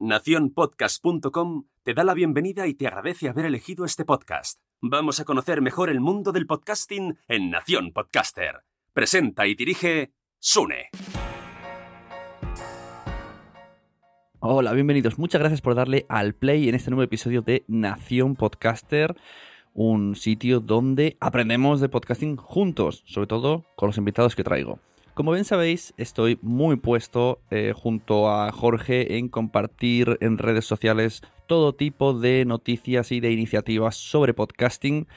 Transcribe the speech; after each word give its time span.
Naciónpodcast.com 0.00 1.64
te 1.82 1.92
da 1.92 2.04
la 2.04 2.14
bienvenida 2.14 2.68
y 2.68 2.74
te 2.74 2.86
agradece 2.86 3.28
haber 3.28 3.46
elegido 3.46 3.84
este 3.84 4.04
podcast. 4.04 4.60
Vamos 4.80 5.18
a 5.18 5.24
conocer 5.24 5.60
mejor 5.60 5.90
el 5.90 5.98
mundo 5.98 6.30
del 6.30 6.46
podcasting 6.46 7.18
en 7.26 7.50
Nación 7.50 7.92
Podcaster. 7.92 8.62
Presenta 8.92 9.48
y 9.48 9.56
dirige 9.56 10.12
Sune. 10.38 10.90
Hola, 14.38 14.72
bienvenidos. 14.72 15.18
Muchas 15.18 15.40
gracias 15.40 15.62
por 15.62 15.74
darle 15.74 16.06
al 16.08 16.32
play 16.32 16.68
en 16.68 16.76
este 16.76 16.90
nuevo 16.90 17.02
episodio 17.02 17.42
de 17.42 17.64
Nación 17.66 18.36
Podcaster, 18.36 19.16
un 19.74 20.14
sitio 20.14 20.60
donde 20.60 21.16
aprendemos 21.18 21.80
de 21.80 21.88
podcasting 21.88 22.36
juntos, 22.36 23.02
sobre 23.04 23.26
todo 23.26 23.64
con 23.74 23.88
los 23.88 23.98
invitados 23.98 24.36
que 24.36 24.44
traigo. 24.44 24.78
Como 25.18 25.32
bien 25.32 25.44
sabéis, 25.44 25.94
estoy 25.96 26.38
muy 26.42 26.76
puesto 26.76 27.40
eh, 27.50 27.72
junto 27.74 28.30
a 28.30 28.52
Jorge 28.52 29.18
en 29.18 29.28
compartir 29.28 30.16
en 30.20 30.38
redes 30.38 30.64
sociales 30.64 31.22
todo 31.48 31.74
tipo 31.74 32.14
de 32.14 32.44
noticias 32.44 33.10
y 33.10 33.18
de 33.18 33.32
iniciativas 33.32 33.96
sobre 33.96 34.32
podcasting 34.32 35.08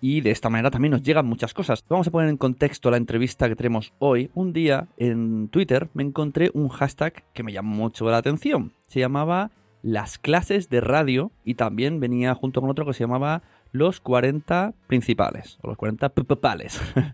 y 0.00 0.20
de 0.20 0.30
esta 0.30 0.50
manera 0.50 0.70
también 0.70 0.92
nos 0.92 1.02
llegan 1.02 1.26
muchas 1.26 1.52
cosas. 1.52 1.84
Vamos 1.88 2.06
a 2.06 2.12
poner 2.12 2.30
en 2.30 2.36
contexto 2.36 2.92
la 2.92 2.96
entrevista 2.96 3.48
que 3.48 3.56
tenemos 3.56 3.92
hoy. 3.98 4.30
Un 4.34 4.52
día 4.52 4.86
en 4.98 5.48
Twitter 5.48 5.90
me 5.94 6.04
encontré 6.04 6.52
un 6.54 6.68
hashtag 6.68 7.24
que 7.32 7.42
me 7.42 7.52
llamó 7.52 7.74
mucho 7.74 8.08
la 8.08 8.18
atención. 8.18 8.72
Se 8.86 9.00
llamaba 9.00 9.50
las 9.82 10.18
clases 10.18 10.68
de 10.68 10.80
radio 10.80 11.32
y 11.42 11.54
también 11.54 11.98
venía 11.98 12.36
junto 12.36 12.60
con 12.60 12.70
otro 12.70 12.86
que 12.86 12.94
se 12.94 13.02
llamaba 13.02 13.42
los 13.72 13.98
40 13.98 14.74
principales 14.86 15.58
o 15.62 15.66
los 15.66 15.76
40 15.76 16.08
principales. 16.10 16.80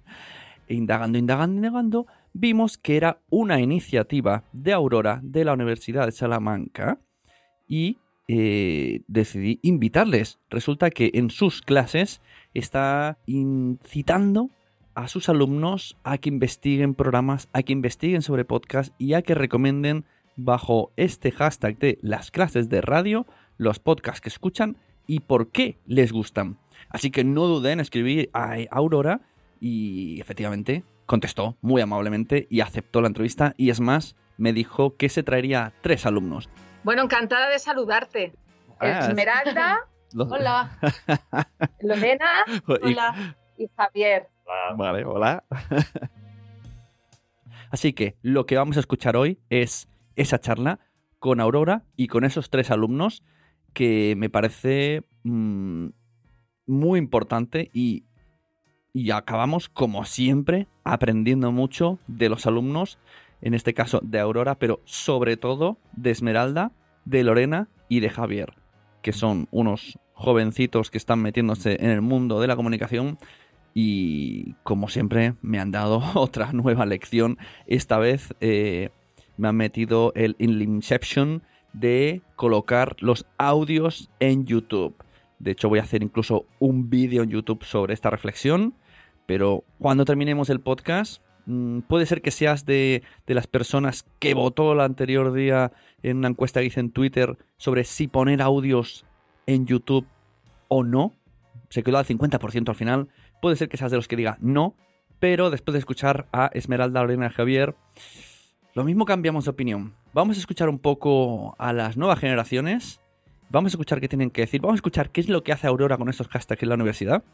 indagando, 0.69 1.19
indagando, 1.19 1.57
indagando, 1.57 2.07
vimos 2.39 2.77
que 2.77 2.97
era 2.97 3.21
una 3.31 3.61
iniciativa 3.61 4.45
de 4.53 4.75
Aurora 4.75 5.21
de 5.23 5.45
la 5.45 5.55
Universidad 5.55 6.05
de 6.05 6.13
Salamanca 6.13 7.01
y 7.67 7.99
eh, 8.29 9.01
decidí 9.09 9.59
invitarles. 9.63 10.39
Resulta 10.51 10.91
que 10.91 11.11
en 11.15 11.31
sus 11.31 11.63
clases 11.63 12.21
está 12.53 13.19
incitando 13.27 14.51
a 14.95 15.09
sus 15.09 15.29
alumnos 15.29 15.97
a 16.05 16.19
que 16.19 16.29
investiguen 16.29 16.95
programas, 16.95 17.49
a 17.53 17.63
que 17.63 17.73
investiguen 17.73 18.23
sobre 18.23 18.45
podcast 18.45 18.95
y 18.99 19.15
a 19.15 19.23
que 19.23 19.35
recomienden 19.35 20.05
bajo 20.37 20.93
este 20.97 21.33
hashtag 21.33 21.79
de 21.79 21.99
las 22.03 22.31
clases 22.31 22.69
de 22.69 22.83
radio 22.83 23.27
los 23.57 23.79
podcasts 23.79 24.21
que 24.21 24.29
escuchan 24.29 24.77
y 25.07 25.21
por 25.21 25.49
qué 25.49 25.79
les 25.87 26.13
gustan. 26.13 26.59
Así 26.91 27.11
que 27.11 27.25
no 27.25 27.47
duden 27.47 27.75
en 27.75 27.81
escribir 27.81 28.29
a 28.35 28.57
Aurora 28.71 29.23
y 29.59 30.21
efectivamente 30.21 30.85
contestó 31.07 31.57
muy 31.61 31.81
amablemente 31.81 32.47
y 32.51 32.61
aceptó 32.61 33.01
la 33.01 33.07
entrevista 33.09 33.55
y 33.57 33.71
es 33.71 33.81
más, 33.81 34.17
me 34.37 34.53
dijo 34.53 34.97
que 34.97 35.09
se 35.09 35.23
traería 35.23 35.73
tres 35.81 36.05
alumnos. 36.07 36.49
Bueno, 36.85 37.03
encantada 37.03 37.49
de 37.49 37.59
saludarte. 37.59 38.35
Ah, 38.79 39.07
Esmeralda, 39.09 39.79
Los- 40.13 40.31
hola. 40.31 40.79
Lorena, 41.81 42.29
hola. 42.67 43.37
Y 43.57 43.69
Javier. 43.77 44.29
Vale, 44.77 45.05
hola. 45.05 45.45
Así 47.71 47.93
que 47.93 48.17
lo 48.23 48.47
que 48.47 48.57
vamos 48.57 48.77
a 48.77 48.81
escuchar 48.81 49.17
hoy 49.17 49.41
es 49.51 49.89
esa 50.15 50.39
charla 50.39 50.79
con 51.19 51.41
Aurora 51.41 51.85
y 51.97 52.07
con 52.07 52.25
esos 52.25 52.51
tres 52.51 52.71
alumnos 52.71 53.23
que 53.73 54.15
me 54.17 54.31
parece 54.31 55.03
mm, 55.25 55.89
muy 56.67 56.99
importante 56.99 57.71
y, 57.73 58.06
y 58.97 59.11
acabamos, 59.11 59.69
como 59.69 60.07
siempre, 60.07 60.69
aprendiendo 60.83 61.53
mucho 61.53 61.99
de 62.07 62.31
los 62.31 62.47
alumnos, 62.47 62.99
en 63.43 63.53
este 63.53 63.75
caso 63.75 64.01
de 64.03 64.19
Aurora, 64.21 64.55
pero 64.55 64.81
sobre 64.87 65.37
todo 65.37 65.77
de 65.93 66.13
Esmeralda, 66.13 66.73
de 67.05 67.23
Lorena 67.23 67.69
y 67.91 68.01
de 68.01 68.09
Javier, 68.09 68.55
que 69.03 69.13
son 69.13 69.49
unos 69.51 69.99
jovencitos 70.15 70.91
que 70.91 70.97
están 70.97 71.21
metiéndose 71.21 71.77
en 71.79 71.91
el 71.91 72.01
mundo 72.01 72.41
de 72.41 72.47
la 72.47 72.57
comunicación 72.57 73.19
y 73.75 74.55
como 74.63 74.89
siempre 74.89 75.35
me 75.43 75.59
han 75.59 75.73
dado 75.73 76.03
otra 76.15 76.55
nueva 76.55 76.87
lección. 76.87 77.37
Esta 77.67 77.99
vez 77.99 78.35
eh, 78.41 78.89
me 79.37 79.49
han 79.49 79.57
metido 79.57 80.15
el 80.15 80.37
Inception 80.39 81.43
de 81.75 82.23
colocar 82.35 82.97
los 83.01 83.27
audios 83.37 84.09
en 84.21 84.47
YouTube. 84.47 84.97
De 85.39 85.51
hecho 85.51 85.69
voy 85.69 85.81
a 85.81 85.83
hacer 85.83 86.03
incluso 86.03 86.47
un 86.61 86.89
vídeo 86.89 87.25
en 87.25 87.29
YouTube 87.29 87.63
sobre 87.63 87.93
esta 87.93 88.09
reflexión. 88.09 88.73
Pero 89.27 89.65
cuando 89.79 90.05
terminemos 90.05 90.51
el 90.51 90.61
podcast, 90.61 91.23
mm, 91.47 91.81
puede 91.81 92.07
ser 92.07 92.23
que 92.23 92.31
seas 92.31 92.65
de, 92.65 93.03
de 93.27 93.35
las 93.35 93.47
personas 93.47 94.07
que 94.19 94.35
votó 94.35 94.73
el 94.73 94.81
anterior 94.81 95.33
día 95.33 95.73
en 96.03 96.19
una 96.19 96.29
encuesta 96.29 96.61
que 96.61 96.67
hice 96.67 96.81
en 96.81 96.91
Twitter 96.91 97.37
sobre 97.57 97.85
si 97.85 98.09
poner 98.09 98.43
audios 98.43 99.05
en 99.47 99.67
YouTube 99.67 100.07
o 100.69 100.85
no. 100.85 101.13
Se 101.69 101.83
quedó 101.83 101.99
al 101.99 102.07
50% 102.07 102.69
al 102.69 102.75
final. 102.75 103.09
Puede 103.41 103.57
ser 103.57 103.69
que 103.69 103.77
seas 103.77 103.91
de 103.91 103.97
los 103.97 104.09
que 104.09 104.17
diga 104.17 104.39
no, 104.41 104.75
pero 105.19 105.51
después 105.51 105.73
de 105.73 105.79
escuchar 105.79 106.27
a 106.33 106.51
Esmeralda, 106.53 107.01
Lorena 107.01 107.31
Javier, 107.31 107.75
lo 108.75 108.85
mismo 108.85 109.05
cambiamos 109.05 109.45
de 109.45 109.51
opinión. 109.51 109.95
Vamos 110.13 110.37
a 110.37 110.41
escuchar 110.41 110.69
un 110.69 110.79
poco 110.79 111.57
a 111.59 111.73
las 111.73 111.97
nuevas 111.97 112.19
generaciones. 112.19 113.01
Vamos 113.49 113.73
a 113.73 113.75
escuchar 113.75 114.01
qué 114.01 114.09
tienen 114.09 114.31
que 114.31 114.43
decir. 114.43 114.61
Vamos 114.61 114.75
a 114.75 114.77
escuchar 114.77 115.11
qué 115.11 115.21
es 115.21 115.29
lo 115.29 115.43
que 115.43 115.53
hace 115.53 115.67
Aurora 115.67 115.97
con 115.97 116.09
estos 116.09 116.29
hashtags 116.29 116.63
en 116.63 116.69
la 116.69 116.75
universidad. 116.75 117.25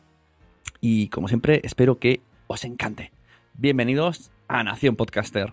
Y 0.81 1.09
como 1.09 1.29
siempre, 1.29 1.61
espero 1.64 1.99
que 1.99 2.20
os 2.47 2.64
encante. 2.64 3.12
Bienvenidos 3.55 4.31
a 4.49 4.64
Nación 4.64 4.97
Podcaster. 4.97 5.53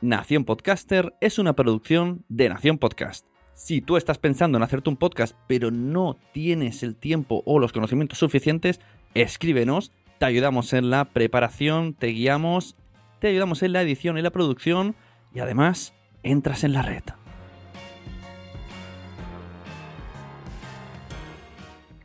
Nación 0.00 0.44
Podcaster 0.44 1.14
es 1.22 1.38
una 1.38 1.54
producción 1.54 2.26
de 2.28 2.50
Nación 2.50 2.76
Podcast. 2.76 3.26
Si 3.54 3.80
tú 3.80 3.96
estás 3.96 4.18
pensando 4.18 4.58
en 4.58 4.62
hacerte 4.62 4.90
un 4.90 4.98
podcast 4.98 5.34
pero 5.46 5.70
no 5.70 6.18
tienes 6.32 6.82
el 6.82 6.94
tiempo 6.94 7.42
o 7.46 7.58
los 7.58 7.72
conocimientos 7.72 8.18
suficientes, 8.18 8.80
escríbenos, 9.14 9.92
te 10.18 10.26
ayudamos 10.26 10.74
en 10.74 10.90
la 10.90 11.06
preparación, 11.06 11.94
te 11.94 12.08
guiamos, 12.08 12.76
te 13.24 13.28
ayudamos 13.28 13.62
en 13.62 13.72
la 13.72 13.80
edición 13.80 14.18
y 14.18 14.20
la 14.20 14.28
producción 14.28 14.94
y 15.32 15.40
además 15.40 15.94
entras 16.22 16.62
en 16.62 16.74
la 16.74 16.82
red. 16.82 17.04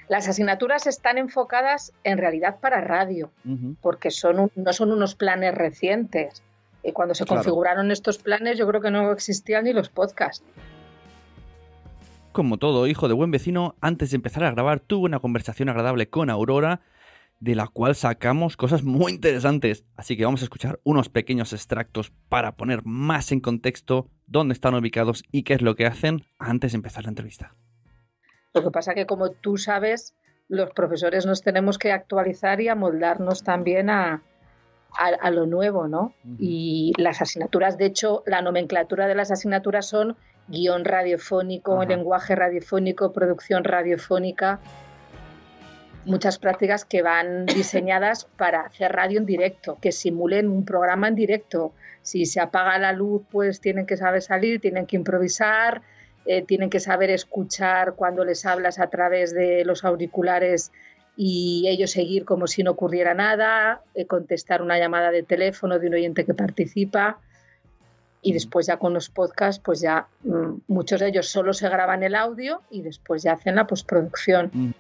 Las 0.07 0.29
asignaturas 0.29 0.87
están 0.87 1.17
enfocadas 1.17 1.91
en 2.05 2.19
realidad 2.19 2.61
para 2.61 2.79
radio, 2.79 3.33
porque 3.81 4.11
son 4.11 4.49
no 4.55 4.71
son 4.71 4.93
unos 4.93 5.15
planes 5.15 5.53
recientes. 5.53 6.41
Y 6.83 6.93
cuando 6.93 7.13
se 7.13 7.25
configuraron 7.25 7.91
estos 7.91 8.17
planes, 8.17 8.57
yo 8.57 8.65
creo 8.65 8.79
que 8.79 8.89
no 8.89 9.11
existían 9.11 9.65
ni 9.65 9.73
los 9.73 9.89
podcasts. 9.89 10.45
Como 12.31 12.55
todo 12.55 12.87
hijo 12.87 13.09
de 13.09 13.13
buen 13.13 13.31
vecino, 13.31 13.75
antes 13.81 14.11
de 14.11 14.15
empezar 14.15 14.45
a 14.45 14.51
grabar 14.51 14.79
tuve 14.79 15.07
una 15.07 15.19
conversación 15.19 15.67
agradable 15.67 16.07
con 16.09 16.29
Aurora, 16.29 16.79
de 17.39 17.55
la 17.55 17.67
cual 17.67 17.95
sacamos 17.95 18.57
cosas 18.57 18.83
muy 18.83 19.13
interesantes. 19.13 19.85
Así 19.95 20.17
que 20.17 20.25
vamos 20.25 20.41
a 20.41 20.45
escuchar 20.45 20.79
unos 20.83 21.09
pequeños 21.09 21.53
extractos 21.53 22.11
para 22.29 22.55
poner 22.55 22.81
más 22.83 23.31
en 23.31 23.39
contexto 23.39 24.09
dónde 24.27 24.53
están 24.53 24.75
ubicados 24.75 25.23
y 25.31 25.43
qué 25.43 25.53
es 25.53 25.61
lo 25.61 25.75
que 25.75 25.85
hacen 25.85 26.25
antes 26.37 26.73
de 26.73 26.77
empezar 26.77 27.05
la 27.05 27.09
entrevista. 27.09 27.55
Lo 28.53 28.63
que 28.63 28.71
pasa 28.71 28.93
que, 28.93 29.05
como 29.05 29.31
tú 29.31 29.57
sabes, 29.57 30.15
los 30.47 30.71
profesores 30.71 31.25
nos 31.25 31.41
tenemos 31.41 31.77
que 31.77 31.91
actualizar 31.91 32.59
y 32.61 32.67
amoldarnos 32.67 33.43
también 33.43 33.89
a, 33.89 34.23
a, 34.97 35.31
lo 35.31 35.45
nuevo, 35.45 35.87
¿no? 35.87 36.13
Y 36.39 36.93
las 36.97 37.21
asignaturas, 37.21 37.77
de 37.77 37.85
hecho, 37.85 38.23
la 38.25 38.41
nomenclatura 38.41 39.07
de 39.07 39.15
las 39.15 39.31
asignaturas 39.31 39.85
son 39.85 40.17
guion 40.47 40.83
radiofónico, 40.83 41.83
lenguaje 41.85 42.35
radiofónico, 42.35 43.13
producción 43.13 43.63
radiofónica, 43.63 44.59
muchas 46.05 46.39
prácticas 46.39 46.85
que 46.85 47.01
van 47.01 47.45
diseñadas 47.45 48.25
para 48.37 48.61
hacer 48.61 48.91
radio 48.91 49.19
en 49.19 49.25
directo, 49.25 49.77
que 49.81 49.91
simulen 49.91 50.49
un 50.49 50.65
programa 50.65 51.07
en 51.07 51.15
directo. 51.15 51.73
Si 52.01 52.25
se 52.25 52.39
apaga 52.39 52.77
la 52.79 52.93
luz, 52.93 53.23
pues 53.29 53.61
tienen 53.61 53.85
que 53.85 53.97
saber 53.97 54.21
salir, 54.21 54.61
tienen 54.61 54.85
que 54.85 54.95
improvisar, 54.95 55.81
eh, 56.25 56.43
tienen 56.43 56.69
que 56.69 56.79
saber 56.79 57.09
escuchar 57.09 57.93
cuando 57.95 58.23
les 58.23 58.45
hablas 58.45 58.79
a 58.79 58.89
través 58.89 59.33
de 59.33 59.63
los 59.65 59.83
auriculares 59.83 60.71
y 61.15 61.65
ellos 61.67 61.91
seguir 61.91 62.23
como 62.23 62.47
si 62.47 62.63
no 62.63 62.71
ocurriera 62.71 63.13
nada, 63.13 63.81
eh, 63.93 64.05
contestar 64.05 64.61
una 64.61 64.79
llamada 64.79 65.11
de 65.11 65.23
teléfono 65.23 65.79
de 65.79 65.87
un 65.87 65.95
oyente 65.95 66.25
que 66.25 66.33
participa. 66.33 67.19
Y 68.21 68.33
después 68.33 68.67
ya 68.67 68.77
con 68.77 68.93
los 68.93 69.09
podcasts, 69.09 69.61
pues 69.63 69.81
ya 69.81 70.07
mm, 70.23 70.61
muchos 70.67 70.99
de 70.99 71.07
ellos 71.07 71.27
solo 71.27 71.53
se 71.53 71.69
graban 71.69 72.03
el 72.03 72.15
audio 72.15 72.61
y 72.69 72.81
después 72.81 73.23
ya 73.23 73.33
hacen 73.33 73.55
la 73.55 73.67
postproducción. 73.67 74.49
Mm. 74.53 74.71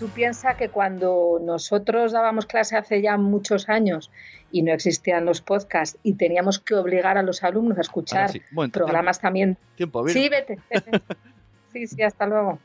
Tú 0.00 0.08
piensas 0.08 0.56
que 0.56 0.70
cuando 0.70 1.38
nosotros 1.42 2.12
dábamos 2.12 2.46
clase 2.46 2.74
hace 2.74 3.02
ya 3.02 3.18
muchos 3.18 3.68
años 3.68 4.10
y 4.50 4.62
no 4.62 4.72
existían 4.72 5.26
los 5.26 5.42
podcasts 5.42 5.98
y 6.02 6.14
teníamos 6.14 6.58
que 6.58 6.74
obligar 6.74 7.18
a 7.18 7.22
los 7.22 7.44
alumnos 7.44 7.76
a 7.76 7.82
escuchar 7.82 8.30
programas 8.72 9.20
también. 9.20 9.58
Tiempo, 9.74 10.08
Sí, 10.08 10.30
vete, 10.30 10.58
sí, 11.72 11.86
sí, 11.86 12.02
hasta 12.02 12.26
luego. 12.26 12.58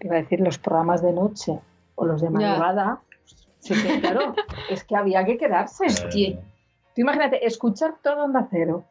Iba 0.00 0.16
a 0.16 0.18
decir 0.18 0.40
los 0.40 0.58
programas 0.58 1.02
de 1.02 1.12
noche 1.12 1.60
o 1.94 2.04
los 2.04 2.20
de 2.20 2.30
madrugada. 2.30 3.00
Sí, 3.60 3.74
claro, 4.00 4.34
es 4.70 4.82
que 4.82 4.96
había 4.96 5.24
que 5.24 5.38
quedarse. 5.38 5.86
Eh. 5.86 6.36
Tú 6.96 7.00
imagínate, 7.00 7.46
escuchar 7.46 7.94
todo 8.02 8.24
Onda 8.24 8.48
Cero 8.50 8.86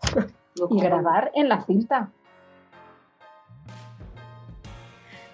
y 0.70 0.80
grabar 0.80 1.30
en 1.36 1.50
la 1.50 1.66
cinta. 1.66 2.10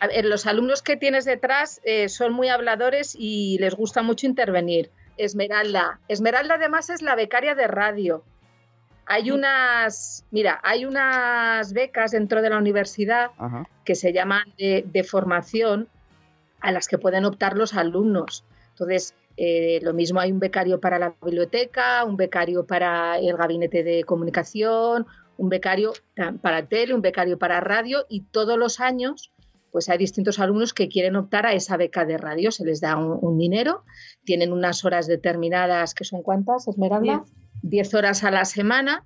A 0.03 0.07
ver, 0.07 0.25
los 0.25 0.45
alumnos 0.47 0.81
que 0.81 0.97
tienes 0.97 1.23
detrás 1.23 1.79
eh, 1.85 2.09
son 2.09 2.33
muy 2.33 2.50
habladores 2.50 3.15
y 3.17 3.57
les 3.61 3.73
gusta 3.73 4.01
mucho 4.01 4.27
intervenir. 4.27 4.91
Esmeralda. 5.15 6.01
Esmeralda 6.09 6.55
además 6.55 6.89
es 6.89 7.01
la 7.01 7.15
becaria 7.15 7.55
de 7.55 7.67
radio. 7.67 8.21
Hay 9.05 9.31
unas, 9.31 10.25
mira, 10.29 10.59
hay 10.61 10.83
unas 10.83 11.71
becas 11.71 12.11
dentro 12.11 12.41
de 12.41 12.50
la 12.50 12.57
universidad 12.57 13.31
que 13.85 13.95
se 13.95 14.11
llaman 14.11 14.44
de, 14.57 15.05
formación 15.09 15.88
a 16.59 16.73
las 16.73 16.89
que 16.89 16.97
pueden 16.97 17.23
optar 17.23 17.55
los 17.55 17.73
alumnos. 17.73 18.44
Entonces, 18.71 19.13
eh, 19.38 19.79
lo 19.83 19.94
mismo 19.94 20.19
hay 20.19 20.33
un 20.33 20.39
becario 20.39 20.81
para 20.81 21.00
la 21.00 21.15
biblioteca, 21.23 22.03
un 22.03 22.17
becario 22.17 22.65
para 22.65 23.19
el 23.19 23.38
gabinete 23.38 23.83
de 23.83 24.03
comunicación, 24.03 25.07
un 25.38 25.47
becario 25.47 25.94
para 26.41 26.65
tele, 26.65 26.94
un 26.94 27.01
becario 27.01 27.38
para 27.39 27.61
radio 27.61 28.05
y 28.09 28.19
todos 28.19 28.57
los 28.57 28.81
años 28.81 29.32
pues 29.74 29.90
hay 29.90 29.98
distintos 29.98 30.38
alumnos 30.38 30.72
que 30.72 30.88
quieren 30.88 31.16
optar 31.16 31.48
a 31.48 31.54
esa 31.54 31.78
beca 31.78 32.06
de 32.06 32.20
radio, 32.20 32.52
se 32.52 32.64
les 32.64 32.80
da 32.80 32.96
un, 32.96 33.40
dinero, 33.40 33.84
tienen 34.24 34.54
unas 34.54 34.86
horas 34.86 35.08
determinadas, 35.08 35.96
que 35.96 36.04
son 36.04 36.22
cuántas, 36.22 36.68
Esmeralda? 36.68 37.24
10 37.64 37.94
horas 37.96 38.24
a 38.24 38.30
la 38.30 38.46
semana 38.46 39.04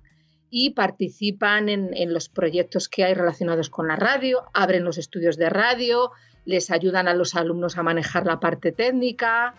y 0.50 0.70
participan 0.70 1.70
en, 1.70 2.12
los 2.12 2.28
proyectos 2.28 2.90
que 2.90 3.02
hay 3.02 3.14
relacionados 3.14 3.70
con 3.70 3.88
la 3.88 3.96
radio, 3.96 4.42
abren 4.52 4.84
los 4.84 4.98
estudios 4.98 5.38
de 5.38 5.48
radio, 5.48 6.10
les 6.44 6.70
ayudan 6.70 7.08
a 7.08 7.14
los 7.14 7.34
alumnos 7.34 7.78
a 7.78 7.82
manejar 7.82 8.26
la 8.26 8.38
parte 8.38 8.70
técnica. 8.70 9.54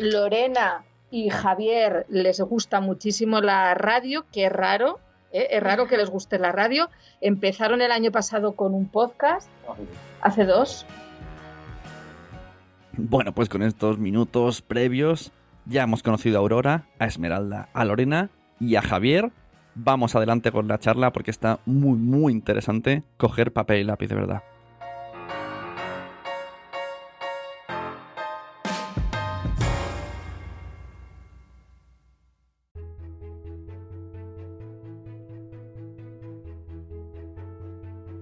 Lorena 0.00 0.84
y 1.12 1.30
Javier 1.30 2.06
les 2.08 2.40
gusta 2.40 2.80
muchísimo 2.80 3.40
la 3.40 3.74
radio, 3.74 4.26
qué 4.32 4.48
raro, 4.48 4.98
¿eh? 5.32 5.48
es 5.50 5.62
raro 5.62 5.86
que 5.86 5.96
les 5.96 6.10
guste 6.10 6.38
la 6.38 6.52
radio. 6.52 6.88
Empezaron 7.20 7.82
el 7.82 7.92
año 7.92 8.10
pasado 8.10 8.52
con 8.52 8.74
un 8.74 8.88
podcast, 8.88 9.48
hace 10.20 10.44
dos. 10.44 10.86
Bueno, 12.96 13.32
pues 13.32 13.48
con 13.48 13.62
estos 13.62 13.98
minutos 13.98 14.62
previos 14.62 15.32
ya 15.64 15.82
hemos 15.82 16.02
conocido 16.02 16.38
a 16.38 16.40
Aurora, 16.40 16.86
a 16.98 17.06
Esmeralda, 17.06 17.68
a 17.72 17.84
Lorena 17.84 18.30
y 18.58 18.76
a 18.76 18.82
Javier. 18.82 19.30
Vamos 19.74 20.14
adelante 20.16 20.50
con 20.50 20.68
la 20.68 20.78
charla 20.78 21.12
porque 21.12 21.30
está 21.30 21.60
muy, 21.64 21.96
muy 21.96 22.32
interesante 22.32 23.04
coger 23.16 23.52
papel 23.52 23.80
y 23.80 23.84
lápiz 23.84 24.08
de 24.08 24.16
verdad. 24.16 24.42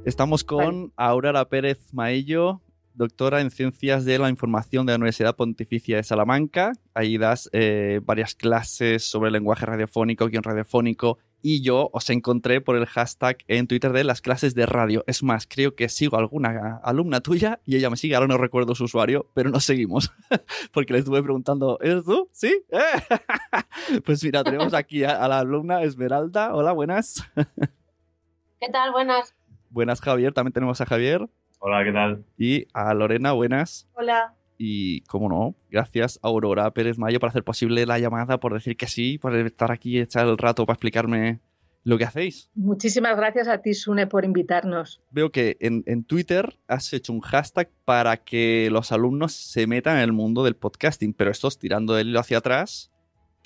Estamos 0.08 0.42
con 0.42 0.94
Aurora 0.96 1.50
Pérez 1.50 1.92
Maello, 1.92 2.62
doctora 2.94 3.42
en 3.42 3.50
Ciencias 3.50 4.06
de 4.06 4.18
la 4.18 4.30
Información 4.30 4.86
de 4.86 4.92
la 4.92 4.96
Universidad 4.96 5.36
Pontificia 5.36 5.98
de 5.98 6.02
Salamanca. 6.02 6.72
Ahí 6.94 7.18
das 7.18 7.50
eh, 7.52 8.00
varias 8.02 8.34
clases 8.34 9.04
sobre 9.04 9.30
lenguaje 9.30 9.66
radiofónico, 9.66 10.28
guion 10.28 10.44
radiofónico, 10.44 11.18
y 11.42 11.60
yo 11.60 11.90
os 11.92 12.08
encontré 12.08 12.62
por 12.62 12.76
el 12.76 12.86
hashtag 12.86 13.36
en 13.48 13.66
Twitter 13.66 13.92
de 13.92 14.02
las 14.02 14.22
clases 14.22 14.54
de 14.54 14.64
radio. 14.64 15.04
Es 15.06 15.22
más, 15.22 15.46
creo 15.46 15.74
que 15.74 15.90
sigo 15.90 16.16
a 16.16 16.20
alguna 16.20 16.80
alumna 16.82 17.20
tuya 17.20 17.60
y 17.66 17.76
ella 17.76 17.90
me 17.90 17.98
sigue, 17.98 18.14
ahora 18.14 18.28
no 18.28 18.38
recuerdo 18.38 18.74
su 18.74 18.84
usuario, 18.84 19.30
pero 19.34 19.50
nos 19.50 19.64
seguimos. 19.64 20.10
Porque 20.72 20.94
le 20.94 21.00
estuve 21.00 21.22
preguntando, 21.22 21.78
¿eres 21.82 22.06
tú? 22.06 22.30
¿Sí? 22.32 22.62
pues 24.06 24.24
mira, 24.24 24.42
tenemos 24.42 24.72
aquí 24.72 25.04
a 25.04 25.28
la 25.28 25.40
alumna 25.40 25.82
Esmeralda. 25.82 26.54
Hola, 26.54 26.72
buenas. 26.72 27.22
¿Qué 28.58 28.70
tal? 28.72 28.90
Buenas. 28.90 29.34
Buenas, 29.70 30.00
Javier. 30.00 30.32
También 30.32 30.52
tenemos 30.52 30.80
a 30.80 30.86
Javier. 30.86 31.28
Hola, 31.58 31.84
¿qué 31.84 31.92
tal? 31.92 32.24
Y 32.36 32.66
a 32.72 32.94
Lorena, 32.94 33.32
buenas. 33.32 33.88
Hola. 33.94 34.34
Y, 34.56 35.02
como 35.02 35.28
no, 35.28 35.54
gracias 35.70 36.18
a 36.22 36.28
Aurora 36.28 36.70
Pérez 36.72 36.98
Mayo 36.98 37.20
por 37.20 37.28
hacer 37.28 37.44
posible 37.44 37.86
la 37.86 37.98
llamada, 37.98 38.40
por 38.40 38.54
decir 38.54 38.76
que 38.76 38.86
sí, 38.86 39.18
por 39.18 39.34
estar 39.36 39.70
aquí 39.70 39.96
y 39.96 40.00
echar 40.00 40.26
el 40.26 40.38
rato 40.38 40.66
para 40.66 40.74
explicarme 40.74 41.40
lo 41.84 41.96
que 41.96 42.04
hacéis. 42.04 42.50
Muchísimas 42.54 43.16
gracias 43.16 43.46
a 43.48 43.58
ti, 43.58 43.74
Sune, 43.74 44.06
por 44.06 44.24
invitarnos. 44.24 45.00
Veo 45.10 45.30
que 45.30 45.56
en, 45.60 45.84
en, 45.86 46.04
Twitter 46.04 46.58
has 46.66 46.92
hecho 46.92 47.12
un 47.12 47.20
hashtag 47.20 47.70
para 47.84 48.16
que 48.16 48.68
los 48.70 48.90
alumnos 48.90 49.32
se 49.32 49.66
metan 49.66 49.96
en 49.96 50.02
el 50.02 50.12
mundo 50.12 50.42
del 50.44 50.56
podcasting, 50.56 51.14
pero 51.14 51.30
esto 51.30 51.48
tirando 51.50 51.94
del 51.94 52.08
hilo 52.08 52.20
hacia 52.20 52.38
atrás 52.38 52.90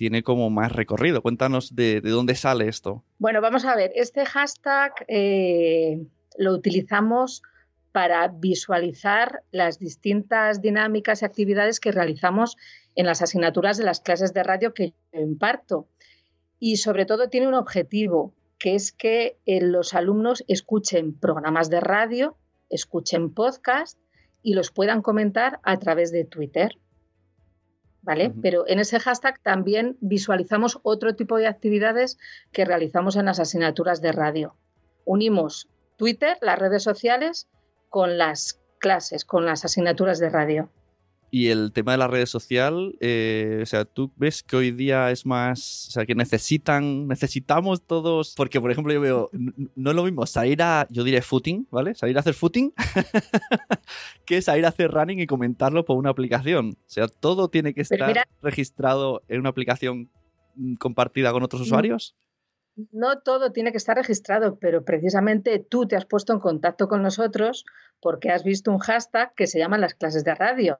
tiene 0.02 0.24
como 0.24 0.50
más 0.50 0.72
recorrido. 0.72 1.22
Cuéntanos 1.22 1.76
de, 1.76 2.00
dónde 2.00 2.34
sale 2.34 2.66
esto. 2.66 3.04
Bueno, 3.20 3.40
vamos 3.40 3.64
a 3.64 3.76
ver, 3.76 3.92
este 3.94 4.26
hashtag 4.26 4.92
eh, 5.06 6.04
lo 6.36 6.54
utilizamos 6.54 7.44
para 7.92 8.26
visualizar 8.26 9.44
las 9.52 9.78
distintas 9.78 10.60
dinámicas 10.60 11.22
y 11.22 11.24
actividades 11.24 11.78
que 11.78 11.92
realizamos 11.92 12.56
en 12.96 13.06
las 13.06 13.22
asignaturas 13.22 13.76
de 13.76 13.84
las 13.84 14.00
clases 14.00 14.34
de 14.34 14.42
radio 14.42 14.74
que 14.74 14.92
yo 15.12 15.20
imparto. 15.20 15.86
Y 16.58 16.78
sobre 16.78 17.06
todo 17.06 17.28
tiene 17.28 17.46
un 17.46 17.54
objetivo, 17.54 18.34
que 18.58 18.74
es 18.74 18.90
que 18.90 19.36
eh, 19.46 19.60
los 19.60 19.94
alumnos 19.94 20.42
escuchen 20.48 21.14
programas 21.14 21.70
de 21.70 21.78
radio, 21.78 22.36
escuchen 22.70 23.32
podcast 23.32 24.00
y 24.42 24.54
los 24.54 24.72
puedan 24.72 25.00
comentar 25.00 25.60
a 25.62 25.78
través 25.78 26.10
de 26.10 26.24
Twitter. 26.24 26.72
¿Vale? 28.02 28.32
Pero 28.42 28.66
en 28.66 28.80
ese 28.80 29.00
hashtag 29.00 29.40
también 29.40 29.96
visualizamos 30.00 30.80
otro 30.82 31.14
tipo 31.14 31.38
de 31.38 31.46
actividades 31.46 32.18
que 32.52 32.64
realizamos 32.64 33.16
en 33.16 33.26
las 33.26 33.40
asignaturas 33.40 34.00
de 34.02 34.12
radio. 34.12 34.54
Unimos 35.04 35.68
Twitter, 35.96 36.36
las 36.40 36.58
redes 36.58 36.82
sociales, 36.82 37.48
con 37.88 38.18
las 38.18 38.60
clases, 38.78 39.24
con 39.24 39.46
las 39.46 39.64
asignaturas 39.64 40.18
de 40.18 40.30
radio. 40.30 40.68
Y 41.34 41.48
el 41.48 41.72
tema 41.72 41.92
de 41.92 41.98
la 41.98 42.08
redes 42.08 42.28
social, 42.28 42.94
eh, 43.00 43.60
o 43.62 43.64
sea, 43.64 43.86
¿tú 43.86 44.12
ves 44.16 44.42
que 44.42 44.54
hoy 44.54 44.70
día 44.70 45.10
es 45.10 45.24
más, 45.24 45.86
o 45.88 45.90
sea, 45.92 46.04
que 46.04 46.14
necesitan, 46.14 47.08
necesitamos 47.08 47.86
todos, 47.86 48.34
porque 48.36 48.60
por 48.60 48.70
ejemplo 48.70 48.92
yo 48.92 49.00
veo, 49.00 49.30
no 49.32 49.90
es 49.90 49.96
lo 49.96 50.04
mismo 50.04 50.26
salir 50.26 50.62
a, 50.62 50.86
yo 50.90 51.04
diré 51.04 51.22
footing, 51.22 51.68
¿vale? 51.70 51.94
Salir 51.94 52.18
a 52.18 52.20
hacer 52.20 52.34
footing, 52.34 52.74
que 54.26 54.42
salir 54.42 54.66
a 54.66 54.68
hacer 54.68 54.90
running 54.90 55.20
y 55.20 55.26
comentarlo 55.26 55.86
por 55.86 55.96
una 55.96 56.10
aplicación. 56.10 56.72
O 56.72 56.90
sea, 56.90 57.08
todo 57.08 57.48
tiene 57.48 57.72
que 57.72 57.80
estar 57.80 58.28
registrado 58.42 59.22
en 59.28 59.40
una 59.40 59.48
aplicación 59.48 60.10
mm, 60.56 60.74
compartida 60.74 61.32
con 61.32 61.42
otros 61.42 61.62
usuarios. 61.62 62.14
No 62.90 63.20
todo 63.20 63.52
tiene 63.52 63.70
que 63.70 63.78
estar 63.78 63.96
registrado, 63.96 64.58
pero 64.58 64.84
precisamente 64.84 65.58
tú 65.60 65.86
te 65.86 65.96
has 65.96 66.04
puesto 66.04 66.34
en 66.34 66.40
contacto 66.40 66.88
con 66.88 67.00
nosotros 67.00 67.64
porque 68.02 68.28
has 68.28 68.44
visto 68.44 68.70
un 68.70 68.80
hashtag 68.80 69.32
que 69.34 69.46
se 69.46 69.58
llama 69.58 69.78
las 69.78 69.94
clases 69.94 70.24
de 70.24 70.34
radio. 70.34 70.78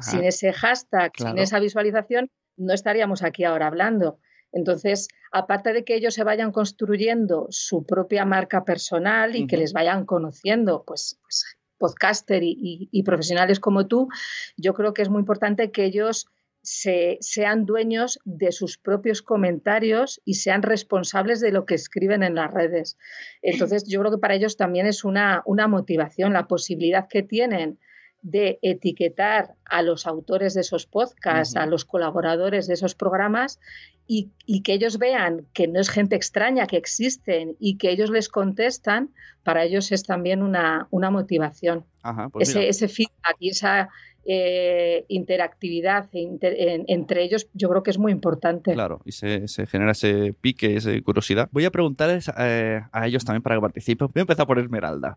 Sin 0.00 0.24
ese 0.24 0.52
hashtag, 0.52 1.12
sin 1.16 1.38
esa 1.38 1.58
visualización, 1.60 2.30
no 2.56 2.72
estaríamos 2.72 3.22
aquí 3.22 3.44
ahora 3.44 3.66
hablando. 3.66 4.18
Entonces, 4.52 5.08
aparte 5.32 5.72
de 5.72 5.84
que 5.84 5.94
ellos 5.94 6.14
se 6.14 6.24
vayan 6.24 6.52
construyendo 6.52 7.46
su 7.50 7.84
propia 7.84 8.24
marca 8.24 8.64
personal 8.64 9.34
y 9.34 9.46
que 9.46 9.56
les 9.56 9.72
vayan 9.72 10.04
conociendo, 10.04 10.84
pues, 10.86 11.18
pues 11.22 11.56
podcaster 11.78 12.42
y, 12.44 13.02
profesionales 13.02 13.58
como 13.58 13.88
tú, 13.88 14.08
yo 14.56 14.72
creo 14.72 14.94
que 14.94 15.02
es 15.02 15.08
muy 15.08 15.20
importante 15.20 15.72
que 15.72 15.84
ellos 15.84 16.26
se, 16.62 17.18
sean 17.20 17.64
dueños 17.64 18.20
de 18.24 18.52
sus 18.52 18.78
propios 18.78 19.20
comentarios 19.20 20.20
y 20.24 20.34
sean 20.34 20.62
responsables 20.62 21.40
de 21.40 21.50
lo 21.50 21.66
que 21.66 21.74
escriben 21.74 22.22
en 22.22 22.36
las 22.36 22.52
redes. 22.52 22.98
Entonces, 23.40 23.84
yo 23.88 23.98
creo 23.98 24.12
que 24.12 24.18
para 24.18 24.34
ellos 24.34 24.56
también 24.56 24.86
es 24.86 25.02
una, 25.02 25.42
una 25.44 25.66
motivación, 25.66 26.34
la 26.34 26.46
posibilidad 26.46 27.08
que 27.08 27.24
tienen 27.24 27.80
de 28.22 28.58
etiquetar 28.62 29.54
a 29.64 29.82
los 29.82 30.06
autores 30.06 30.54
de 30.54 30.60
esos 30.60 30.86
podcasts, 30.86 31.56
a 31.56 31.66
los 31.66 31.84
colaboradores 31.84 32.66
de 32.68 32.74
esos 32.74 32.94
programas 32.94 33.58
y, 34.06 34.30
que 34.62 34.74
ellos 34.74 34.98
vean 34.98 35.46
que 35.52 35.66
no 35.68 35.80
es 35.80 35.88
gente 35.88 36.16
extraña, 36.16 36.66
que 36.66 36.76
existen 36.76 37.56
y 37.58 37.78
que 37.78 37.90
ellos 37.90 38.10
les 38.10 38.28
contestan, 38.28 39.10
para 39.42 39.64
ellos 39.64 39.90
es 39.90 40.04
también 40.04 40.42
una, 40.42 40.86
una 40.90 41.10
motivación. 41.10 41.84
Pues 42.32 42.50
ese, 42.50 42.68
ese, 42.68 42.88
feedback 42.88 43.36
y 43.38 43.50
esa 43.50 43.88
eh, 44.24 45.04
interactividad 45.08 46.08
entre 46.12 47.24
ellos 47.24 47.48
yo 47.54 47.68
creo 47.68 47.82
que 47.82 47.90
es 47.90 47.98
muy 47.98 48.12
importante. 48.12 48.72
Claro, 48.72 49.00
y 49.04 49.12
se, 49.12 49.46
genera 49.66 49.92
ese 49.92 50.34
pique, 50.40 50.76
esa 50.76 50.90
curiosidad. 51.02 51.48
Voy 51.52 51.64
a 51.64 51.70
preguntarles 51.70 52.30
eh, 52.38 52.82
a 52.92 53.06
ellos 53.06 53.24
también 53.24 53.42
para 53.42 53.56
que 53.56 53.62
participen. 53.62 54.08
Voy 54.12 54.20
a 54.20 54.22
empezar 54.22 54.46
por 54.46 54.58
Esmeralda 54.58 55.16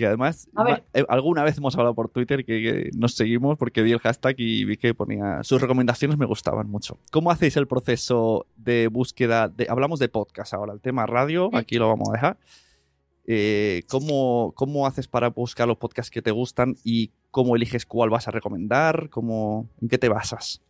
que 0.00 0.06
además 0.06 0.48
eh, 0.94 1.04
alguna 1.10 1.44
vez 1.44 1.58
hemos 1.58 1.74
hablado 1.76 1.94
por 1.94 2.08
Twitter 2.08 2.42
que, 2.42 2.88
nos 2.96 3.12
seguimos 3.14 3.58
porque 3.58 3.82
vi 3.82 3.92
el 3.92 3.98
hashtag 3.98 4.34
y 4.38 4.64
vi 4.64 4.78
que 4.78 4.94
ponía 4.94 5.42
sus 5.42 5.60
recomendaciones 5.60 6.16
me 6.16 6.24
gustaban 6.24 6.70
mucho. 6.70 6.96
¿Cómo 7.12 7.30
hacéis 7.30 7.58
el 7.58 7.68
proceso 7.68 8.46
de 8.56 8.88
búsqueda? 8.88 9.48
De, 9.48 9.66
hablamos 9.68 9.98
de 9.98 10.08
podcast 10.08 10.54
ahora, 10.54 10.72
el 10.72 10.80
tema 10.80 11.04
radio, 11.04 11.50
aquí 11.52 11.76
lo 11.76 11.88
vamos 11.88 12.08
a 12.08 12.12
dejar. 12.12 12.38
Eh, 13.26 13.82
¿cómo, 13.90 14.54
¿Cómo 14.56 14.86
haces 14.86 15.06
para 15.06 15.28
buscar 15.28 15.68
los 15.68 15.76
podcasts 15.76 16.10
que 16.10 16.22
te 16.22 16.30
gustan 16.30 16.76
y 16.82 17.10
cómo 17.30 17.56
eliges 17.56 17.84
cuál 17.84 18.08
vas 18.08 18.26
a 18.26 18.30
recomendar? 18.30 19.10
¿Cómo, 19.10 19.68
¿En 19.82 19.90
qué 19.90 19.98
te 19.98 20.08
basas? 20.08 20.62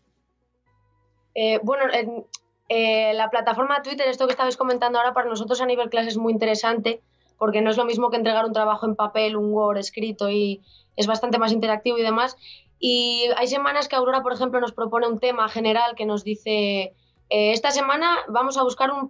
Eh, 1.36 1.60
bueno, 1.62 1.84
en, 1.92 3.16
la 3.16 3.30
plataforma 3.30 3.80
Twitter, 3.82 4.08
esto 4.08 4.26
que 4.26 4.32
estabais 4.32 4.56
comentando 4.56 4.98
ahora, 4.98 5.14
para 5.14 5.28
nosotros 5.28 5.60
a 5.60 5.66
nivel 5.66 5.88
clase 5.88 6.08
es 6.08 6.16
muy 6.16 6.32
interesante 6.32 7.00
porque 7.40 7.62
no 7.62 7.70
es 7.70 7.78
lo 7.78 7.86
mismo 7.86 8.10
que 8.10 8.18
entregar 8.18 8.44
un 8.44 8.52
trabajo 8.52 8.84
en 8.84 8.94
papel, 8.94 9.34
un 9.34 9.50
Word 9.50 9.78
escrito 9.78 10.28
y 10.28 10.60
es 10.94 11.06
bastante 11.06 11.38
más 11.38 11.52
interactivo 11.52 11.96
y 11.96 12.02
demás. 12.02 12.36
Y 12.78 13.24
hay 13.34 13.48
semanas 13.48 13.88
que 13.88 13.96
Aurora, 13.96 14.22
por 14.22 14.34
ejemplo, 14.34 14.60
nos 14.60 14.72
propone 14.72 15.08
un 15.08 15.18
tema 15.18 15.48
general 15.48 15.94
que 15.96 16.04
nos 16.04 16.22
dice, 16.22 16.94
eh, 17.30 17.52
esta 17.52 17.70
semana 17.70 18.14
vamos 18.28 18.58
a 18.58 18.62
buscar 18.62 18.90
un, 18.90 19.08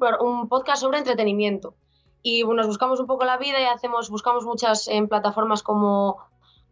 podcast 0.49 0.81
sobre 0.81 0.99
entretenimiento. 0.99 1.75
Y 2.23 2.45
nos 2.45 2.69
buscamos 2.69 3.01
un 3.01 3.09
poco 3.09 3.25
la 3.25 3.37
vida 3.37 3.61
y 3.61 3.65
hacemos, 3.65 4.11
buscamos 4.11 4.45
muchas 4.45 4.87
en 4.87 5.09
plataformas 5.09 5.65
como 5.65 6.19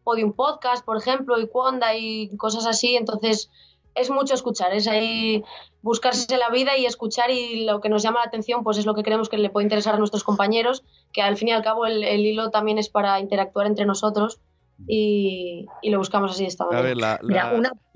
Podium 0.04 0.34
Podcast, 0.34 0.84
por 0.84 0.96
ejemplo, 0.96 1.40
y 1.40 1.48
Quanda 1.48 1.96
y 1.96 2.36
cosas 2.36 2.66
así. 2.66 2.94
Entonces, 2.94 3.50
es 3.98 4.10
mucho 4.10 4.34
escuchar, 4.34 4.72
es 4.72 4.86
ahí 4.88 5.44
buscarse 5.82 6.36
la 6.36 6.50
vida 6.50 6.76
y 6.76 6.86
escuchar 6.86 7.30
y 7.30 7.64
lo 7.64 7.80
que 7.80 7.88
nos 7.88 8.02
llama 8.02 8.20
la 8.20 8.26
atención 8.26 8.64
pues 8.64 8.78
es 8.78 8.86
lo 8.86 8.94
que 8.94 9.02
creemos 9.02 9.28
que 9.28 9.38
le 9.38 9.50
puede 9.50 9.64
interesar 9.64 9.94
a 9.94 9.98
nuestros 9.98 10.24
compañeros, 10.24 10.84
que 11.12 11.22
al 11.22 11.36
fin 11.36 11.48
y 11.48 11.52
al 11.52 11.62
cabo 11.62 11.86
el, 11.86 12.04
hilo 12.04 12.50
también 12.50 12.78
es 12.78 12.88
para 12.88 13.20
interactuar 13.20 13.66
entre 13.66 13.86
nosotros 13.86 14.40
y, 14.86 15.66
lo 15.82 15.98
buscamos 15.98 16.32
así 16.32 16.42
de 16.42 16.48
esta 16.48 16.64
manera. 16.64 16.80
A 16.80 16.82
ver, 16.82 16.96
la, 16.96 17.18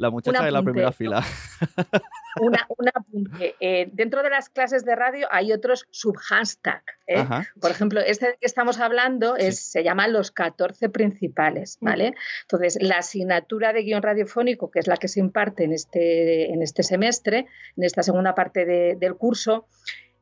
la 0.02 0.10
muchacha 0.10 0.44
de 0.44 0.50
la 0.50 0.62
primera 0.62 0.92
fila. 0.92 1.22
una, 2.40 2.66
un 2.76 2.88
apunte. 2.92 3.54
Eh, 3.60 3.88
dentro 3.92 4.22
de 4.22 4.30
las 4.30 4.48
clases 4.48 4.84
de 4.84 4.96
radio 4.96 5.28
hay 5.30 5.52
otros 5.52 5.86
subhashtag. 5.90 6.82
¿eh? 7.06 7.24
Por 7.60 7.70
ejemplo, 7.70 8.00
este 8.00 8.36
que 8.40 8.46
estamos 8.46 8.80
hablando 8.80 9.36
es, 9.36 9.60
se 9.60 9.84
llama 9.84 10.08
Los 10.08 10.32
14 10.32 10.88
principales. 10.88 11.78
Mm. 11.80 11.84
¿vale? 11.84 12.14
Entonces, 12.42 12.78
la 12.80 12.98
asignatura 12.98 13.72
de 13.72 13.82
guion 13.84 14.02
radiofónico, 14.02 14.70
que 14.70 14.80
es 14.80 14.86
la 14.86 14.96
que 14.96 15.08
se 15.08 15.20
imparte 15.20 15.64
en 15.64 15.72
este, 15.72 16.52
en 16.52 16.62
este 16.62 16.82
semestre, 16.82 17.46
en 17.76 17.84
esta 17.84 18.02
segunda 18.02 18.34
parte 18.34 18.64
del 18.96 19.14
curso, 19.16 19.66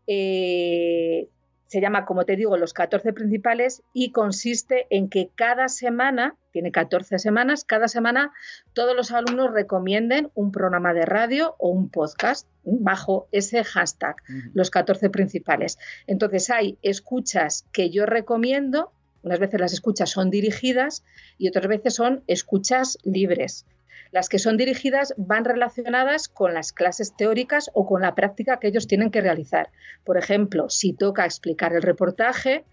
eh, 0.07 1.29
se 1.71 1.81
llama, 1.81 2.05
como 2.05 2.25
te 2.25 2.35
digo, 2.35 2.57
los 2.57 2.75
14 2.75 3.13
principales 3.13 3.85
y 3.93 4.11
consiste 4.11 4.89
en 4.91 5.09
que 5.09 5.31
cada 5.37 5.69
semana, 5.69 6.35
tiene 6.51 6.73
14 6.73 7.21
semanas, 7.21 7.63
cada 7.63 7.87
semana 7.87 8.33
todos 8.73 8.97
los 8.97 9.13
alumnos 9.13 9.53
recomienden 9.53 10.33
un 10.35 10.51
programa 10.51 10.93
de 10.95 11.07
radio 11.07 11.55
o 11.61 11.69
un 11.69 11.89
podcast 11.89 12.49
bajo 12.65 13.29
ese 13.31 13.63
hashtag, 13.63 14.17
los 14.53 14.69
14 14.69 15.11
principales. 15.11 15.79
Entonces 16.09 16.51
hay 16.51 16.77
escuchas 16.83 17.69
que 17.71 17.89
yo 17.91 18.05
recomiendo, 18.05 18.91
unas 19.23 19.39
veces 19.39 19.61
las 19.61 19.73
escuchas 19.73 20.11
son 20.11 20.29
dirigidas 20.29 21.05
y 21.39 21.47
otras 21.47 21.69
veces 21.69 21.95
son 21.95 22.25
escuchas 22.27 22.99
libres. 23.05 23.65
Las 24.13 24.29
que 24.29 24.39
son 24.39 24.57
dirigidas 24.57 25.15
van 25.17 25.45
relacionadas 25.45 26.29
con 26.29 26.53
las 26.53 26.73
clases 26.73 27.15
teóricas 27.17 27.71
o 27.75 27.87
con 27.87 28.03
la 28.03 28.15
práctica 28.15 28.59
que 28.59 28.69
ellos 28.69 28.87
tienen 28.89 29.11
que 29.11 29.21
realizar. 29.21 29.71
Por 30.05 30.19
ejemplo, 30.19 30.69
si 30.69 30.93
toca 30.93 31.25
explicar 31.25 31.73
el 31.75 31.83
reportaje, 31.83 32.65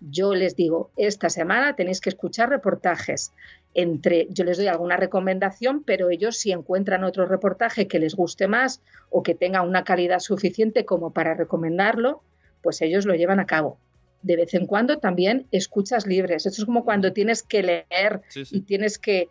yo 0.00 0.34
les 0.34 0.54
digo, 0.56 0.90
esta 0.96 1.28
semana 1.28 1.74
tenéis 1.74 2.00
que 2.00 2.08
escuchar 2.08 2.48
reportajes. 2.48 3.32
Entre, 3.74 4.28
yo 4.30 4.44
les 4.44 4.56
doy 4.56 4.68
alguna 4.68 4.96
recomendación, 4.96 5.82
pero 5.84 6.08
ellos 6.08 6.38
si 6.38 6.52
encuentran 6.52 7.04
otro 7.04 7.26
reportaje 7.26 7.88
que 7.88 7.98
les 7.98 8.14
guste 8.14 8.48
más 8.48 8.80
o 9.10 9.22
que 9.22 9.34
tenga 9.34 9.62
una 9.62 9.84
calidad 9.84 10.20
suficiente 10.20 10.84
como 10.84 11.12
para 11.12 11.34
recomendarlo, 11.34 12.22
pues 12.62 12.80
ellos 12.80 13.06
lo 13.06 13.14
llevan 13.14 13.40
a 13.40 13.46
cabo. 13.46 13.78
De 14.22 14.36
vez 14.36 14.54
en 14.54 14.66
cuando 14.66 14.98
también 14.98 15.46
escuchas 15.52 16.06
libres. 16.06 16.46
Esto 16.46 16.62
es 16.62 16.66
como 16.66 16.84
cuando 16.84 17.12
tienes 17.12 17.42
que 17.42 17.62
leer 17.62 18.22
y 18.50 18.62
tienes 18.62 18.98
que 18.98 19.28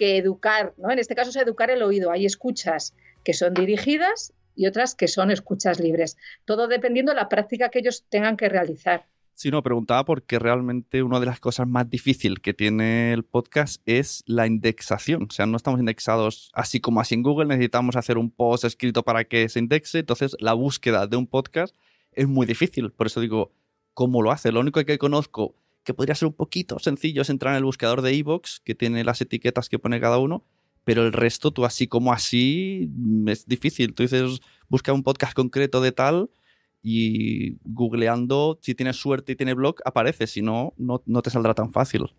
que 0.00 0.16
educar, 0.16 0.72
¿no? 0.78 0.90
En 0.90 0.98
este 0.98 1.14
caso 1.14 1.28
es 1.28 1.36
educar 1.36 1.70
el 1.70 1.82
oído. 1.82 2.10
Hay 2.10 2.24
escuchas 2.24 2.94
que 3.22 3.34
son 3.34 3.52
dirigidas 3.52 4.32
y 4.56 4.66
otras 4.66 4.94
que 4.94 5.08
son 5.08 5.30
escuchas 5.30 5.78
libres. 5.78 6.16
Todo 6.46 6.68
dependiendo 6.68 7.12
de 7.12 7.16
la 7.16 7.28
práctica 7.28 7.68
que 7.68 7.80
ellos 7.80 8.06
tengan 8.08 8.38
que 8.38 8.48
realizar. 8.48 9.04
Sí, 9.34 9.50
no, 9.50 9.62
preguntaba 9.62 10.06
porque 10.06 10.38
realmente 10.38 11.02
una 11.02 11.20
de 11.20 11.26
las 11.26 11.38
cosas 11.38 11.68
más 11.68 11.90
difíciles 11.90 12.38
que 12.40 12.54
tiene 12.54 13.12
el 13.12 13.24
podcast 13.24 13.82
es 13.84 14.24
la 14.24 14.46
indexación. 14.46 15.24
O 15.28 15.32
sea, 15.32 15.44
no 15.44 15.58
estamos 15.58 15.80
indexados 15.80 16.50
así 16.54 16.80
como 16.80 17.02
así 17.02 17.14
en 17.14 17.22
Google, 17.22 17.48
necesitamos 17.48 17.94
hacer 17.96 18.16
un 18.16 18.30
post 18.30 18.64
escrito 18.64 19.02
para 19.02 19.24
que 19.24 19.50
se 19.50 19.58
indexe. 19.58 19.98
Entonces, 19.98 20.34
la 20.40 20.54
búsqueda 20.54 21.06
de 21.06 21.18
un 21.18 21.26
podcast 21.26 21.76
es 22.12 22.26
muy 22.26 22.46
difícil. 22.46 22.90
Por 22.90 23.06
eso 23.06 23.20
digo, 23.20 23.52
¿cómo 23.92 24.22
lo 24.22 24.30
hace? 24.30 24.50
Lo 24.50 24.60
único 24.60 24.82
que 24.82 24.96
conozco 24.96 25.54
que 25.90 25.94
podría 25.94 26.14
ser 26.14 26.28
un 26.28 26.34
poquito 26.34 26.78
sencillo 26.78 27.22
es 27.22 27.30
entrar 27.30 27.52
en 27.52 27.58
el 27.58 27.64
buscador 27.64 28.00
de 28.00 28.14
iVoox, 28.14 28.60
que 28.60 28.76
tiene 28.76 29.02
las 29.02 29.20
etiquetas 29.20 29.68
que 29.68 29.80
pone 29.80 30.00
cada 30.00 30.18
uno, 30.18 30.44
pero 30.84 31.02
el 31.02 31.12
resto, 31.12 31.50
tú 31.50 31.64
así 31.64 31.88
como 31.88 32.12
así, 32.12 32.88
mm, 32.92 33.28
es 33.28 33.44
difícil. 33.46 33.92
Tú 33.92 34.04
dices, 34.04 34.40
busca 34.68 34.92
un 34.92 35.02
podcast 35.02 35.34
concreto 35.34 35.80
de 35.80 35.90
tal 35.90 36.30
y 36.80 37.56
googleando, 37.64 38.60
si 38.62 38.76
tienes 38.76 38.96
suerte 38.96 39.32
y 39.32 39.36
tiene 39.36 39.54
blog, 39.54 39.76
aparece, 39.84 40.28
si 40.28 40.42
no, 40.42 40.74
no, 40.76 41.22
te 41.22 41.30
saldrá 41.30 41.54
tan 41.54 41.72
fácil. 41.72 42.14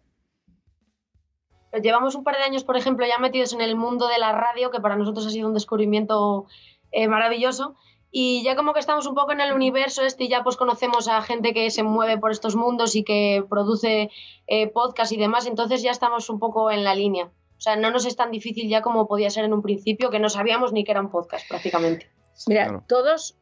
Llevamos 1.81 2.15
un 2.15 2.25
par 2.25 2.35
de 2.35 2.43
años, 2.43 2.65
por 2.65 2.75
ejemplo, 2.75 3.05
ya 3.07 3.19
metidos 3.19 3.53
en 3.53 3.61
el 3.61 3.77
mundo 3.77 4.09
de 4.09 4.19
la 4.19 4.33
radio, 4.33 4.69
que 4.69 4.81
para 4.81 4.97
nosotros 4.97 5.25
ha 5.27 5.29
sido 5.29 5.47
un 5.47 5.53
descubrimiento 5.53 6.45
eh, 6.91 7.07
maravilloso 7.07 7.77
y 8.11 8.43
ya 8.43 8.55
como 8.55 8.73
que 8.73 8.81
estamos 8.81 9.07
un 9.07 9.15
poco 9.15 9.31
en 9.31 9.39
el 9.39 9.53
universo 9.53 10.03
este 10.03 10.25
y 10.25 10.29
ya 10.29 10.43
pues 10.43 10.57
conocemos 10.57 11.07
a 11.07 11.21
gente 11.21 11.53
que 11.53 11.71
se 11.71 11.81
mueve 11.81 12.17
por 12.17 12.31
estos 12.31 12.55
mundos 12.55 12.95
y 12.95 13.03
que 13.03 13.43
produce 13.49 14.11
eh, 14.47 14.67
podcast 14.67 15.13
y 15.13 15.17
demás, 15.17 15.47
entonces 15.47 15.81
ya 15.81 15.91
estamos 15.91 16.29
un 16.29 16.39
poco 16.39 16.71
en 16.71 16.83
la 16.83 16.93
línea. 16.93 17.25
O 17.25 17.63
sea, 17.63 17.75
no 17.75 17.91
nos 17.91 18.05
es 18.05 18.15
tan 18.15 18.31
difícil 18.31 18.67
ya 18.67 18.81
como 18.81 19.07
podía 19.07 19.29
ser 19.29 19.45
en 19.45 19.53
un 19.53 19.61
principio, 19.61 20.09
que 20.09 20.19
no 20.19 20.29
sabíamos 20.29 20.73
ni 20.73 20.83
que 20.83 20.91
era 20.91 20.99
un 21.01 21.11
podcast 21.11 21.47
prácticamente. 21.47 22.09
Mira, 22.47 22.83
todos, 22.87 23.37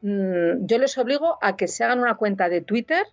mm, 0.00 0.64
yo 0.64 0.78
les 0.78 0.96
obligo 0.96 1.36
a 1.42 1.56
que 1.56 1.68
se 1.68 1.84
hagan 1.84 2.00
una 2.00 2.16
cuenta 2.16 2.48
de 2.48 2.62
Twitter 2.62 3.04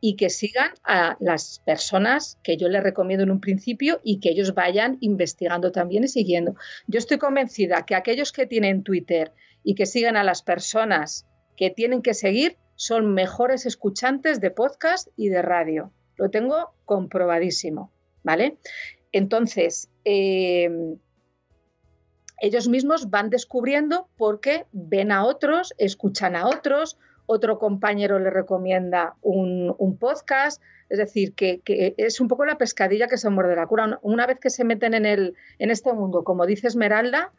y 0.00 0.16
que 0.16 0.30
sigan 0.30 0.72
a 0.82 1.16
las 1.20 1.62
personas 1.64 2.40
que 2.42 2.56
yo 2.56 2.68
les 2.68 2.82
recomiendo 2.82 3.22
en 3.22 3.30
un 3.30 3.40
principio 3.40 4.00
y 4.02 4.18
que 4.18 4.30
ellos 4.30 4.52
vayan 4.52 4.98
investigando 5.00 5.70
también 5.70 6.02
y 6.02 6.08
siguiendo. 6.08 6.56
Yo 6.88 6.98
estoy 6.98 7.18
convencida 7.18 7.86
que 7.86 7.94
aquellos 7.94 8.32
que 8.32 8.46
tienen 8.46 8.82
Twitter 8.82 9.32
y 9.64 9.74
que 9.74 9.86
sigan 9.86 10.16
a 10.16 10.22
las 10.22 10.42
personas 10.42 11.26
que 11.56 11.70
tienen 11.70 12.02
que 12.02 12.14
seguir 12.14 12.58
son 12.76 13.14
mejores 13.14 13.66
escuchantes 13.66 14.40
de 14.40 14.50
podcast 14.50 15.08
y 15.16 15.28
de 15.28 15.42
radio. 15.42 15.92
Lo 16.16 16.30
tengo 16.30 16.74
comprobadísimo, 16.84 17.92
¿vale? 18.22 18.58
Entonces, 19.10 19.90
eh, 20.04 20.68
ellos 22.40 22.68
mismos 22.68 23.10
van 23.10 23.30
descubriendo 23.30 24.08
porque 24.16 24.66
ven 24.72 25.12
a 25.12 25.24
otros, 25.24 25.72
escuchan 25.78 26.36
a 26.36 26.46
otros, 26.46 26.98
otro 27.26 27.58
compañero 27.58 28.18
le 28.18 28.30
recomienda 28.30 29.16
un, 29.22 29.96
podcast, 29.98 30.60
es 30.88 30.98
decir, 30.98 31.34
que, 31.34 31.62
es 31.96 32.20
un 32.20 32.28
poco 32.28 32.44
la 32.44 32.58
pescadilla 32.58 33.06
que 33.06 33.16
se 33.16 33.30
muerde 33.30 33.56
la 33.56 33.66
cura. 33.66 33.98
Una 34.02 34.26
vez 34.26 34.38
que 34.38 34.50
se 34.50 34.64
meten 34.64 34.94
en, 34.94 35.06
el, 35.06 35.34
en 35.58 35.70
este 35.70 35.92
mundo, 35.92 36.22
como 36.24 36.44
dice 36.44 36.66
Esmeralda, 36.66 37.32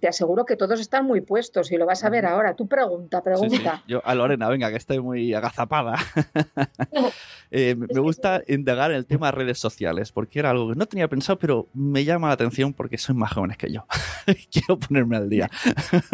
te 0.00 0.08
aseguro 0.08 0.44
que 0.44 0.56
todos 0.56 0.80
están 0.80 1.06
muy 1.06 1.22
puestos 1.22 1.72
y 1.72 1.76
lo 1.76 1.86
vas 1.86 2.04
a 2.04 2.10
ver 2.10 2.26
ahora. 2.26 2.54
Tú 2.54 2.66
pregunta, 2.66 3.22
pregunta. 3.22 3.82
Yo 3.88 4.02
a 4.04 4.14
Lorena, 4.14 4.48
venga, 4.48 4.70
que 4.70 4.76
estoy 4.76 5.00
muy 5.00 5.34
agazapada. 5.34 5.96
Eh, 7.52 7.76
me 7.76 8.00
gusta 8.00 8.42
indagar 8.48 8.90
en 8.90 8.96
el 8.96 9.06
tema 9.06 9.26
de 9.26 9.32
redes 9.32 9.60
sociales, 9.60 10.10
porque 10.10 10.40
era 10.40 10.50
algo 10.50 10.68
que 10.68 10.74
no 10.74 10.84
tenía 10.86 11.06
pensado, 11.06 11.38
pero 11.38 11.68
me 11.74 12.04
llama 12.04 12.26
la 12.26 12.34
atención 12.34 12.72
porque 12.72 12.98
son 12.98 13.16
más 13.18 13.32
jóvenes 13.32 13.56
que 13.56 13.70
yo. 13.70 13.86
Quiero 14.50 14.80
ponerme 14.80 15.16
al 15.16 15.28
día. 15.28 15.48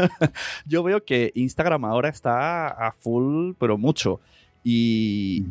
yo 0.67 0.83
veo 0.83 1.03
que 1.07 1.33
Instagram 1.35 1.87
ahora 1.87 2.11
está 2.11 2.69
a 2.69 2.93
full, 2.93 3.55
pero 3.59 3.79
mucho. 3.79 4.21
Y 4.63 5.47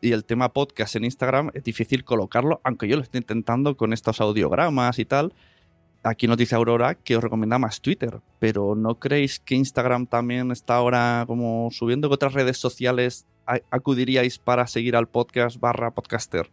y 0.00 0.12
el 0.12 0.24
tema 0.24 0.52
podcast 0.52 0.94
en 0.94 1.04
Instagram 1.04 1.50
es 1.54 1.64
difícil 1.64 2.04
colocarlo, 2.04 2.60
aunque 2.62 2.86
yo 2.86 2.96
lo 2.96 3.02
estoy 3.02 3.18
intentando 3.18 3.76
con 3.76 3.92
estos 3.92 4.20
audiogramas 4.20 5.00
y 5.00 5.04
tal 5.04 5.32
aquí 6.02 6.26
nos 6.26 6.36
dice 6.36 6.54
Aurora 6.54 6.94
que 6.94 7.16
os 7.16 7.22
recomienda 7.22 7.58
más 7.58 7.80
Twitter, 7.80 8.20
pero 8.38 8.74
¿no 8.74 8.98
creéis 8.98 9.40
que 9.40 9.54
Instagram 9.54 10.06
también 10.06 10.50
está 10.50 10.76
ahora 10.76 11.24
como 11.26 11.70
subiendo? 11.70 12.08
¿Qué 12.08 12.14
otras 12.14 12.34
redes 12.34 12.58
sociales 12.58 13.26
acudiríais 13.70 14.38
para 14.38 14.66
seguir 14.66 14.96
al 14.96 15.08
podcast 15.08 15.58
barra 15.58 15.92
podcaster? 15.92 16.50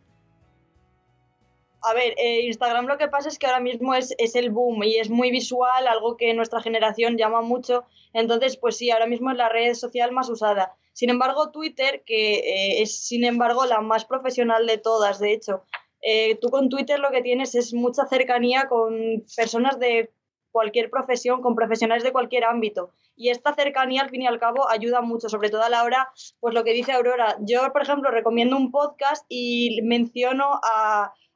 A 1.87 1.93
ver, 1.93 2.15
eh, 2.17 2.41
Instagram 2.41 2.87
lo 2.87 2.97
que 2.97 3.07
pasa 3.07 3.29
es 3.29 3.37
que 3.37 3.45
ahora 3.45 3.59
mismo 3.59 3.93
es, 3.93 4.15
el 4.17 4.49
boom 4.49 4.83
y 4.83 4.95
es 4.95 5.11
muy 5.11 5.29
visual, 5.29 5.87
algo 5.87 6.17
que 6.17 6.33
nuestra 6.33 6.59
generación 6.59 7.15
llama 7.15 7.41
mucho. 7.41 7.83
Entonces, 8.11 8.57
pues 8.57 8.77
sí, 8.77 8.89
ahora 8.89 9.05
mismo 9.05 9.29
es 9.29 9.37
la 9.37 9.49
red 9.49 9.75
social 9.75 10.11
más 10.11 10.27
usada. 10.29 10.75
Sin 10.93 11.11
embargo, 11.11 11.51
Twitter, 11.51 12.01
que 12.03 12.35
eh, 12.37 12.81
es 12.81 13.05
sin 13.05 13.23
embargo 13.23 13.65
la 13.65 13.81
más 13.81 14.03
profesional 14.05 14.65
de 14.65 14.79
todas, 14.79 15.19
de 15.19 15.33
hecho, 15.33 15.63
eh, 16.07 16.38
tú 16.39 16.50
con 16.51 16.69
Twitter 16.69 17.00
lo 17.00 17.09
que 17.09 17.24
tienes 17.24 17.55
es 17.55 17.74
mucha 17.74 18.05
cercanía 18.05 18.67
con 18.69 19.25
personas 19.35 19.79
de 19.79 20.13
cualquier 20.51 20.91
profesión, 20.91 21.41
con 21.41 21.55
profesionales 21.55 22.03
de 22.03 22.12
cualquier 22.12 22.43
ámbito. 22.43 22.91
Y 23.15 23.29
esta 23.29 23.55
cercanía, 23.55 24.03
al 24.03 24.12
fin 24.12 24.21
y 24.21 24.27
al 24.27 24.39
cabo, 24.39 24.69
ayuda 24.69 25.01
mucho, 25.01 25.29
sobre 25.29 25.50
todo 25.50 25.63
a 25.63 25.69
la 25.69 25.83
hora, 25.83 26.09
pues 26.39 26.53
lo 26.53 26.63
que 26.63 26.74
dice 26.74 26.91
Aurora. 26.91 27.38
Yo, 27.41 27.74
por 27.74 27.81
ejemplo, 27.81 28.12
recomiendo 28.12 28.55
un 28.55 28.69
podcast 28.71 29.25
y 29.29 29.81
menciono 29.81 30.62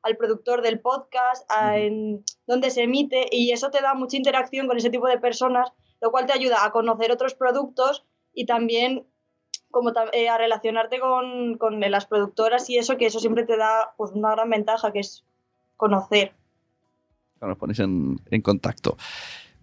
al 0.03 0.17
productor 0.17 0.61
del 0.61 0.79
podcast, 0.79 1.49
en 1.73 2.23
donde 2.45 2.69
se 2.69 2.83
emite, 2.83 3.25
y 3.31 3.51
eso 3.51 3.71
te 3.71 3.81
da 3.81 3.95
mucha 3.95 4.17
interacción 4.17 4.67
con 4.67 4.77
ese 4.77 4.91
tipo 4.91 5.07
de 5.07 5.19
personas, 5.19 5.73
lo 5.99 6.11
cual 6.11 6.27
te 6.27 6.33
ayuda 6.33 6.63
a 6.63 6.71
conocer 6.71 7.11
otros 7.11 7.33
productos 7.33 8.05
y 8.33 8.45
también 8.45 9.07
como 9.71 9.91
eh, 10.13 10.29
a 10.29 10.37
relacionarte 10.37 10.99
con, 10.99 11.57
con, 11.57 11.79
las 11.79 12.05
productoras 12.05 12.69
y 12.69 12.77
eso, 12.77 12.97
que 12.97 13.05
eso 13.05 13.19
siempre 13.19 13.45
te 13.45 13.57
da 13.57 13.93
pues, 13.97 14.11
una 14.11 14.31
gran 14.31 14.49
ventaja, 14.49 14.91
que 14.91 14.99
es 14.99 15.23
conocer. 15.77 16.33
Nos 17.41 17.57
pones 17.57 17.79
en, 17.79 18.19
en 18.29 18.41
contacto. 18.41 18.97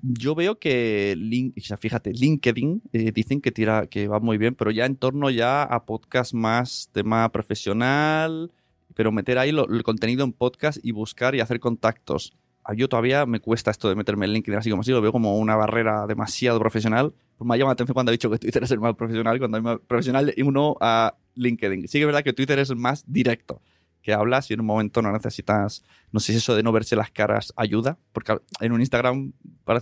Yo 0.03 0.35
veo 0.35 0.59
que, 0.59 1.15
link, 1.17 1.59
fíjate, 1.79 2.13
LinkedIn 2.13 2.83
eh, 2.93 3.13
dicen 3.13 3.41
que 3.41 3.51
tira, 3.51 3.87
que 3.87 4.09
va 4.09 4.21
muy 4.21 4.39
bien, 4.39 4.55
pero 4.55 4.71
ya 4.71 4.87
en 4.87 4.97
torno 4.97 5.31
ya 5.31 5.63
a 5.63 5.85
podcast 5.85 6.33
más 6.33 6.91
tema 6.93 7.29
profesional, 7.33 8.53
pero 8.95 9.11
meter 9.11 9.39
ahí 9.39 9.51
el 9.51 9.83
contenido 9.83 10.25
en 10.25 10.33
podcast 10.33 10.79
y 10.83 10.93
buscar 10.93 11.35
y 11.35 11.41
hacer 11.41 11.61
contactos. 11.61 12.37
Yo 12.75 12.89
todavía 12.89 13.27
me 13.27 13.41
cuesta 13.41 13.71
esto 13.71 13.89
de 13.89 13.95
meterme 13.95 14.27
en 14.27 14.33
LinkedIn 14.33 14.59
así 14.59 14.71
como 14.71 14.83
así, 14.83 14.91
lo 14.91 15.01
veo 15.01 15.13
como 15.13 15.39
una 15.39 15.57
barrera 15.57 16.07
demasiado 16.07 16.59
profesional 16.59 17.15
pues 17.37 17.47
me 17.47 17.59
llama 17.59 17.71
la 17.71 17.73
atención 17.75 17.95
cuando 17.95 18.11
ha 18.11 18.13
dicho 18.13 18.31
que 18.31 18.39
Twitter 18.39 18.63
es 18.63 18.71
el 18.71 18.81
más 18.81 18.95
profesional, 18.95 19.39
cuando 19.39 19.59
hay 19.59 19.63
más 19.63 19.79
profesional 19.87 20.33
y 20.35 20.43
uno 20.43 20.77
a 20.81 21.17
LinkedIn. 21.35 21.87
Sí 21.87 21.99
que 21.99 22.03
es 22.03 22.07
verdad 22.07 22.25
que 22.25 22.33
Twitter 22.33 22.59
es 22.59 22.71
el 22.71 22.77
más 22.77 23.05
directo, 23.07 23.61
que 24.01 24.15
hablas 24.15 24.51
y 24.51 24.55
en 24.55 24.61
un 24.61 24.67
momento 24.67 25.03
no 25.03 25.13
necesitas, 25.13 25.85
no 26.13 26.21
sé 26.21 26.33
si 26.33 26.39
eso 26.39 26.55
de 26.55 26.63
no 26.63 26.73
verse 26.73 26.97
las 26.97 27.11
caras 27.11 27.53
ayuda, 27.57 27.99
porque 28.13 28.39
en 28.61 28.73
un 28.73 28.81
Instagram, 28.81 29.33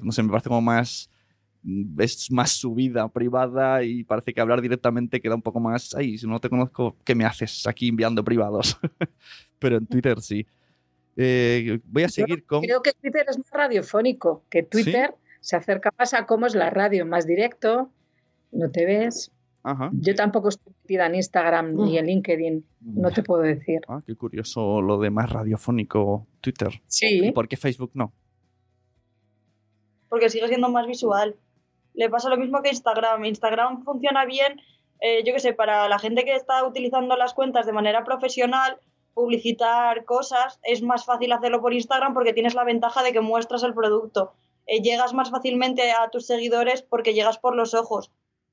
no 0.03 0.13
sé, 0.13 0.23
me 0.25 0.31
parece 0.31 0.49
como 0.49 0.63
más, 0.63 1.11
es 1.99 2.31
más 2.33 2.51
su 2.51 2.75
vida 2.75 3.09
privada 3.09 3.85
y 3.85 4.03
parece 4.03 4.35
que 4.35 4.41
hablar 4.41 4.61
directamente 4.61 5.21
queda 5.21 5.37
un 5.37 5.43
poco 5.43 5.61
más, 5.61 5.95
ay, 5.95 6.19
si 6.19 6.27
no 6.27 6.41
te 6.41 6.51
conozco, 6.51 6.97
¿qué 7.05 7.15
me 7.15 7.25
haces 7.25 7.69
aquí 7.69 7.89
enviando 7.89 8.25
privados? 8.25 8.79
Pero 9.61 9.77
en 9.77 9.87
Twitter 9.87 10.21
sí. 10.21 10.45
Eh, 11.17 11.81
voy 11.85 12.03
a 12.03 12.09
seguir 12.09 12.45
con... 12.45 12.63
Creo 12.63 12.83
que 12.83 12.93
Twitter 12.93 13.25
es 13.29 13.39
más 13.39 13.51
radiofónico 13.51 14.45
que 14.51 14.63
Twitter 14.63 15.15
se 15.41 15.57
acerca 15.57 15.93
más 15.99 16.15
a 16.15 16.27
cómo 16.27 16.47
es 16.47 16.55
la 16.55 16.71
radio, 16.71 17.07
más 17.07 17.27
directo, 17.27 17.91
no 18.51 18.71
te 18.71 18.87
ves. 18.87 19.31
Yo 19.93 20.15
tampoco 20.15 20.51
estoy 20.51 20.75
metida 20.83 21.07
en 21.07 21.15
Instagram 21.15 21.75
ni 21.75 21.97
en 21.97 22.07
LinkedIn, 22.07 22.67
no 22.81 23.11
te 23.11 23.23
puedo 23.23 23.41
decir. 23.43 23.81
Ah, 23.89 24.03
qué 24.07 24.15
curioso 24.15 24.83
lo 24.83 24.99
de 24.99 25.11
más 25.11 25.31
radiofónico 25.31 26.27
Twitter. 26.43 26.83
Sí. 26.87 27.29
¿Y 27.29 27.33
por 27.33 27.49
qué 27.49 27.57
Facebook 27.57 27.93
no? 27.95 28.13
Porque 30.11 30.29
sigue 30.29 30.49
siendo 30.49 30.69
más 30.69 30.87
visual. 30.87 31.37
Le 31.95 32.11
pasa 32.11 32.29
lo 32.29 32.37
mismo 32.37 32.61
que 32.61 32.69
Instagram. 32.69 33.25
Instagram 33.25 33.85
funciona 33.85 34.27
bien, 34.27 34.61
eh, 35.01 35.25
yo 35.25 35.33
qué 35.33 35.41
sé, 35.41 35.55
para 35.55 35.89
la 35.89 35.99
gente 35.99 36.25
que 36.25 36.35
está 36.35 36.67
utilizando 36.67 37.17
las 37.17 37.33
cuentas 37.33 37.65
de 37.65 37.73
manera 37.73 38.05
profesional, 38.05 38.79
publicitar 39.15 40.05
cosas, 40.05 40.61
es 40.63 40.83
más 40.83 41.05
fácil 41.05 41.33
hacerlo 41.33 41.61
por 41.61 41.73
Instagram 41.73 42.15
porque 42.15 42.33
tienes 42.33 42.55
la 42.55 42.65
ventaja 42.65 43.03
de 43.03 43.13
que 43.13 43.21
muestras 43.21 43.63
el 43.63 43.75
producto. 43.75 44.33
Eh, 44.67 44.81
llegas 44.83 45.15
más 45.15 45.31
fácilmente 45.31 45.93
a 45.93 46.11
tus 46.11 46.27
seguidores 46.27 46.83
porque 46.83 47.15
llegas 47.15 47.39
por 47.39 47.55
los 47.55 47.75
ojos. 47.75 48.11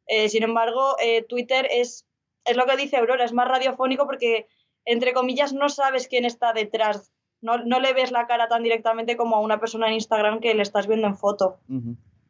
Eh, 0.08 0.30
sin 0.30 0.44
embargo, 0.44 0.96
eh, 1.02 1.24
Twitter 1.24 1.68
es, 1.72 2.08
es 2.46 2.58
lo 2.58 2.66
que 2.66 2.78
dice 2.78 2.98
Aurora, 2.98 3.26
es 3.26 3.34
más 3.34 3.48
radiofónico 3.48 4.06
porque, 4.06 4.48
entre 4.86 5.14
comillas, 5.14 5.54
no 5.54 5.70
sabes 5.70 6.08
quién 6.08 6.26
está 6.26 6.54
detrás. 6.54 7.12
No, 7.42 7.58
le 7.58 7.94
ves 7.94 8.12
la 8.12 8.28
cara 8.28 8.48
tan 8.48 8.62
directamente 8.62 9.18
como 9.18 9.36
a 9.36 9.40
una 9.40 9.60
persona 9.60 9.88
en 9.88 9.96
Instagram 9.96 10.42
que 10.42 10.54
le 10.54 10.62
estás 10.62 10.86
viendo 10.86 11.08
en 11.08 11.18
foto. 11.18 11.58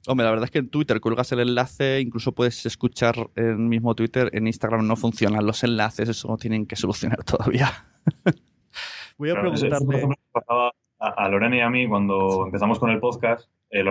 Hombre, 0.07 0.23
la 0.23 0.31
verdad 0.31 0.45
es 0.45 0.51
que 0.51 0.59
en 0.59 0.69
Twitter 0.69 0.99
colgas 0.99 1.31
el 1.31 1.41
enlace, 1.41 1.99
incluso 1.99 2.33
puedes 2.33 2.65
escuchar 2.65 3.29
el 3.35 3.57
mismo 3.57 3.93
Twitter, 3.93 4.29
en 4.33 4.47
Instagram 4.47 4.87
no 4.87 4.95
funcionan 4.95 5.45
los 5.45 5.63
enlaces, 5.63 6.09
eso 6.09 6.35
tienen 6.37 6.65
que 6.65 6.75
solucionar 6.75 7.23
todavía. 7.23 7.71
Voy 9.17 9.29
a 9.29 9.33
preguntarle... 9.39 10.07
a, 10.99 11.29
Lorena 11.29 11.57
y 11.57 11.61
a 11.61 11.69
mí 11.69 11.87
cuando 11.87 12.45
empezamos 12.45 12.79
con 12.79 12.89
el 12.89 12.99
podcast, 12.99 13.47
eh, 13.69 13.83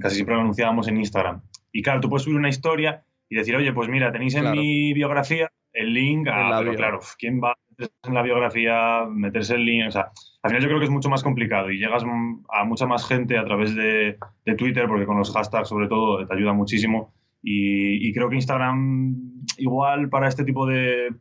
casi 0.00 0.14
siempre 0.14 0.34
lo 0.34 0.40
anunciábamos 0.40 0.88
en 0.88 0.96
Instagram. 0.96 1.42
Y 1.72 1.82
claro, 1.82 2.00
tú 2.00 2.08
puedes 2.08 2.24
subir 2.24 2.38
una 2.38 2.48
historia 2.48 3.04
y 3.28 3.36
decir, 3.36 3.54
oye, 3.54 3.72
pues 3.72 3.88
mira, 3.88 4.10
tenéis 4.12 4.34
en 4.34 4.50
mi 4.50 4.92
biografía 4.94 5.50
el 5.72 5.92
link 5.92 6.26
a, 6.28 6.58
pero 6.58 6.74
claro, 6.74 7.00
¿quién 7.18 7.40
va 7.40 7.56
meterse 7.80 8.08
en 8.08 8.14
la 8.14 8.22
biografía, 8.22 9.06
meterse 9.08 9.54
el 9.54 9.64
link? 9.64 9.88
O 9.88 9.90
sea, 9.90 10.10
al 10.42 10.50
final 10.50 10.62
yo 10.62 10.68
creo 10.68 10.78
que 10.78 10.84
es 10.84 10.90
mucho 10.90 11.08
más 11.08 11.22
complicado 11.22 11.70
y 11.70 11.78
llegas 11.78 12.04
a 12.04 12.64
mucha 12.64 12.86
más 12.86 13.06
gente 13.06 13.38
a 13.38 13.44
través 13.44 13.74
de, 13.74 14.18
Twitter, 14.56 14.86
porque 14.88 15.06
con 15.06 15.16
los 15.16 15.32
hashtags 15.32 15.68
sobre 15.68 15.88
todo 15.88 16.26
te 16.26 16.34
ayuda 16.34 16.52
muchísimo. 16.52 17.14
Y, 17.42 18.12
creo 18.12 18.28
que 18.28 18.34
Instagram, 18.36 19.16
igual 19.56 20.10
para 20.10 20.28
este 20.28 20.44
tipo 20.44 20.66
de 20.66 21.14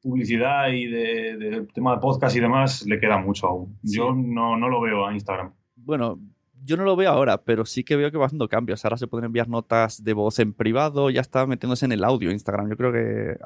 publicidad 0.00 0.68
y 0.70 0.86
de, 0.86 1.66
tema 1.74 1.94
de 1.94 2.00
podcast 2.00 2.34
y 2.34 2.40
demás, 2.40 2.86
le 2.86 2.98
queda 2.98 3.18
mucho 3.18 3.46
aún. 3.48 3.78
Yo 3.82 4.14
no, 4.14 4.56
no 4.56 4.68
lo 4.68 4.80
veo 4.80 5.06
a 5.06 5.12
Instagram. 5.12 5.52
Bueno, 5.76 6.18
yo 6.64 6.76
no 6.76 6.84
lo 6.84 6.96
veo 6.96 7.10
ahora, 7.10 7.42
pero 7.42 7.64
sí 7.64 7.84
que 7.84 7.96
veo 7.96 8.10
que 8.10 8.18
va 8.18 8.26
haciendo 8.26 8.48
cambios. 8.48 8.84
Ahora 8.84 8.96
se 8.96 9.06
pueden 9.06 9.26
enviar 9.26 9.48
notas 9.48 10.04
de 10.04 10.12
voz 10.12 10.38
en 10.38 10.52
privado, 10.52 11.10
ya 11.10 11.20
está 11.20 11.46
metiéndose 11.46 11.84
en 11.84 11.92
el 11.92 12.04
audio 12.04 12.30
Instagram. 12.30 12.68
Yo 12.68 12.76
creo 12.76 12.92
que 12.92 13.38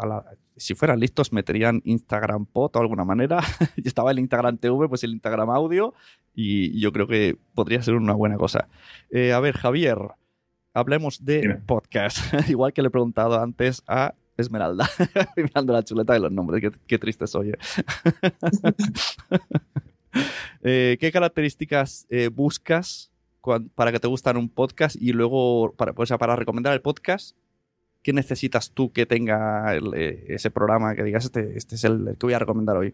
si 0.57 0.75
fueran 0.75 1.01
listos 1.01 1.33
meterían 1.33 1.81
Instagram 1.85 2.47
Pot 2.47 2.77
o 2.77 2.81
alguna 2.81 3.05
manera. 3.05 3.41
estaba 3.85 4.11
el 4.11 4.19
Instagram 4.19 4.59
TV, 4.59 4.89
pues 4.89 5.05
el 5.05 5.13
Instagram 5.13 5.51
Audio 5.51 5.95
y 6.35 6.79
yo 6.81 6.93
creo 6.93 7.07
que 7.07 7.37
podría 7.55 7.83
ser 7.83 7.95
una 7.95 8.15
buena 8.15 8.37
cosa. 8.37 8.69
Eh, 9.11 9.33
a 9.33 9.41
ver, 9.41 9.57
Javier, 9.57 9.99
hablemos 10.73 11.25
de 11.25 11.61
podcast. 11.67 12.19
Igual 12.49 12.73
que 12.73 12.83
le 12.83 12.89
he 12.89 12.91
preguntado 12.91 13.41
antes 13.41 13.83
a 13.87 14.15
Esmeralda, 14.37 14.91
mirando 15.37 15.73
la 15.73 15.85
chuleta 15.85 16.13
de 16.13 16.21
los 16.21 16.33
nombres, 16.33 16.73
qué, 16.87 16.99
triste 16.99 17.27
soy. 17.29 17.53
¿Eh? 20.65 20.97
¿Qué 20.99 21.13
características 21.13 22.07
eh, 22.11 22.29
buscas 22.29 23.13
para 23.75 23.93
que 23.93 24.01
te 24.01 24.09
gustan 24.09 24.37
un 24.37 24.49
podcast 24.49 24.97
y 25.01 25.13
luego, 25.13 25.75
para, 25.77 25.93
pues, 25.93 26.11
para 26.19 26.37
recomendar 26.37 26.73
el 26.73 26.81
podcast? 26.81 27.37
¿qué 28.03 28.13
necesitas 28.13 28.73
tú 28.73 28.93
que 28.93 29.07
tenga 29.07 29.75
eh, 29.77 30.27
ese 30.29 30.51
programa 30.51 30.95
que 30.95 31.05
digas, 31.05 31.25
este, 31.25 31.57
este 31.57 31.77
es 31.77 31.85
el, 31.85 32.17
que 32.21 32.27
voy 32.27 32.35
a 32.35 32.39
recomendar 32.39 32.77
hoy? 32.77 32.93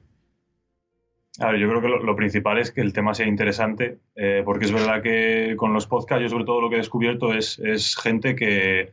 A 1.40 1.56
yo 1.56 1.68
creo 1.68 1.80
que 1.80 1.88
lo, 1.88 2.14
principal 2.14 2.58
es 2.58 2.70
que 2.70 2.80
el 2.80 2.92
tema 2.92 3.12
sea 3.12 3.26
interesante, 3.26 3.98
porque 4.44 4.66
es 4.66 4.72
verdad 4.72 5.02
que 5.02 5.54
con 5.56 5.72
los 5.72 5.88
podcasts 5.88 6.22
yo 6.22 6.28
sobre 6.28 6.44
todo 6.44 6.60
lo 6.60 6.68
que 6.68 6.76
he 6.76 6.78
descubierto 6.78 7.32
es, 7.32 7.58
es 7.58 7.96
gente 7.96 8.36
que, 8.36 8.92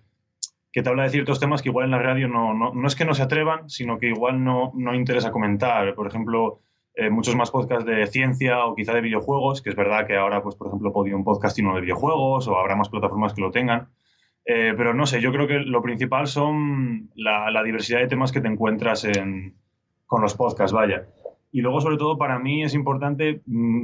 que 0.71 0.83
te 0.83 0.89
habla 0.89 1.03
de 1.03 1.09
ciertos 1.09 1.39
temas 1.39 1.61
que 1.61 1.69
igual 1.69 1.85
en 1.85 1.91
la 1.91 1.99
radio 1.99 2.27
no, 2.27 2.53
no, 2.53 2.73
no 2.73 2.87
es 2.87 2.95
que 2.95 3.05
no 3.05 3.15
se 3.15 3.23
atrevan, 3.23 3.69
sino 3.69 3.97
que 3.97 4.09
igual 4.09 4.43
no, 4.43 4.71
no 4.75 4.93
interesa 4.93 5.31
comentar. 5.31 5.95
Por 5.95 6.07
ejemplo, 6.07 6.61
eh, 6.99 7.11
muchos 7.11 7.35
más 7.35 7.51
podcasts 7.51 7.85
de 7.85 8.07
ciencia 8.07 8.65
o 8.65 8.73
quizá 8.73 8.91
de 8.91 9.01
videojuegos, 9.01 9.61
que 9.61 9.69
es 9.69 9.75
verdad 9.75 10.07
que 10.07 10.17
ahora, 10.17 10.41
pues, 10.41 10.55
por 10.55 10.65
ejemplo, 10.65 10.91
Podium 10.91 11.23
Podcast 11.23 11.59
uno 11.59 11.75
de 11.75 11.81
videojuegos 11.81 12.47
o 12.47 12.57
habrá 12.57 12.75
más 12.75 12.89
plataformas 12.89 13.35
que 13.35 13.41
lo 13.41 13.51
tengan. 13.51 13.89
Eh, 14.45 14.73
pero 14.75 14.95
no 14.95 15.05
sé, 15.05 15.21
yo 15.21 15.31
creo 15.31 15.45
que 15.45 15.59
lo 15.59 15.83
principal 15.83 16.25
son 16.25 17.11
la, 17.13 17.61
diversidad 17.63 17.99
de 17.99 18.07
temas 18.07 18.31
que 18.31 18.41
te 18.41 18.47
encuentras 18.47 19.05
en, 19.05 19.53
con 20.07 20.23
los 20.23 20.33
podcasts, 20.33 20.73
vaya. 20.73 21.05
Y 21.51 21.61
luego, 21.61 21.81
sobre 21.81 21.97
todo, 21.97 22.17
para 22.17 22.39
mí 22.39 22.63
es 22.63 22.73
importante 22.73 23.43
mm, 23.45 23.83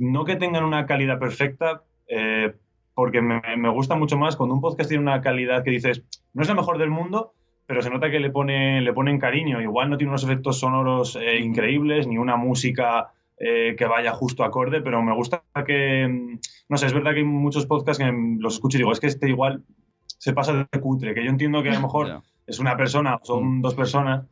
no 0.00 0.26
que 0.26 0.36
tengan 0.36 0.64
una 0.64 0.84
calidad 0.84 1.18
perfecta, 1.18 1.84
eh, 2.06 2.54
porque 2.92 3.22
me, 3.22 3.40
me, 3.56 3.70
gusta 3.70 3.94
mucho 3.94 4.18
más 4.18 4.36
cuando 4.36 4.54
un 4.54 4.60
podcast 4.60 4.90
tiene 4.90 5.02
una 5.02 5.22
calidad 5.22 5.64
que 5.64 5.70
dices, 5.70 6.04
no 6.34 6.42
es 6.42 6.48
la 6.48 6.54
mejor 6.54 6.76
del 6.76 6.90
mundo, 6.90 7.32
pero 7.66 7.82
se 7.82 7.90
nota 7.90 8.10
que 8.10 8.20
le, 8.20 8.30
pone, 8.30 8.80
le 8.80 8.92
ponen 8.92 9.18
cariño. 9.18 9.60
Igual 9.60 9.90
no 9.90 9.96
tiene 9.96 10.10
unos 10.10 10.24
efectos 10.24 10.58
sonoros 10.58 11.16
eh, 11.16 11.38
increíbles, 11.38 12.06
ni 12.06 12.18
una 12.18 12.36
música 12.36 13.12
eh, 13.38 13.74
que 13.76 13.86
vaya 13.86 14.12
justo 14.12 14.44
acorde, 14.44 14.80
pero 14.80 15.02
me 15.02 15.14
gusta 15.14 15.42
que, 15.66 16.06
mm, 16.08 16.38
no 16.68 16.76
sé, 16.76 16.86
es 16.86 16.92
verdad 16.92 17.12
que 17.12 17.18
hay 17.18 17.24
muchos 17.24 17.66
podcasts 17.66 18.02
que 18.02 18.12
los 18.38 18.54
escucho 18.54 18.76
y 18.76 18.80
digo, 18.80 18.92
es 18.92 19.00
que 19.00 19.06
este 19.06 19.28
igual 19.28 19.62
se 20.06 20.32
pasa 20.32 20.68
de 20.70 20.80
cutre, 20.80 21.14
que 21.14 21.24
yo 21.24 21.30
entiendo 21.30 21.62
que 21.62 21.70
a 21.70 21.74
lo 21.74 21.80
mejor 21.80 22.22
es 22.46 22.58
una 22.58 22.76
persona, 22.76 23.18
son 23.22 23.58
mm. 23.58 23.62
dos 23.62 23.74
personas 23.74 24.26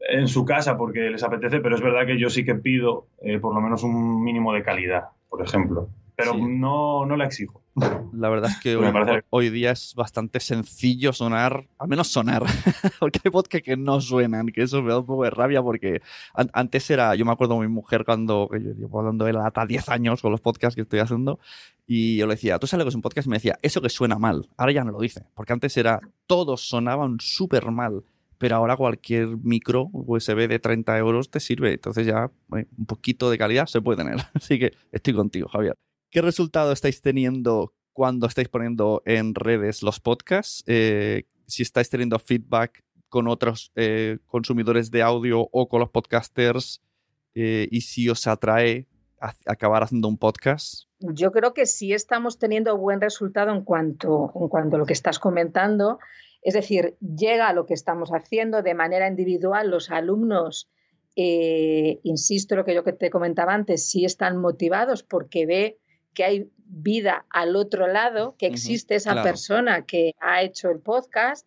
en 0.00 0.28
su 0.28 0.44
casa 0.44 0.76
porque 0.76 1.10
les 1.10 1.22
apetece, 1.22 1.60
pero 1.60 1.76
es 1.76 1.80
verdad 1.80 2.06
que 2.06 2.18
yo 2.18 2.28
sí 2.28 2.44
que 2.44 2.54
pido 2.54 3.06
eh, 3.22 3.38
por 3.38 3.54
lo 3.54 3.60
menos 3.60 3.82
un 3.82 4.22
mínimo 4.22 4.52
de 4.52 4.62
calidad, 4.62 5.04
por 5.28 5.42
ejemplo 5.42 5.88
pero 6.16 6.34
no, 6.34 7.04
no 7.06 7.16
la 7.16 7.24
exijo. 7.24 7.62
La 8.12 8.28
verdad 8.28 8.50
es 8.50 8.60
que 8.60 8.76
hoy, 9.30 9.50
día 9.50 9.72
es 9.72 9.94
bastante 9.96 10.38
sencillo 10.38 11.12
sonar, 11.12 11.66
al 11.76 11.88
menos 11.88 12.06
sonar, 12.06 12.44
porque 13.00 13.20
hay 13.24 13.30
podcasts 13.32 13.64
que 13.64 13.76
no 13.76 14.00
suenan, 14.00 14.46
que 14.46 14.62
eso 14.62 14.80
me 14.80 14.90
da 14.90 15.00
un 15.00 15.06
poco 15.06 15.24
de 15.24 15.30
rabia 15.30 15.60
porque 15.60 16.00
antes 16.34 16.88
era, 16.90 17.16
yo 17.16 17.24
me 17.24 17.32
acuerdo 17.32 17.54
de 17.54 17.66
mi 17.66 17.74
mujer 17.74 18.04
cuando, 18.04 18.48
yo 18.52 18.72
llevo 18.74 19.00
hablando 19.00 19.24
de 19.24 19.32
la 19.32 19.46
hasta 19.46 19.66
10 19.66 19.88
años 19.88 20.22
con 20.22 20.30
los 20.30 20.40
podcasts 20.40 20.76
que 20.76 20.82
estoy 20.82 21.00
haciendo, 21.00 21.40
y 21.86 22.16
yo 22.16 22.26
le 22.26 22.34
decía, 22.34 22.58
tú 22.60 22.68
sabes 22.68 22.80
lo 22.80 22.84
que 22.84 22.90
es 22.90 22.94
un 22.94 23.02
podcast, 23.02 23.26
y 23.26 23.30
me 23.30 23.36
decía, 23.36 23.58
eso 23.62 23.82
que 23.82 23.88
suena 23.88 24.18
mal, 24.18 24.48
ahora 24.56 24.72
ya 24.72 24.84
no 24.84 24.92
lo 24.92 25.00
dice, 25.00 25.26
porque 25.34 25.52
antes 25.52 25.76
era, 25.76 26.00
todos 26.28 26.68
sonaban 26.68 27.16
súper 27.18 27.72
mal, 27.72 28.04
pero 28.38 28.54
ahora 28.56 28.76
cualquier 28.76 29.36
micro 29.42 29.90
USB 29.92 30.48
de 30.48 30.60
30 30.60 30.96
euros 30.98 31.30
te 31.30 31.40
sirve, 31.40 31.72
entonces 31.72 32.06
ya 32.06 32.30
un 32.50 32.86
poquito 32.86 33.30
de 33.30 33.38
calidad 33.38 33.66
se 33.66 33.80
puede 33.80 33.98
tener, 33.98 34.18
así 34.34 34.60
que 34.60 34.74
estoy 34.92 35.14
contigo, 35.14 35.48
Javier. 35.48 35.74
¿Qué 36.14 36.22
resultado 36.22 36.70
estáis 36.70 37.02
teniendo 37.02 37.74
cuando 37.92 38.28
estáis 38.28 38.48
poniendo 38.48 39.02
en 39.04 39.34
redes 39.34 39.82
los 39.82 39.98
podcasts? 39.98 40.62
Eh, 40.68 41.24
si 41.48 41.64
estáis 41.64 41.90
teniendo 41.90 42.20
feedback 42.20 42.84
con 43.08 43.26
otros 43.26 43.72
eh, 43.74 44.18
consumidores 44.28 44.92
de 44.92 45.02
audio 45.02 45.48
o 45.50 45.68
con 45.68 45.80
los 45.80 45.90
podcasters 45.90 46.80
eh, 47.34 47.66
y 47.68 47.80
si 47.80 48.08
os 48.08 48.28
atrae 48.28 48.86
acabar 49.44 49.82
haciendo 49.82 50.06
un 50.06 50.16
podcast? 50.16 50.84
Yo 51.00 51.32
creo 51.32 51.52
que 51.52 51.66
sí 51.66 51.92
estamos 51.92 52.38
teniendo 52.38 52.78
buen 52.78 53.00
resultado 53.00 53.50
en 53.52 53.64
cuanto, 53.64 54.30
en 54.36 54.46
cuanto 54.46 54.76
a 54.76 54.78
lo 54.78 54.86
que 54.86 54.92
estás 54.92 55.18
comentando. 55.18 55.98
Es 56.42 56.54
decir, 56.54 56.96
llega 57.00 57.48
a 57.48 57.52
lo 57.52 57.66
que 57.66 57.74
estamos 57.74 58.10
haciendo 58.10 58.62
de 58.62 58.74
manera 58.74 59.08
individual. 59.08 59.68
Los 59.68 59.90
alumnos, 59.90 60.70
insisto, 61.16 62.54
lo 62.54 62.64
que 62.64 62.74
yo 62.76 62.84
te 62.84 63.10
comentaba 63.10 63.52
antes, 63.52 63.90
sí 63.90 64.04
están 64.04 64.36
motivados 64.36 65.02
porque 65.02 65.44
ve 65.44 65.80
que 66.14 66.24
hay 66.24 66.50
vida 66.66 67.26
al 67.30 67.56
otro 67.56 67.86
lado, 67.86 68.36
que 68.38 68.46
existe 68.46 68.94
esa 68.94 69.22
persona 69.22 69.84
que 69.84 70.14
ha 70.20 70.42
hecho 70.42 70.70
el 70.70 70.80
podcast, 70.80 71.46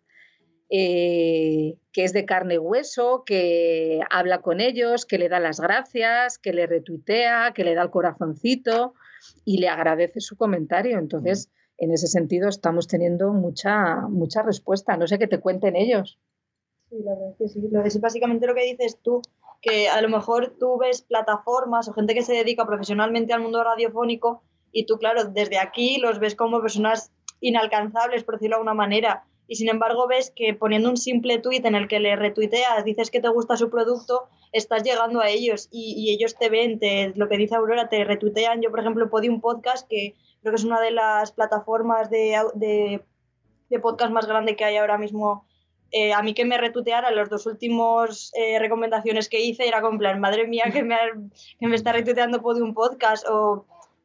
eh, 0.70 1.76
que 1.92 2.04
es 2.04 2.12
de 2.12 2.24
carne 2.24 2.54
y 2.54 2.58
hueso, 2.58 3.24
que 3.24 4.00
habla 4.10 4.42
con 4.42 4.60
ellos, 4.60 5.06
que 5.06 5.18
le 5.18 5.28
da 5.28 5.40
las 5.40 5.60
gracias, 5.60 6.38
que 6.38 6.52
le 6.52 6.66
retuitea, 6.66 7.52
que 7.54 7.64
le 7.64 7.74
da 7.74 7.82
el 7.82 7.90
corazoncito 7.90 8.94
y 9.44 9.58
le 9.58 9.68
agradece 9.68 10.20
su 10.20 10.36
comentario. 10.36 10.98
Entonces, 10.98 11.50
en 11.78 11.92
ese 11.92 12.06
sentido, 12.06 12.48
estamos 12.48 12.86
teniendo 12.86 13.32
mucha, 13.32 13.96
mucha 14.08 14.42
respuesta. 14.42 14.96
No 14.96 15.06
sé 15.06 15.18
qué 15.18 15.26
te 15.26 15.40
cuenten 15.40 15.74
ellos. 15.76 16.18
Sí, 16.90 16.96
la 17.02 17.14
verdad 17.14 17.34
que 17.38 17.48
sí. 17.48 17.62
Es 17.84 18.00
básicamente 18.00 18.46
lo 18.46 18.54
que 18.54 18.64
dices 18.64 18.98
tú, 19.02 19.22
que 19.60 19.88
a 19.88 20.00
lo 20.02 20.08
mejor 20.08 20.56
tú 20.58 20.78
ves 20.78 21.02
plataformas 21.02 21.88
o 21.88 21.92
gente 21.92 22.14
que 22.14 22.22
se 22.22 22.34
dedica 22.34 22.66
profesionalmente 22.66 23.32
al 23.32 23.40
mundo 23.40 23.62
radiofónico 23.64 24.42
y 24.72 24.86
tú, 24.86 24.98
claro, 24.98 25.24
desde 25.24 25.58
aquí 25.58 25.98
los 25.98 26.18
ves 26.18 26.34
como 26.34 26.60
personas 26.60 27.12
inalcanzables, 27.40 28.24
por 28.24 28.34
decirlo 28.34 28.56
de 28.56 28.60
alguna 28.60 28.74
manera, 28.74 29.24
y 29.48 29.56
sin 29.56 29.70
embargo 29.70 30.06
ves 30.06 30.30
que 30.30 30.52
poniendo 30.52 30.90
un 30.90 30.98
simple 30.98 31.38
tuit 31.38 31.64
en 31.64 31.74
el 31.74 31.88
que 31.88 32.00
le 32.00 32.14
retuiteas, 32.16 32.84
dices 32.84 33.10
que 33.10 33.20
te 33.20 33.28
gusta 33.28 33.56
su 33.56 33.70
producto, 33.70 34.28
estás 34.52 34.82
llegando 34.82 35.20
a 35.20 35.30
ellos 35.30 35.68
y, 35.72 36.12
ellos 36.12 36.36
te 36.36 36.50
ven, 36.50 36.78
te, 36.78 37.12
lo 37.16 37.28
que 37.28 37.38
dice 37.38 37.54
Aurora, 37.54 37.88
te 37.88 38.04
retuitean. 38.04 38.60
Yo, 38.60 38.70
por 38.70 38.80
ejemplo, 38.80 39.08
podí 39.08 39.30
un 39.30 39.40
podcast 39.40 39.88
que 39.88 40.14
creo 40.42 40.52
que 40.52 40.60
es 40.60 40.64
una 40.64 40.80
de 40.80 40.90
las 40.90 41.32
plataformas 41.32 42.10
de, 42.10 42.38
de, 42.54 43.78
podcast 43.80 44.12
más 44.12 44.26
grande 44.26 44.54
que 44.54 44.64
hay 44.64 44.76
ahora 44.76 44.98
mismo. 44.98 45.46
Eh, 45.90 46.12
a 46.12 46.22
mí 46.22 46.34
que 46.34 46.44
me 46.44 46.58
retuiteara 46.58 47.10
los 47.10 47.30
dos 47.30 47.46
últimos 47.46 48.30
eh, 48.34 48.58
recomendaciones 48.58 49.30
que 49.30 49.40
hice 49.40 49.66
era 49.66 49.80
como 49.80 49.98
plan, 49.98 50.20
madre 50.20 50.46
mía, 50.46 50.64
que 50.70 50.82
me, 50.82 50.96
que 51.58 51.66
me 51.66 51.76
está 51.76 51.92
retuiteando 51.92 52.42
un 52.42 52.74
podcast 52.74 53.26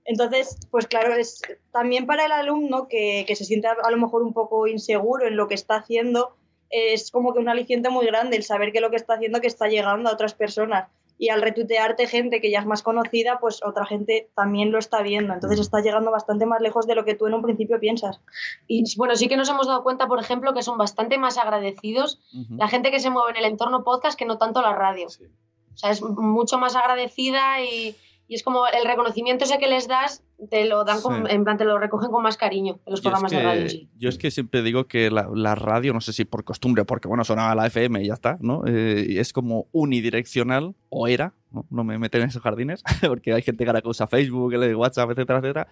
entonces, 0.05 0.57
pues 0.69 0.87
claro, 0.87 1.13
es 1.13 1.41
también 1.71 2.05
para 2.05 2.25
el 2.25 2.31
alumno 2.31 2.87
que, 2.87 3.25
se 3.35 3.45
siente 3.45 3.67
a 3.67 3.91
lo 3.91 3.97
mejor 3.97 4.21
un 4.21 4.33
poco 4.33 4.67
inseguro 4.67 5.27
en 5.27 5.37
lo 5.37 5.47
que 5.47 5.55
está 5.55 5.75
haciendo, 5.75 6.35
es 6.69 7.11
como 7.11 7.33
que 7.33 7.39
un 7.39 7.49
aliciente 7.49 7.89
muy 7.89 8.05
grande 8.05 8.35
el 8.35 8.43
saber 8.43 8.71
que 8.71 8.81
lo 8.81 8.89
que 8.89 8.95
está 8.95 9.13
haciendo 9.13 9.39
que 9.39 9.47
está 9.47 9.67
llegando 9.67 10.09
a 10.09 10.13
otras 10.13 10.33
personas. 10.33 10.89
Y 11.19 11.29
al 11.29 11.43
retuitearte 11.43 12.07
gente 12.07 12.41
que 12.41 12.49
ya 12.49 12.59
es 12.59 12.65
más 12.65 12.81
conocida, 12.81 13.39
pues 13.39 13.61
otra 13.63 13.85
gente 13.85 14.31
también 14.35 14.71
lo 14.71 14.79
está 14.79 15.03
viendo. 15.03 15.31
Entonces 15.33 15.59
está 15.59 15.79
llegando 15.79 16.09
bastante 16.09 16.47
más 16.47 16.59
lejos 16.59 16.87
de 16.87 16.95
lo 16.95 17.05
que 17.05 17.13
tú 17.13 17.27
en 17.27 17.35
un 17.35 17.43
principio 17.43 17.79
piensas. 17.79 18.19
Y 18.67 18.83
bueno, 18.97 19.15
sí 19.15 19.29
que 19.29 19.37
nos 19.37 19.47
hemos 19.47 19.67
dado 19.67 19.83
cuenta, 19.83 20.07
por 20.07 20.19
ejemplo, 20.19 20.55
que 20.55 20.63
son 20.63 20.77
bastante 20.77 21.19
más 21.19 21.37
agradecidos 21.37 22.19
la 22.49 22.67
gente 22.67 22.89
que 22.89 22.99
se 22.99 23.11
mueve 23.11 23.31
en 23.31 23.37
el 23.37 23.51
entorno 23.51 23.83
podcast 23.83 24.17
que 24.17 24.25
no 24.25 24.39
tanto 24.39 24.61
la 24.63 24.73
radio. 24.73 25.05
O 25.05 25.77
sea, 25.77 25.91
es 25.91 26.01
mucho 26.01 26.57
más 26.57 26.75
agradecida 26.75 27.61
y, 27.61 27.95
y 28.27 28.35
es 28.35 28.43
como 28.43 28.65
el 28.67 28.85
reconocimiento 28.85 29.45
ese 29.45 29.57
que 29.57 29.67
les 29.67 29.87
das, 29.87 30.23
te 30.49 30.65
lo 30.65 30.83
dan 30.83 30.99
en 31.29 31.43
plan, 31.43 31.57
te 31.57 31.65
lo 31.65 31.77
recogen 31.77 32.09
con 32.09 32.23
más 32.23 32.37
cariño 32.37 32.79
en 32.85 32.91
los 32.91 33.01
programas 33.01 33.31
de 33.31 33.43
radio. 33.43 33.67
Yo 33.97 34.09
es 34.09 34.17
que 34.17 34.31
siempre 34.31 34.61
digo 34.61 34.85
que 34.85 35.11
la, 35.11 35.55
radio, 35.55 35.93
no 35.93 36.01
sé 36.01 36.13
si 36.13 36.25
por 36.25 36.43
costumbre, 36.43 36.85
porque 36.85 37.07
bueno, 37.07 37.23
sonaba 37.23 37.55
la 37.55 37.67
FM 37.67 38.01
y 38.01 38.07
ya 38.07 38.13
está, 38.13 38.37
¿no? 38.39 38.63
Eh, 38.65 39.19
es 39.19 39.33
como 39.33 39.67
unidireccional, 39.71 40.75
o 40.89 41.07
era, 41.07 41.33
¿no? 41.69 41.83
me 41.83 41.97
meten 41.97 42.21
en 42.23 42.29
esos 42.29 42.41
jardines, 42.41 42.83
porque 43.07 43.33
hay 43.33 43.41
gente 43.41 43.65
que 43.65 43.81
usa 43.85 44.07
Facebook, 44.07 44.53
WhatsApp, 44.75 45.11
etcétera, 45.11 45.39
etcétera. 45.39 45.67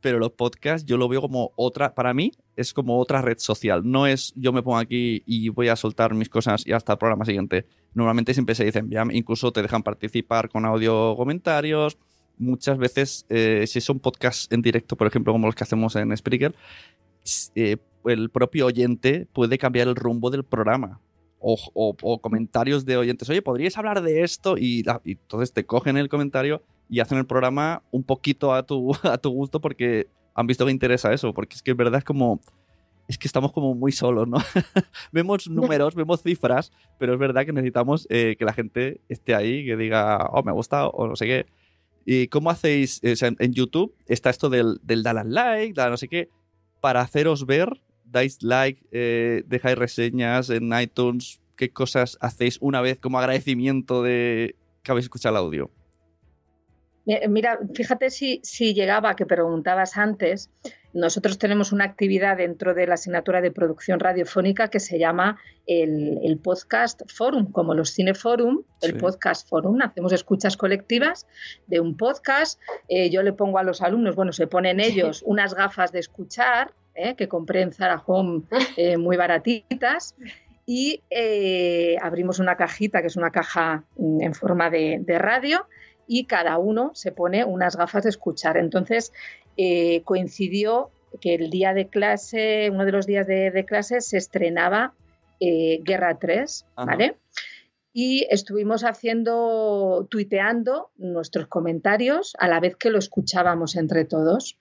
Pero 0.00 0.18
los 0.18 0.32
podcasts 0.32 0.86
yo 0.86 0.96
lo 0.96 1.08
veo 1.08 1.20
como 1.22 1.52
otra, 1.56 1.94
para 1.94 2.12
mí 2.12 2.32
es 2.56 2.74
como 2.74 2.98
otra 2.98 3.22
red 3.22 3.38
social. 3.38 3.82
No 3.84 4.06
es 4.06 4.32
yo 4.36 4.52
me 4.52 4.62
pongo 4.62 4.78
aquí 4.78 5.22
y 5.26 5.48
voy 5.48 5.68
a 5.68 5.76
soltar 5.76 6.14
mis 6.14 6.28
cosas 6.28 6.66
y 6.66 6.72
hasta 6.72 6.92
el 6.92 6.98
programa 6.98 7.24
siguiente. 7.24 7.66
Normalmente 7.94 8.34
siempre 8.34 8.54
se 8.54 8.64
dicen, 8.64 8.90
ya, 8.90 9.04
incluso 9.10 9.52
te 9.52 9.62
dejan 9.62 9.82
participar 9.82 10.50
con 10.50 10.66
audio 10.66 11.14
comentarios. 11.16 11.96
Muchas 12.36 12.78
veces, 12.78 13.26
eh, 13.28 13.64
si 13.66 13.80
son 13.80 14.00
podcasts 14.00 14.48
en 14.50 14.60
directo, 14.60 14.96
por 14.96 15.06
ejemplo, 15.06 15.32
como 15.32 15.46
los 15.46 15.54
que 15.54 15.64
hacemos 15.64 15.96
en 15.96 16.14
Spreaker, 16.16 16.54
eh, 17.54 17.76
el 18.04 18.28
propio 18.28 18.66
oyente 18.66 19.26
puede 19.32 19.56
cambiar 19.56 19.88
el 19.88 19.96
rumbo 19.96 20.30
del 20.30 20.44
programa 20.44 21.00
o, 21.44 22.20
comentarios 22.20 22.84
de 22.84 22.96
oyentes, 22.96 23.28
oye, 23.28 23.42
¿podrías 23.42 23.76
hablar 23.76 24.02
de 24.02 24.22
esto? 24.22 24.56
Y, 24.56 24.84
entonces 25.04 25.52
te 25.52 25.66
cogen 25.66 25.96
el 25.96 26.08
comentario 26.08 26.62
y 26.88 27.00
hacen 27.00 27.18
el 27.18 27.26
programa 27.26 27.82
un 27.90 28.02
poquito 28.02 28.54
a 28.54 28.64
tu, 28.64 28.92
a 29.02 29.18
tu 29.18 29.30
gusto 29.30 29.60
porque 29.60 30.08
han 30.34 30.46
visto 30.46 30.64
que 30.64 30.72
interesa 30.72 31.12
eso, 31.12 31.34
porque 31.34 31.56
es 31.56 31.62
que 31.62 31.72
es 31.72 31.76
verdad 31.76 31.98
es 31.98 32.04
como... 32.04 32.40
Es 33.06 33.18
que 33.18 33.28
estamos 33.28 33.52
como 33.52 33.74
muy 33.74 33.92
solos, 33.92 34.26
¿no? 34.26 34.38
vemos 35.12 35.46
números, 35.50 35.94
vemos 35.94 36.22
cifras, 36.22 36.72
pero 36.98 37.12
es 37.12 37.18
verdad 37.18 37.44
que 37.44 37.52
necesitamos 37.52 38.06
eh, 38.08 38.34
que 38.38 38.46
la 38.46 38.54
gente 38.54 39.02
esté 39.10 39.34
ahí, 39.34 39.66
que 39.66 39.76
diga, 39.76 40.30
oh, 40.32 40.42
me 40.42 40.50
ha 40.50 40.54
gustado, 40.54 40.88
o 40.92 41.06
no 41.06 41.14
sé 41.14 41.26
qué. 41.26 41.46
¿Y 42.06 42.28
cómo 42.28 42.48
hacéis? 42.48 43.02
en 43.02 43.52
YouTube 43.52 43.94
está 44.06 44.30
esto 44.30 44.48
del, 44.48 44.80
del 44.82 45.02
dar 45.02 45.18
al 45.18 45.34
like, 45.34 45.74
dar 45.74 45.90
no 45.90 45.98
sé 45.98 46.08
qué, 46.08 46.30
para 46.80 47.02
haceros 47.02 47.44
ver 47.44 47.82
dais 48.14 48.42
like, 48.42 48.80
eh, 48.92 49.42
dejáis 49.46 49.76
reseñas 49.76 50.48
en 50.48 50.72
iTunes, 50.80 51.40
qué 51.56 51.70
cosas 51.70 52.16
hacéis 52.20 52.58
una 52.60 52.80
vez 52.80 52.98
como 52.98 53.18
agradecimiento 53.18 54.02
de 54.02 54.56
que 54.82 54.92
habéis 54.92 55.06
escuchado 55.06 55.34
el 55.34 55.44
audio. 55.44 55.70
Mira, 57.28 57.58
fíjate 57.74 58.08
si, 58.08 58.40
si 58.42 58.72
llegaba, 58.72 59.14
que 59.14 59.26
preguntabas 59.26 59.98
antes, 59.98 60.48
nosotros 60.94 61.38
tenemos 61.38 61.70
una 61.70 61.84
actividad 61.84 62.38
dentro 62.38 62.72
de 62.72 62.86
la 62.86 62.94
asignatura 62.94 63.42
de 63.42 63.50
producción 63.50 64.00
radiofónica 64.00 64.68
que 64.68 64.80
se 64.80 64.98
llama 64.98 65.38
el, 65.66 66.38
Podcast 66.42 67.02
Forum, 67.12 67.52
como 67.52 67.74
los 67.74 67.92
Cineforum, 67.92 68.62
el 68.80 68.96
Podcast 68.96 69.46
Forum. 69.46 69.82
Hacemos 69.82 70.12
escuchas 70.12 70.56
colectivas 70.56 71.26
de 71.66 71.80
un 71.80 71.96
podcast. 71.96 72.58
Eh, 72.88 73.10
yo 73.10 73.22
le 73.22 73.34
pongo 73.34 73.58
a 73.58 73.64
los 73.64 73.82
alumnos, 73.82 74.16
bueno, 74.16 74.32
se 74.32 74.46
ponen 74.46 74.80
ellos 74.80 75.22
unas 75.26 75.52
gafas 75.52 75.92
de 75.92 75.98
escuchar 75.98 76.72
eh, 76.94 77.14
que 77.16 77.28
compré 77.28 77.62
en 77.62 77.72
Zara 77.72 78.02
Home 78.06 78.42
eh, 78.76 78.96
muy 78.98 79.16
baratitas 79.16 80.14
y 80.66 81.02
abrimos 82.00 82.38
una 82.38 82.56
cajita 82.56 83.02
que 83.02 83.08
es 83.08 83.16
una 83.16 83.30
caja 83.30 83.84
mm, 83.96 84.22
en 84.22 84.34
forma 84.34 84.70
de, 84.70 84.98
de 85.00 85.18
radio 85.18 85.66
y 86.06 86.26
cada 86.26 86.58
uno 86.58 86.90
se 86.94 87.12
pone 87.12 87.44
unas 87.44 87.76
gafas 87.76 88.04
de 88.04 88.10
escuchar. 88.10 88.56
Entonces, 88.56 89.12
eh, 89.56 90.02
coincidió 90.04 90.90
que 91.20 91.34
el 91.34 91.50
día 91.50 91.74
de 91.74 91.88
clase, 91.88 92.70
uno 92.72 92.84
de 92.84 92.92
los 92.92 93.06
días 93.06 93.26
de, 93.26 93.64
clase, 93.66 94.00
se 94.00 94.18
estrenaba 94.18 94.94
eh, 95.40 95.80
Guerra 95.82 96.18
3, 96.18 96.66
¿vale? 96.76 97.16
Y 97.92 98.26
estuvimos 98.30 98.82
haciendo, 98.82 100.08
tuiteando 100.10 100.90
nuestros 100.96 101.46
comentarios 101.46 102.34
a 102.40 102.48
la 102.48 102.58
vez 102.58 102.74
que 102.74 102.90
lo 102.90 102.98
escuchábamos 102.98 103.76
entre 103.76 104.04
todos. 104.04 104.58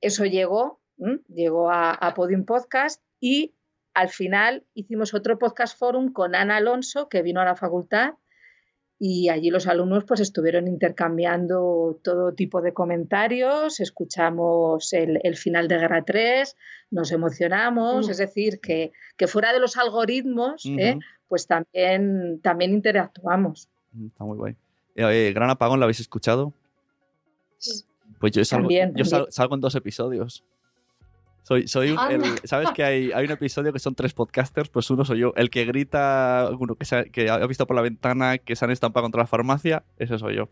Eso 0.00 0.24
llegó, 0.24 0.79
llegó 1.28 1.70
a, 1.70 1.92
a 1.92 2.14
Podium 2.14 2.44
Podcast 2.44 3.02
y 3.20 3.54
al 3.94 4.08
final 4.08 4.64
hicimos 4.74 5.14
otro 5.14 5.38
podcast 5.38 5.78
forum 5.78 6.12
con 6.12 6.34
Ana 6.34 6.56
Alonso, 6.56 7.08
que 7.08 7.22
vino 7.22 7.40
a 7.40 7.44
la 7.44 7.56
facultad, 7.56 8.14
y 9.02 9.30
allí 9.30 9.48
los 9.48 9.66
alumnos 9.66 10.04
pues 10.04 10.20
estuvieron 10.20 10.68
intercambiando 10.68 11.98
todo 12.04 12.34
tipo 12.34 12.60
de 12.60 12.74
comentarios, 12.74 13.80
escuchamos 13.80 14.92
el, 14.92 15.36
final 15.36 15.68
de 15.68 15.78
Guerra 15.78 16.04
3, 16.04 16.54
nos 16.90 17.10
emocionamos, 17.10 18.06
mm. 18.06 18.10
es 18.10 18.18
decir, 18.18 18.60
que, 18.60 18.92
fuera 19.26 19.54
de 19.54 19.60
los 19.60 19.78
algoritmos, 19.78 20.66
¿eh? 20.66 20.98
pues 21.28 21.46
también, 21.46 22.40
también 22.42 22.72
interactuamos. 22.72 23.70
Mm, 23.92 24.06
está 24.08 24.24
muy 24.24 24.36
guay. 24.36 24.56
Eh, 24.96 25.32
Gran 25.34 25.48
Apagón, 25.48 25.80
¿lo 25.80 25.84
habéis 25.84 26.00
escuchado? 26.00 26.52
Pues 28.18 28.32
yo, 28.32 28.44
salgo, 28.44 28.68
yo 28.68 29.04
salgo 29.30 29.54
en 29.54 29.60
dos 29.62 29.74
episodios. 29.76 30.44
Soy, 31.42 31.66
soy 31.66 31.96
¿Sabes 32.44 32.70
que 32.74 32.84
hay, 32.84 33.12
hay, 33.12 33.24
un 33.24 33.30
episodio 33.32 33.72
que 33.72 33.78
son 33.78 33.94
tres 33.94 34.12
podcasters? 34.12 34.68
Pues 34.68 34.90
uno 34.90 35.04
soy 35.04 35.20
yo. 35.20 35.32
El 35.36 35.50
que 35.50 35.64
grita, 35.64 36.48
uno 36.58 36.74
que, 36.74 37.10
que 37.10 37.30
ha 37.30 37.46
visto 37.46 37.66
por 37.66 37.76
la 37.76 37.82
ventana 37.82 38.38
que 38.38 38.54
se 38.56 38.64
han 38.64 38.70
estampado 38.70 39.04
contra 39.04 39.22
la 39.22 39.26
farmacia, 39.26 39.82
ese 39.98 40.18
soy 40.18 40.36
yo. 40.36 40.48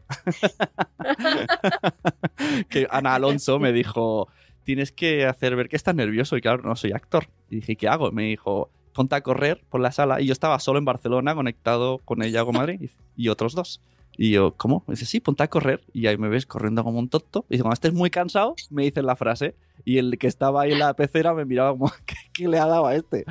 que 2.69 2.89
Ana 2.91 3.15
Alonso 3.15 3.59
me 3.59 3.73
dijo, 3.73 4.29
tienes 4.65 4.93
que 4.93 5.27
hacer 5.27 5.57
ver 5.57 5.69
que 5.69 5.77
estás 5.77 5.95
nervioso. 5.95 6.37
Y 6.37 6.41
claro, 6.41 6.63
no 6.63 6.75
soy 6.75 6.93
actor. 6.93 7.29
Y 7.51 7.57
dije, 7.57 7.77
¿qué 7.77 7.89
hago? 7.89 8.11
Me 8.11 8.25
dijo, 8.25 8.71
ponte 8.93 9.15
a 9.15 9.21
correr 9.21 9.63
por 9.69 9.81
la 9.81 9.93
sala. 9.93 10.21
Y 10.21 10.27
yo 10.27 10.33
estaba 10.33 10.59
solo 10.59 10.79
en 10.79 10.85
Barcelona, 10.85 11.35
conectado 11.35 11.99
con 11.99 12.23
ella 12.23 12.45
con 12.45 12.57
Madrid 12.57 12.91
y 13.17 13.29
otros 13.29 13.55
dos. 13.55 13.81
Y 14.21 14.33
yo, 14.33 14.53
¿cómo? 14.57 14.83
Me 14.89 14.95
dice, 14.95 15.07
sí, 15.07 15.21
ponte 15.21 15.45
a 15.45 15.49
correr. 15.49 15.81
Y 15.93 16.09
ahí 16.09 16.19
me 16.19 16.29
ves 16.29 16.45
corriendo 16.45 16.83
como 16.83 16.99
un 16.99 17.09
tonto. 17.09 17.47
Y 17.49 17.55
dice, 17.55 17.63
cuando 17.63 17.75
estés 17.75 17.95
muy 17.95 18.11
cansado, 18.11 18.57
me 18.69 18.83
dicen 18.83 19.07
la 19.07 19.15
frase. 19.15 19.55
Y 19.85 19.99
el 19.99 20.19
que 20.19 20.27
estaba 20.27 20.63
ahí 20.63 20.73
en 20.73 20.81
la 20.81 20.93
pecera 20.95 21.33
me 21.35 21.45
miraba 21.45 21.71
como, 21.71 21.93
¿qué, 22.35 22.49
le 22.49 22.59
ha 22.59 22.67
dado 22.67 22.89
a 22.89 22.97
este? 22.97 23.25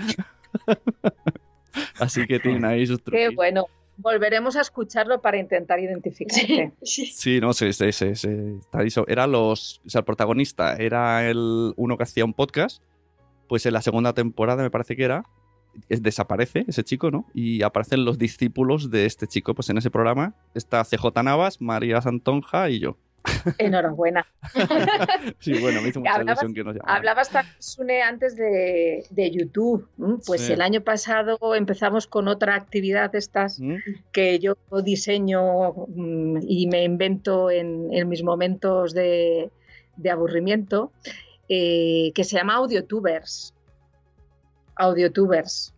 Así 1.99 2.25
que 2.25 2.39
tienen 2.39 2.63
ahí 2.63 2.87
sus 2.87 3.03
trucos. 3.03 3.19
Qué 3.19 3.35
bueno. 3.35 3.65
Volveremos 3.97 4.55
a 4.55 4.61
escucharlo 4.61 5.21
para 5.21 5.37
intentar 5.37 5.79
identificarte. 5.79 6.71
Sí, 6.81 7.41
no 7.41 7.51
sé, 7.51 7.73
sí, 7.73 7.91
sí, 7.91 8.15
sí, 8.15 8.29
Era 9.07 9.27
los. 9.27 9.81
O 9.85 9.89
sea, 9.89 9.99
el 9.99 10.05
protagonista 10.05 10.77
era 10.77 11.29
el 11.29 11.73
uno 11.75 11.97
que 11.97 12.03
hacía 12.03 12.23
un 12.23 12.33
podcast. 12.33 12.81
Pues 13.49 13.65
en 13.65 13.73
la 13.73 13.81
segunda 13.81 14.13
temporada, 14.13 14.63
me 14.63 14.71
parece 14.71 14.95
que 14.95 15.03
era, 15.03 15.25
desaparece 15.89 16.65
ese 16.67 16.83
chico, 16.83 17.11
¿no? 17.11 17.25
Y 17.33 17.63
aparecen 17.63 18.05
los 18.05 18.17
discípulos 18.17 18.89
de 18.89 19.05
este 19.05 19.27
chico. 19.27 19.53
Pues 19.53 19.69
en 19.69 19.77
ese 19.77 19.91
programa 19.91 20.35
está 20.53 20.83
CJ 20.83 21.23
Navas, 21.23 21.61
María 21.61 22.01
Santonja 22.01 22.69
y 22.69 22.79
yo. 22.79 22.97
Enhorabuena. 23.57 24.25
sí, 25.39 25.59
bueno, 25.59 25.81
me 25.81 25.89
hizo 25.89 25.99
mucha 25.99 26.13
hablabas, 26.13 26.43
ilusión 26.43 26.53
que 26.53 26.63
nos 26.63 26.75
llamara. 26.75 26.95
Hablabas, 26.95 27.29
Sune, 27.59 28.01
antes 28.01 28.35
de, 28.35 29.31
YouTube. 29.31 29.87
Pues 30.25 30.49
el 30.49 30.61
año 30.61 30.81
pasado 30.81 31.55
empezamos 31.55 32.07
con 32.07 32.27
otra 32.27 32.55
actividad 32.55 33.11
de 33.11 33.19
estas 33.19 33.59
¿Mm? 33.59 33.75
que 34.11 34.39
yo 34.39 34.55
diseño 34.83 35.73
mm, 35.87 36.39
y 36.47 36.67
me 36.67 36.83
invento 36.83 37.51
en, 37.51 37.89
mis 38.07 38.23
momentos 38.23 38.93
de, 38.93 39.51
aburrimiento, 40.09 40.91
eh, 41.49 42.11
que 42.13 42.23
se 42.23 42.37
llama 42.37 42.55
Audiotubers 42.55 43.53
audiotubers 44.77 45.73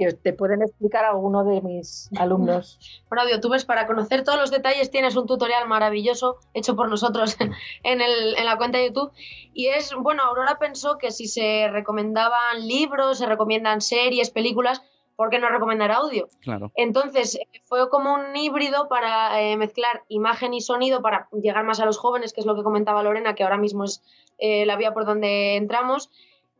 que 0.00 0.12
te 0.14 0.32
pueden 0.32 0.62
explicar 0.62 1.04
alguno 1.04 1.44
de 1.44 1.60
mis 1.60 2.08
alumnos. 2.18 2.78
Bueno, 3.10 3.22
audiotubers, 3.22 3.64
para 3.64 3.86
conocer 3.86 4.22
todos 4.22 4.38
los 4.38 4.50
detalles 4.50 4.90
tienes 4.90 5.16
un 5.16 5.26
tutorial 5.26 5.66
maravilloso 5.68 6.38
hecho 6.54 6.76
por 6.76 6.88
nosotros 6.88 7.36
en, 7.82 8.00
el, 8.00 8.36
en 8.38 8.46
la 8.46 8.56
cuenta 8.56 8.78
de 8.78 8.86
YouTube. 8.86 9.12
Y 9.52 9.66
es, 9.66 9.92
bueno, 9.94 10.22
Aurora 10.22 10.58
pensó 10.58 10.96
que 10.96 11.10
si 11.10 11.26
se 11.26 11.68
recomendaban 11.70 12.66
libros, 12.66 13.18
se 13.18 13.26
recomiendan 13.26 13.80
series, 13.80 14.30
películas, 14.30 14.80
¿por 15.16 15.28
qué 15.28 15.38
no 15.38 15.50
recomendar 15.50 15.90
audio? 15.90 16.28
Claro. 16.40 16.72
Entonces, 16.76 17.38
fue 17.64 17.90
como 17.90 18.14
un 18.14 18.34
híbrido 18.34 18.88
para 18.88 19.42
eh, 19.42 19.56
mezclar 19.58 20.04
imagen 20.08 20.54
y 20.54 20.62
sonido 20.62 21.02
para 21.02 21.28
llegar 21.32 21.64
más 21.64 21.78
a 21.78 21.84
los 21.84 21.98
jóvenes, 21.98 22.32
que 22.32 22.40
es 22.40 22.46
lo 22.46 22.54
que 22.56 22.62
comentaba 22.62 23.02
Lorena, 23.02 23.34
que 23.34 23.42
ahora 23.42 23.58
mismo 23.58 23.84
es 23.84 24.02
eh, 24.38 24.64
la 24.64 24.76
vía 24.76 24.94
por 24.94 25.04
donde 25.04 25.56
entramos. 25.56 26.10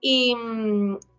Y, 0.00 0.34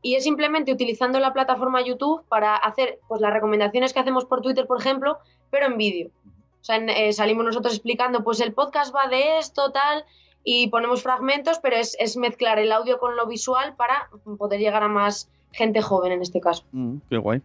y, 0.01 0.15
es 0.15 0.23
simplemente 0.23 0.73
utilizando 0.73 1.19
la 1.19 1.33
plataforma 1.33 1.85
YouTube 1.85 2.23
para 2.27 2.55
hacer 2.55 2.99
pues, 3.07 3.21
las 3.21 3.31
recomendaciones 3.31 3.93
que 3.93 3.99
hacemos 3.99 4.25
por 4.25 4.41
Twitter, 4.41 4.65
por 4.65 4.79
ejemplo, 4.79 5.19
pero 5.51 5.67
en 5.67 5.77
vídeo. 5.77 6.09
O 6.61 6.63
sea, 6.63 6.77
eh, 6.77 7.13
salimos 7.13 7.45
nosotros 7.45 7.73
explicando, 7.73 8.23
pues 8.23 8.39
el 8.39 8.53
podcast 8.53 8.93
va 8.95 9.07
de 9.07 9.39
esto, 9.39 9.71
tal, 9.71 10.05
y 10.43 10.67
ponemos 10.69 11.03
fragmentos, 11.03 11.59
pero 11.59 11.75
es, 11.75 11.95
es, 11.99 12.17
mezclar 12.17 12.59
el 12.59 12.71
audio 12.71 12.99
con 12.99 13.15
lo 13.15 13.27
visual 13.27 13.75
para 13.75 14.09
poder 14.37 14.59
llegar 14.59 14.83
a 14.83 14.87
más 14.87 15.29
gente 15.51 15.81
joven 15.81 16.11
en 16.11 16.21
este 16.21 16.39
caso. 16.39 16.63
Mm, 16.71 16.97
qué 17.09 17.17
guay. 17.17 17.41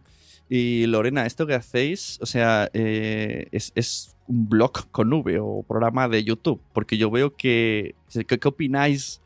Y 0.49 0.85
Lorena, 0.85 1.25
esto 1.25 1.45
que 1.45 1.55
hacéis, 1.55 2.19
o 2.21 2.25
sea, 2.25 2.69
eh, 2.73 3.47
es, 3.51 3.71
es, 3.75 4.13
un 4.27 4.49
blog 4.49 4.89
con 4.91 5.11
V 5.13 5.39
o 5.39 5.63
programa 5.63 6.09
de 6.09 6.23
YouTube, 6.23 6.59
porque 6.73 6.97
yo 6.97 7.09
veo 7.09 7.35
que, 7.35 7.95
¿qué, 8.11 8.25
qué 8.25 8.47
opináis 8.47 9.21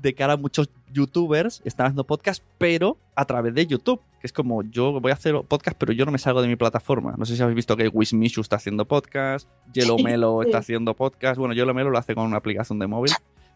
de 0.00 0.14
cara 0.14 0.34
a 0.34 0.36
muchos 0.38 0.70
youtubers 0.96 1.60
están 1.64 1.86
haciendo 1.86 2.04
podcast, 2.04 2.42
pero 2.58 2.96
a 3.14 3.24
través 3.26 3.54
de 3.54 3.66
YouTube. 3.66 4.00
Que 4.20 4.26
es 4.26 4.32
como, 4.32 4.62
yo 4.62 4.98
voy 5.00 5.10
a 5.10 5.14
hacer 5.14 5.34
podcast, 5.46 5.76
pero 5.78 5.92
yo 5.92 6.06
no 6.06 6.10
me 6.10 6.18
salgo 6.18 6.40
de 6.40 6.48
mi 6.48 6.56
plataforma. 6.56 7.14
No 7.18 7.26
sé 7.26 7.36
si 7.36 7.42
habéis 7.42 7.56
visto 7.56 7.76
que 7.76 7.88
Wismishu 7.88 8.40
está 8.40 8.56
haciendo 8.56 8.86
podcast, 8.86 9.48
Yellow 9.72 9.98
Melo 9.98 10.42
está 10.42 10.58
haciendo 10.58 10.94
podcast. 10.94 11.38
Bueno, 11.38 11.54
Yellow 11.54 11.74
Melo 11.74 11.90
lo 11.90 11.98
hace 11.98 12.14
con 12.14 12.24
una 12.24 12.38
aplicación 12.38 12.78
de 12.78 12.86
móvil, 12.86 13.12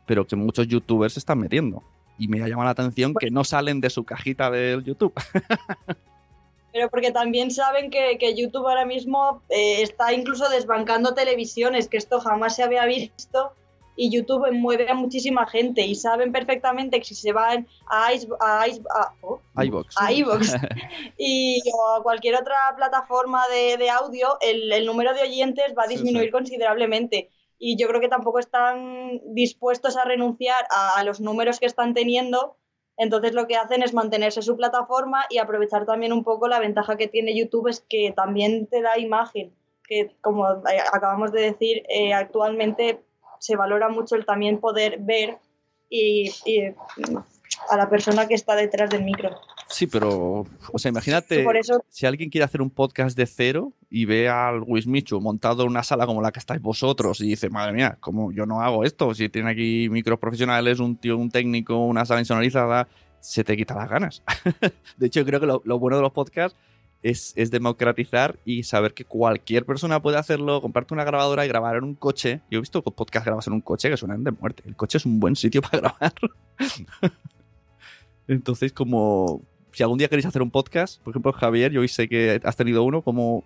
pero 0.07 0.27
que 0.27 0.37
muchos 0.37 0.69
youtubers 0.69 1.15
se 1.15 1.21
están 1.21 1.39
metiendo. 1.39 1.83
Y 2.19 2.29
me 2.29 2.43
ha 2.43 2.49
llamado 2.49 2.67
la 2.67 2.73
atención 2.73 3.15
que 3.19 3.31
no 3.31 3.45
salen 3.45 3.81
de 3.81 3.89
su 3.89 4.05
cajita 4.05 4.51
del 4.51 4.85
YouTube. 4.85 5.15
pero 6.73 6.91
porque 6.91 7.11
también 7.11 7.51
saben 7.51 7.91
que, 7.91 8.35
YouTube 8.37 8.69
ahora 8.69 8.85
mismo 8.85 9.43
eh, 9.49 9.81
está 9.81 10.13
incluso 10.13 10.49
desbancando 10.51 11.15
televisiones, 11.15 11.89
que 11.89 11.97
esto 11.97 12.21
jamás 12.21 12.57
se 12.57 12.63
había 12.63 12.85
visto 12.85 13.55
y 13.97 14.11
YouTube 14.11 14.51
mueve 14.53 14.89
a 14.89 14.95
muchísima 14.95 15.47
gente 15.47 15.83
y 15.83 15.95
saben 15.95 16.33
perfectamente 16.33 16.99
que 16.99 17.05
si 17.05 17.15
se 17.15 17.33
van 17.33 17.67
a, 17.87 18.13
Ice, 18.15 18.29
a, 18.41 18.65
oh, 19.21 19.41
iVox, 19.63 19.95
y 21.19 21.61
o 21.75 21.97
a 21.97 22.03
cualquier 22.03 22.37
otra 22.37 22.57
plataforma 22.77 23.43
de, 23.49 23.91
audio, 23.91 24.39
el, 24.41 24.87
número 24.87 25.13
de 25.15 25.23
oyentes 25.23 25.75
va 25.77 25.85
a 25.85 25.89
disminuir 25.89 26.31
considerablemente. 26.31 27.31
Y 27.59 27.77
yo 27.77 27.89
creo 27.89 28.01
que 28.01 28.09
tampoco 28.09 28.39
están 28.39 29.21
dispuestos 29.35 29.99
a 29.99 30.05
renunciar 30.05 30.65
a, 30.71 31.05
los 31.05 31.21
números 31.21 31.61
que 31.61 31.67
están 31.67 31.93
teniendo. 31.93 32.57
Entonces 32.97 33.35
lo 33.35 33.47
que 33.47 33.57
hacen 33.57 33.83
es 33.83 33.93
mantenerse 33.93 34.41
su 34.41 34.57
plataforma 34.57 35.27
y 35.29 35.39
aprovechar 35.39 35.85
también 35.85 36.13
un 36.13 36.25
poco 36.25 36.49
la 36.49 36.59
ventaja 36.59 36.97
que 36.97 37.09
tiene 37.09 37.37
YouTube 37.37 37.69
es 37.69 37.85
que 37.87 38.13
también 38.17 38.67
te 38.67 38.81
da 38.81 38.99
imagen, 38.99 39.55
que 39.87 40.15
como 40.23 40.47
acabamos 40.47 41.33
de 41.33 41.43
decir, 41.43 41.83
eh, 41.89 42.15
actualmente 42.15 43.03
se 43.41 43.57
valora 43.57 43.89
mucho 43.89 44.15
el 44.15 44.25
también 44.25 44.61
poder 44.61 44.99
ver 45.01 45.39
y, 45.89 46.31
a 47.69 47.77
la 47.77 47.91
persona 47.91 48.29
que 48.29 48.35
está 48.35 48.55
detrás 48.55 48.91
del 48.91 49.03
micro. 49.03 49.31
Sí, 49.69 49.87
pero, 49.87 50.47
o 50.73 50.79
sea, 50.79 50.91
imagínate, 50.91 51.45
si 51.89 52.07
alguien 52.07 52.29
quiere 52.29 52.45
hacer 52.45 52.61
un 52.61 52.71
podcast 52.71 53.17
de 53.17 53.27
cero 53.27 53.73
y 53.89 54.05
ve 54.05 54.29
al 54.29 54.63
Wismichu 54.67 55.21
montado 55.21 55.63
en 55.63 55.71
una 55.71 55.83
sala 55.83 56.07
como 56.07 56.23
la 56.23 56.33
que 56.33 56.39
estáis 56.39 56.61
vosotros 56.61 57.21
y 57.21 57.29
dice, 57.29 57.49
madre 57.51 57.73
mía, 57.73 57.97
como 58.01 58.31
yo 58.31 58.47
no 58.47 58.61
hago 58.61 58.85
esto? 58.85 59.15
Si 59.15 59.29
tiene 59.29 59.51
aquí 59.51 59.89
micros 59.89 60.19
profesionales, 60.19 60.81
un 60.81 60.97
tío, 60.97 61.17
un 61.17 61.31
técnico, 61.31 61.77
una 61.77 62.05
sala 62.05 62.21
insonorizada, 62.21 62.89
se 63.21 63.43
te 63.43 63.57
quita 63.57 63.75
las 63.75 63.89
ganas. 63.89 64.23
de 64.97 65.07
hecho, 65.07 65.25
creo 65.25 65.41
que 65.41 65.47
lo, 65.47 65.63
lo 65.65 65.79
bueno 65.79 65.97
de 65.97 66.03
los 66.03 66.13
podcasts 66.13 66.59
es, 67.03 67.35
democratizar 67.51 68.39
y 68.45 68.63
saber 68.65 68.95
que 68.95 69.05
cualquier 69.05 69.65
persona 69.65 70.01
puede 70.01 70.19
hacerlo, 70.19 70.61
comprarte 70.61 70.95
una 70.95 71.05
grabadora 71.05 71.45
y 71.45 71.49
grabar 71.49 71.77
en 71.77 71.85
un 71.85 71.95
coche. 71.95 72.41
Yo 72.51 72.59
he 72.59 72.61
visto 72.61 72.83
podcast 72.83 73.25
grabados 73.25 73.47
en 73.47 73.55
un 73.55 73.61
coche 73.61 73.89
que 73.89 73.97
suenan 73.97 74.25
de 74.25 74.33
muerte. 74.33 74.63
El 74.67 74.77
coche 74.77 74.99
es 74.99 75.07
un 75.07 75.21
buen 75.21 75.37
sitio 75.37 75.63
para 75.71 75.79
grabar. 75.79 76.15
Entonces, 78.29 78.73
como 78.73 79.43
si 79.73 79.83
algún 79.83 79.99
día 79.99 80.09
queréis 80.09 80.27
hacer 80.27 80.43
un 80.43 80.51
podcast, 80.51 81.03
por 81.03 81.13
ejemplo, 81.13 81.33
Javier, 81.33 81.73
yo 81.73 81.81
hoy 81.81 81.89
sé 81.89 82.09
que 82.09 82.41
has 82.45 82.57
tenido 82.57 82.83
uno, 82.83 83.03
¿cómo, 83.03 83.45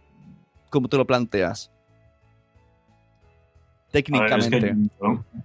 cómo 0.70 0.88
te 0.88 0.96
lo 0.96 1.06
planteas? 1.06 1.70
Técnicamente. 3.92 4.74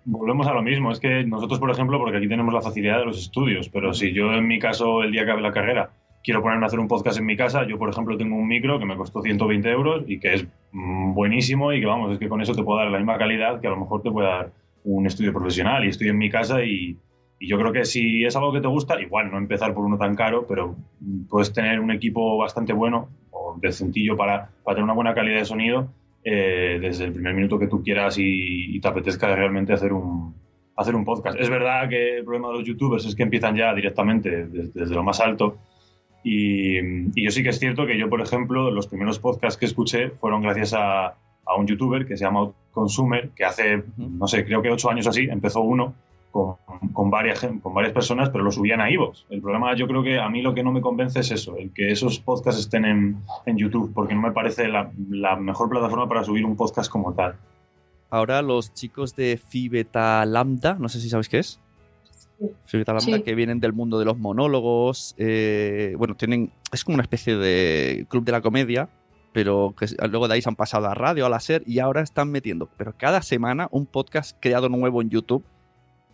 volvemos 0.05 0.47
a 0.47 0.53
lo 0.53 0.63
mismo. 0.63 0.91
Es 0.91 0.99
que 0.99 1.23
nosotros, 1.23 1.59
por 1.59 1.69
ejemplo, 1.69 1.99
porque 1.99 2.17
aquí 2.17 2.27
tenemos 2.27 2.51
la 2.51 2.61
facilidad 2.61 2.97
de 2.97 3.05
los 3.05 3.19
estudios, 3.19 3.69
pero 3.69 3.93
si 3.93 4.11
yo 4.11 4.33
en 4.33 4.47
mi 4.47 4.57
caso, 4.57 5.03
el 5.03 5.11
día 5.11 5.23
que 5.23 5.31
acabe 5.31 5.43
la 5.43 5.53
carrera, 5.53 5.91
quiero 6.23 6.41
ponerme 6.41 6.65
a 6.65 6.67
hacer 6.67 6.79
un 6.79 6.87
podcast 6.87 7.17
en 7.19 7.25
mi 7.25 7.37
casa, 7.37 7.65
yo, 7.67 7.77
por 7.77 7.89
ejemplo, 7.89 8.17
tengo 8.17 8.35
un 8.35 8.47
micro 8.47 8.79
que 8.79 8.85
me 8.85 8.97
costó 8.97 9.21
120 9.21 9.69
euros 9.69 10.03
y 10.07 10.19
que 10.19 10.33
es 10.33 10.47
mm, 10.71 11.13
buenísimo 11.13 11.73
y 11.73 11.79
que, 11.79 11.85
vamos, 11.85 12.13
es 12.13 12.19
que 12.19 12.29
con 12.29 12.41
eso 12.41 12.53
te 12.53 12.63
puedo 12.63 12.79
dar 12.79 12.89
la 12.89 12.97
misma 12.97 13.17
calidad 13.17 13.59
que 13.61 13.67
a 13.67 13.71
lo 13.71 13.77
mejor 13.77 14.01
te 14.01 14.11
puede 14.11 14.27
dar 14.27 14.51
un 14.83 15.05
estudio 15.05 15.33
profesional 15.33 15.85
y 15.85 15.89
estoy 15.89 16.09
en 16.09 16.17
mi 16.17 16.29
casa 16.29 16.63
y, 16.63 16.97
y 17.39 17.47
yo 17.47 17.57
creo 17.57 17.71
que 17.71 17.85
si 17.85 18.25
es 18.25 18.35
algo 18.35 18.51
que 18.51 18.61
te 18.61 18.67
gusta, 18.67 19.01
igual 19.01 19.31
no 19.31 19.37
empezar 19.37 19.73
por 19.73 19.85
uno 19.85 19.97
tan 19.97 20.15
caro, 20.15 20.45
pero 20.47 20.75
puedes 21.29 21.53
tener 21.53 21.79
un 21.79 21.91
equipo 21.91 22.37
bastante 22.37 22.73
bueno 22.73 23.09
o 23.31 23.57
decentillo 23.59 24.17
para, 24.17 24.49
para 24.63 24.75
tener 24.75 24.83
una 24.83 24.93
buena 24.93 25.13
calidad 25.13 25.39
de 25.39 25.45
sonido 25.45 25.89
eh, 26.23 26.79
desde 26.81 27.05
el 27.05 27.13
primer 27.13 27.33
minuto 27.33 27.57
que 27.57 27.67
tú 27.67 27.81
quieras 27.81 28.17
y, 28.17 28.77
te 28.81 28.87
apetezca 28.87 29.33
realmente 29.33 29.71
hacer 29.71 29.93
un, 29.93 30.35
hacer 30.75 30.95
un 30.95 31.05
podcast. 31.05 31.39
Es 31.39 31.49
verdad 31.49 31.87
que 31.87 32.17
el 32.17 32.23
problema 32.25 32.49
de 32.49 32.55
los 32.55 32.65
youtubers 32.65 33.05
es 33.05 33.15
que 33.15 33.23
empiezan 33.23 33.55
ya 33.55 33.73
directamente 33.73 34.45
desde, 34.47 34.93
lo 34.93 35.03
más 35.03 35.21
alto. 35.21 35.57
Y, 36.23 36.79
y, 36.79 37.23
yo 37.23 37.31
sí 37.31 37.43
que 37.43 37.49
es 37.49 37.59
cierto 37.59 37.85
que 37.85 37.97
yo, 37.97 38.09
por 38.09 38.21
ejemplo, 38.21 38.71
los 38.71 38.87
primeros 38.87 39.19
podcasts 39.19 39.57
que 39.57 39.65
escuché 39.65 40.09
fueron 40.09 40.41
gracias 40.41 40.73
a, 40.73 41.15
a 41.49 41.55
un 41.57 41.65
youtuber 41.65 42.05
que 42.05 42.15
se 42.15 42.25
llama 42.25 42.51
Consumer, 42.71 43.29
que 43.29 43.43
hace, 43.43 43.83
no 43.97 44.27
sé, 44.27 44.45
creo 44.45 44.61
que 44.61 44.69
ocho 44.69 44.89
años 44.89 45.07
así, 45.07 45.27
empezó 45.29 45.61
uno 45.61 45.95
con, 46.31 46.57
con, 46.93 47.09
varias, 47.09 47.39
con 47.61 47.73
varias 47.73 47.93
personas, 47.93 48.29
pero 48.29 48.43
lo 48.43 48.51
subían 48.51 48.81
a 48.81 48.91
iVoox. 48.91 49.25
El 49.29 49.41
problema, 49.41 49.75
yo 49.75 49.87
creo 49.87 50.03
que 50.03 50.19
a 50.19 50.29
mí 50.29 50.41
lo 50.41 50.53
que 50.53 50.63
no 50.63 50.71
me 50.71 50.81
convence 50.81 51.19
es 51.19 51.31
eso, 51.31 51.57
el 51.57 51.73
que 51.73 51.91
esos 51.91 52.19
podcasts 52.19 52.61
estén 52.61 52.85
en, 52.85 53.17
en 53.47 53.57
YouTube, 53.57 53.91
porque 53.93 54.13
no 54.13 54.21
me 54.21 54.31
parece 54.31 54.67
la, 54.67 54.91
la, 55.09 55.35
mejor 55.37 55.69
plataforma 55.69 56.07
para 56.07 56.23
subir 56.23 56.45
un 56.45 56.55
podcast 56.55 56.89
como 56.89 57.13
tal. 57.13 57.35
Ahora 58.11 58.41
los 58.41 58.73
chicos 58.73 59.15
de 59.15 59.37
Phi 59.37 59.69
Beta 59.69 60.25
Lambda, 60.25 60.75
no 60.79 60.89
sé 60.89 60.99
si 60.99 61.09
sabéis 61.09 61.29
qué 61.29 61.39
es. 61.39 61.59
Phi 62.65 62.77
Beta 62.77 62.93
Lambda, 62.93 63.21
que 63.21 63.35
vienen 63.35 63.59
del 63.59 63.73
mundo 63.73 63.99
de 63.99 64.05
los 64.05 64.17
monólogos. 64.17 65.15
Eh, 65.17 65.95
bueno, 65.97 66.15
tienen. 66.15 66.51
Es 66.71 66.83
como 66.83 66.95
una 66.95 67.03
especie 67.03 67.35
de 67.35 68.05
club 68.09 68.23
de 68.23 68.31
la 68.31 68.41
comedia, 68.41 68.89
pero 69.33 69.75
que 69.77 69.87
luego 70.07 70.27
de 70.27 70.35
ahí 70.35 70.41
se 70.41 70.49
han 70.49 70.55
pasado 70.55 70.87
a 70.87 70.93
radio, 70.93 71.25
a 71.25 71.29
la 71.29 71.39
SER, 71.39 71.63
y 71.65 71.79
ahora 71.79 72.01
están 72.01 72.31
metiendo, 72.31 72.69
pero 72.77 72.93
cada 72.97 73.21
semana, 73.21 73.67
un 73.71 73.85
podcast 73.85 74.37
creado 74.39 74.69
nuevo 74.69 75.01
en 75.01 75.09
YouTube 75.09 75.43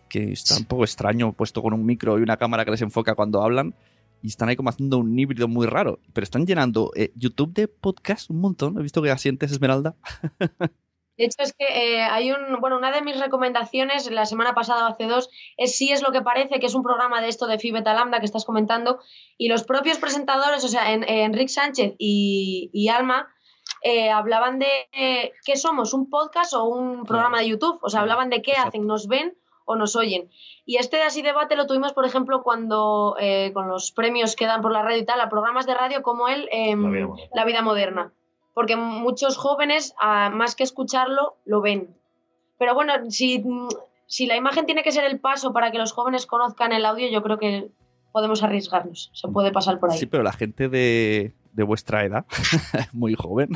que 0.08 0.32
está 0.32 0.56
un 0.56 0.64
poco 0.64 0.84
extraño, 0.84 1.32
puesto 1.32 1.62
con 1.62 1.72
un 1.72 1.84
micro 1.84 2.18
y 2.18 2.22
una 2.22 2.36
cámara 2.36 2.64
que 2.64 2.70
les 2.70 2.82
enfoca 2.82 3.14
cuando 3.14 3.42
hablan. 3.42 3.74
Y 4.22 4.28
están 4.28 4.48
ahí 4.48 4.56
como 4.56 4.70
haciendo 4.70 4.98
un 4.98 5.16
híbrido 5.18 5.46
muy 5.46 5.66
raro. 5.66 6.00
Pero 6.12 6.24
están 6.24 6.46
llenando 6.46 6.90
eh, 6.96 7.12
YouTube 7.14 7.52
de 7.52 7.68
podcast 7.68 8.30
un 8.30 8.40
montón. 8.40 8.78
He 8.78 8.82
visto 8.82 9.02
que 9.02 9.10
asientes, 9.10 9.52
Esmeralda. 9.52 9.94
De 11.16 11.24
hecho, 11.24 11.42
es 11.42 11.52
que 11.52 11.64
eh, 11.64 12.02
hay 12.02 12.32
un. 12.32 12.60
Bueno, 12.60 12.76
una 12.76 12.90
de 12.90 13.02
mis 13.02 13.18
recomendaciones 13.18 14.10
la 14.10 14.26
semana 14.26 14.54
pasada 14.54 14.86
o 14.86 14.92
hace 14.92 15.06
dos 15.06 15.30
es 15.56 15.76
Sí 15.76 15.92
es 15.92 16.02
lo 16.02 16.12
que 16.12 16.22
parece, 16.22 16.60
que 16.60 16.66
es 16.66 16.74
un 16.74 16.82
programa 16.82 17.20
de 17.20 17.28
esto 17.28 17.46
de 17.46 17.58
Fibeta 17.58 17.94
Lambda 17.94 18.20
que 18.20 18.26
estás 18.26 18.44
comentando. 18.44 18.98
Y 19.38 19.48
los 19.48 19.64
propios 19.64 19.98
presentadores, 19.98 20.64
o 20.64 20.68
sea, 20.68 20.92
en, 20.92 21.04
Enrique 21.08 21.48
Sánchez 21.48 21.94
y, 21.98 22.88
Alma, 22.88 23.28
eh, 23.82 24.10
hablaban 24.10 24.58
de 24.58 24.68
qué 24.92 25.56
somos, 25.56 25.94
un 25.94 26.10
podcast 26.10 26.54
o 26.54 26.64
un 26.64 27.04
programa 27.04 27.40
de 27.40 27.48
YouTube. 27.48 27.78
O 27.82 27.88
sea, 27.88 28.00
hablaban 28.00 28.30
de 28.30 28.42
qué 28.42 28.52
hacen, 28.52 28.86
nos 28.86 29.08
ven 29.08 29.36
o 29.66 29.76
nos 29.76 29.94
oyen. 29.96 30.30
Y 30.64 30.78
este 30.78 31.02
así 31.02 31.20
debate 31.20 31.56
lo 31.56 31.66
tuvimos, 31.66 31.92
por 31.92 32.06
ejemplo, 32.06 32.42
cuando 32.42 33.16
eh, 33.20 33.50
con 33.52 33.68
los 33.68 33.92
premios 33.92 34.34
que 34.34 34.46
dan 34.46 34.62
por 34.62 34.72
la 34.72 34.82
radio 34.82 34.98
y 34.98 35.04
tal, 35.04 35.20
a 35.20 35.28
programas 35.28 35.66
de 35.66 35.74
radio 35.74 36.02
como 36.02 36.28
el 36.28 36.48
em, 36.50 37.06
la, 37.34 37.44
vida 37.44 37.60
moderna. 37.60 38.12
Porque 38.56 38.74
muchos 38.74 39.36
jóvenes, 39.36 39.94
más 40.00 40.54
que 40.54 40.62
escucharlo, 40.62 41.36
lo 41.44 41.60
ven. 41.60 41.94
Pero 42.58 42.74
bueno, 42.74 42.94
si, 43.10 43.44
si 44.06 44.24
la 44.24 44.34
imagen 44.34 44.64
tiene 44.64 44.82
que 44.82 44.92
ser 44.92 45.04
el 45.04 45.20
paso 45.20 45.52
para 45.52 45.70
que 45.70 45.76
los 45.76 45.92
jóvenes 45.92 46.24
conozcan 46.24 46.72
el 46.72 46.86
audio, 46.86 47.06
yo 47.10 47.22
creo 47.22 47.38
que 47.38 47.68
podemos 48.12 48.42
arriesgarnos. 48.42 49.10
Se 49.12 49.28
puede 49.28 49.52
pasar 49.52 49.78
por 49.78 49.90
ahí. 49.92 49.98
Sí, 49.98 50.06
pero 50.06 50.22
la 50.22 50.32
gente 50.32 50.70
de, 50.70 51.34
de 51.52 51.62
vuestra 51.64 52.06
edad, 52.06 52.24
muy 52.94 53.14
joven, 53.14 53.50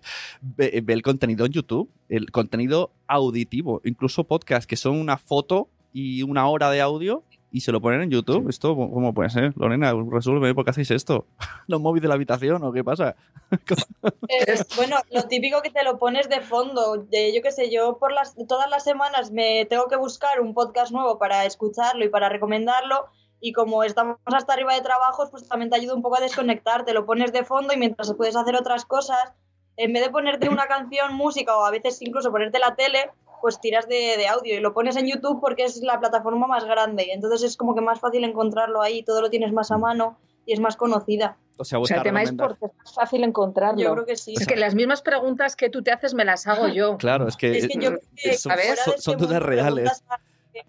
ve, 0.40 0.82
el 0.86 1.02
contenido 1.02 1.44
en 1.44 1.52
YouTube, 1.52 1.90
el 2.08 2.30
contenido 2.30 2.92
auditivo, 3.06 3.82
incluso 3.84 4.24
podcast 4.24 4.66
que 4.66 4.76
son 4.76 4.98
una 4.98 5.18
foto 5.18 5.68
y 5.92 6.22
una 6.22 6.48
hora 6.48 6.70
de 6.70 6.80
audio 6.80 7.24
y 7.56 7.60
se 7.60 7.72
lo 7.72 7.80
ponen 7.80 8.02
en 8.02 8.10
YouTube. 8.10 8.50
¿Esto 8.50 8.76
cómo 8.76 9.14
puede 9.14 9.30
ser? 9.30 9.54
Lorena, 9.56 9.94
resuelve, 10.10 10.54
¿por 10.54 10.64
qué 10.64 10.72
hacéis 10.72 10.90
esto? 10.90 11.24
¿Los 11.68 11.80
móviles 11.80 12.02
de 12.02 12.08
la 12.08 12.14
habitación 12.14 12.62
o 12.62 12.70
qué 12.70 12.84
pasa? 12.84 13.16
bueno, 14.76 14.96
lo 15.10 15.22
típico 15.22 15.62
que 15.62 15.70
te 15.70 15.82
lo 15.82 15.98
pones 15.98 16.28
de 16.28 16.42
fondo. 16.42 16.98
De, 16.98 17.34
yo 17.34 17.40
qué 17.40 17.52
sé, 17.52 17.70
yo 17.70 17.96
por 17.96 18.12
las, 18.12 18.36
todas 18.46 18.68
las 18.68 18.84
semanas 18.84 19.30
me 19.30 19.64
tengo 19.64 19.88
que 19.88 19.96
buscar 19.96 20.38
un 20.42 20.52
podcast 20.52 20.92
nuevo 20.92 21.18
para 21.18 21.46
escucharlo 21.46 22.04
y 22.04 22.10
para 22.10 22.28
recomendarlo 22.28 23.06
y 23.40 23.52
como 23.52 23.84
estamos 23.84 24.18
hasta 24.26 24.52
arriba 24.52 24.74
de 24.74 24.82
trabajos, 24.82 25.30
pues 25.30 25.48
también 25.48 25.70
te 25.70 25.76
ayuda 25.76 25.94
un 25.94 26.02
poco 26.02 26.18
a 26.18 26.20
desconectar, 26.20 26.84
te 26.84 26.92
lo 26.92 27.06
pones 27.06 27.32
de 27.32 27.42
fondo 27.42 27.72
y 27.72 27.78
mientras 27.78 28.12
puedes 28.12 28.36
hacer 28.36 28.54
otras 28.54 28.84
cosas, 28.84 29.32
en 29.78 29.94
vez 29.94 30.02
de 30.02 30.10
ponerte 30.10 30.50
una 30.50 30.66
canción, 30.66 31.14
música 31.14 31.56
o 31.56 31.64
a 31.64 31.70
veces 31.70 32.02
incluso 32.02 32.30
ponerte 32.30 32.58
la 32.58 32.76
tele, 32.76 33.10
pues 33.40 33.60
tiras 33.60 33.88
de, 33.88 34.26
audio 34.26 34.54
y 34.54 34.60
lo 34.60 34.72
pones 34.72 34.96
en 34.96 35.06
YouTube 35.06 35.40
porque 35.40 35.64
es 35.64 35.78
la 35.82 35.98
plataforma 35.98 36.46
más 36.46 36.64
grande 36.64 37.06
y 37.06 37.10
entonces 37.10 37.42
es 37.42 37.56
como 37.56 37.74
que 37.74 37.80
más 37.80 38.00
fácil 38.00 38.24
encontrarlo 38.24 38.82
ahí, 38.82 39.02
todo 39.02 39.20
lo 39.20 39.30
tienes 39.30 39.52
más 39.52 39.70
a 39.70 39.78
mano 39.78 40.18
y 40.44 40.52
es 40.52 40.60
más 40.60 40.76
conocida. 40.76 41.36
O 41.58 41.64
sea, 41.64 41.78
el 41.78 42.02
tema 42.02 42.22
es 42.22 42.32
porque 42.32 42.66
es 42.66 42.72
más 42.76 42.94
fácil 42.94 43.24
encontrarlo. 43.24 43.80
Yo 43.80 43.92
creo 43.92 44.06
que 44.06 44.16
sí. 44.16 44.34
Es 44.38 44.46
que 44.46 44.56
las 44.56 44.74
mismas 44.74 45.02
preguntas 45.02 45.56
que 45.56 45.70
tú 45.70 45.82
te 45.82 45.90
haces 45.90 46.14
me 46.14 46.24
las 46.24 46.46
hago 46.46 46.68
yo. 46.68 46.98
Claro, 46.98 47.26
es 47.26 47.36
que, 47.36 47.66
son, 48.98 49.16
dudas 49.16 49.42
reales 49.42 50.04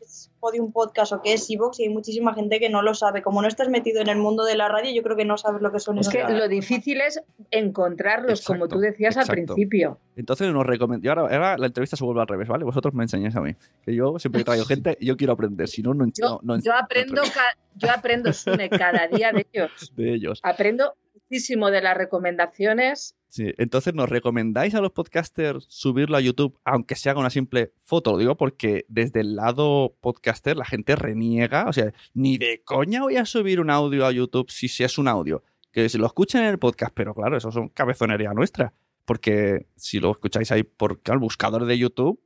es 0.02 0.32
un 0.60 0.72
Podcast 0.72 1.12
o 1.14 1.22
qué 1.22 1.34
es 1.34 1.50
Evox 1.50 1.80
y 1.80 1.84
hay 1.84 1.90
muchísima 1.90 2.34
gente 2.34 2.60
que 2.60 2.70
no 2.70 2.82
lo 2.82 2.94
sabe. 2.94 3.22
Como 3.22 3.42
no 3.42 3.48
estás 3.48 3.70
metido 3.70 4.02
en 4.02 4.10
el 4.10 4.18
mundo 4.18 4.46
de 4.46 4.56
la 4.56 4.70
radio, 4.70 4.92
yo 4.92 5.04
creo 5.04 5.18
que 5.18 5.26
no 5.26 5.38
sabes 5.38 5.62
lo 5.62 5.72
que 5.72 5.80
son. 5.80 5.98
Es 5.98 6.10
que 6.10 6.24
lo 6.24 6.48
difícil 6.48 7.02
es 7.02 7.22
encontrarlos, 7.52 8.46
como 8.46 8.68
tú 8.68 8.80
decías 8.80 9.18
al 9.18 9.28
principio. 9.28 10.00
Entonces 10.16 10.52
nos 10.52 10.66
recomiendo. 10.66 11.10
Ahora, 11.10 11.58
la 11.58 11.66
entrevista 11.68 11.96
se 11.96 12.04
vuelve 12.04 12.22
al 12.22 12.28
revés, 12.28 12.48
¿vale? 12.48 12.64
Vosotros 12.64 12.94
me 12.94 13.04
enseñáis 13.04 13.36
a 13.36 13.42
mí. 13.42 13.56
Que 13.84 13.96
yo 13.96 14.20
siempre 14.20 14.44
traigo 14.44 14.66
gente 14.66 14.98
y 15.00 15.06
yo 15.06 15.18
quiero 15.18 15.34
aprender. 15.34 15.68
Si 15.68 15.82
no, 15.82 15.94
no, 15.94 16.06
yo, 16.14 16.40
no, 16.44 16.60
yo 16.60 16.74
aprendo, 16.74 17.22
yo 17.76 17.92
aprendo, 17.92 18.34
Sune, 18.34 18.70
cada 18.70 19.08
día 19.08 19.32
de 19.32 19.46
ellos. 19.52 19.72
De 19.96 20.14
ellos. 20.14 20.40
Aprendo 20.44 20.94
muchísimo 21.30 21.72
de 21.72 21.82
las 21.82 21.98
recomendaciones. 21.98 23.16
Sí, 23.28 23.54
entonces 23.58 23.94
nos 23.94 24.10
recomendáis 24.10 24.74
a 24.76 24.82
los 24.82 24.92
podcasters 24.92 25.66
subirlo 25.70 26.18
a 26.18 26.22
YouTube, 26.22 26.58
aunque 26.64 26.96
se 26.96 27.10
haga 27.10 27.20
una 27.20 27.30
simple 27.30 27.74
foto, 27.82 28.14
lo 28.14 28.18
digo 28.18 28.38
porque 28.38 28.86
desde 28.88 29.20
el 29.20 29.36
lado 29.36 29.98
podcaster 30.00 30.56
la 30.56 30.66
gente 30.66 30.96
reniega, 30.96 31.66
o 31.68 31.74
sea, 31.74 31.94
ni 32.14 32.38
de 32.38 32.62
coña 32.64 33.02
voy 33.02 33.18
a 33.18 33.26
subir 33.26 33.60
un 33.60 33.70
audio 33.70 34.06
a 34.06 34.12
YouTube 34.12 34.50
si, 34.50 34.68
es 34.84 34.98
un 34.98 35.08
audio, 35.08 35.44
que 35.72 35.90
se 35.90 35.98
lo 35.98 36.06
escuchen 36.06 36.42
en 36.42 36.48
el 36.48 36.60
podcast, 36.60 36.94
pero 36.96 37.14
claro, 37.14 37.38
eso 37.38 37.52
son 37.52 37.70
cabezonería 37.70 38.34
nuestra, 38.34 38.74
porque 39.06 39.68
si 39.76 40.00
lo 40.00 40.12
escucháis 40.12 40.52
ahí 40.52 40.64
por 40.64 41.02
el 41.04 41.18
buscador 41.18 41.66
de 41.66 41.78
YouTube, 41.78 42.22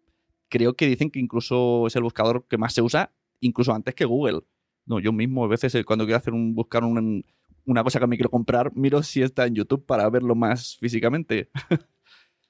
creo 0.49 0.75
que 0.75 0.85
dicen 0.85 1.09
que 1.09 1.19
incluso 1.19 1.87
es 1.87 1.95
el 1.95 2.03
buscador 2.03 2.45
que 2.47 2.57
más 2.57 2.73
se 2.73 2.83
usa, 2.83 3.11
incluso 3.39 3.73
antes 3.73 3.95
que 3.95 4.05
Google. 4.05 4.41
No, 4.85 4.99
yo 4.99 5.11
mismo 5.11 5.45
a 5.45 5.47
veces 5.47 5.73
eh, 5.75 5.83
cuando 5.83 6.05
quiero 6.05 6.17
hacer 6.17 6.33
un 6.33 6.53
buscar 6.53 6.83
un, 6.83 7.25
una 7.65 7.83
cosa 7.83 7.99
que 7.99 8.07
me 8.07 8.17
quiero 8.17 8.29
comprar, 8.29 8.75
miro 8.75 9.03
si 9.03 9.21
está 9.21 9.45
en 9.45 9.55
YouTube 9.55 9.85
para 9.85 10.09
verlo 10.09 10.35
más 10.35 10.77
físicamente. 10.77 11.49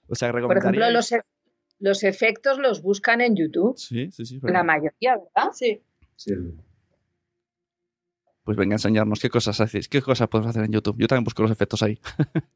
o 0.08 0.15
sea, 0.15 0.32
Por 0.32 0.58
ejemplo, 0.58 0.89
los, 0.91 1.12
e-, 1.12 1.24
los, 1.80 2.04
efectos 2.04 2.58
los 2.58 2.82
buscan 2.82 3.21
en 3.21 3.36
YouTube. 3.36 3.78
Sí, 3.78 4.12
sí, 4.12 4.26
sí. 4.26 4.39
La 4.43 4.63
mayoría, 4.63 5.17
¿verdad? 5.17 5.52
Sí. 5.54 5.82
sí. 6.15 6.34
Pues 8.43 8.58
venga 8.58 8.74
a 8.74 8.78
enseñarnos 8.78 9.19
qué 9.19 9.30
cosas 9.30 9.60
hacéis, 9.62 9.88
qué 9.88 10.02
cosas 10.02 10.28
podemos 10.28 10.50
hacer 10.50 10.63
en 10.63 10.71
YouTube. 10.71 10.97
Yo 10.97 11.08
también 11.08 11.24
busco 11.24 11.43
los 11.43 11.52
efectos 11.52 11.84
ahí. 11.84 12.00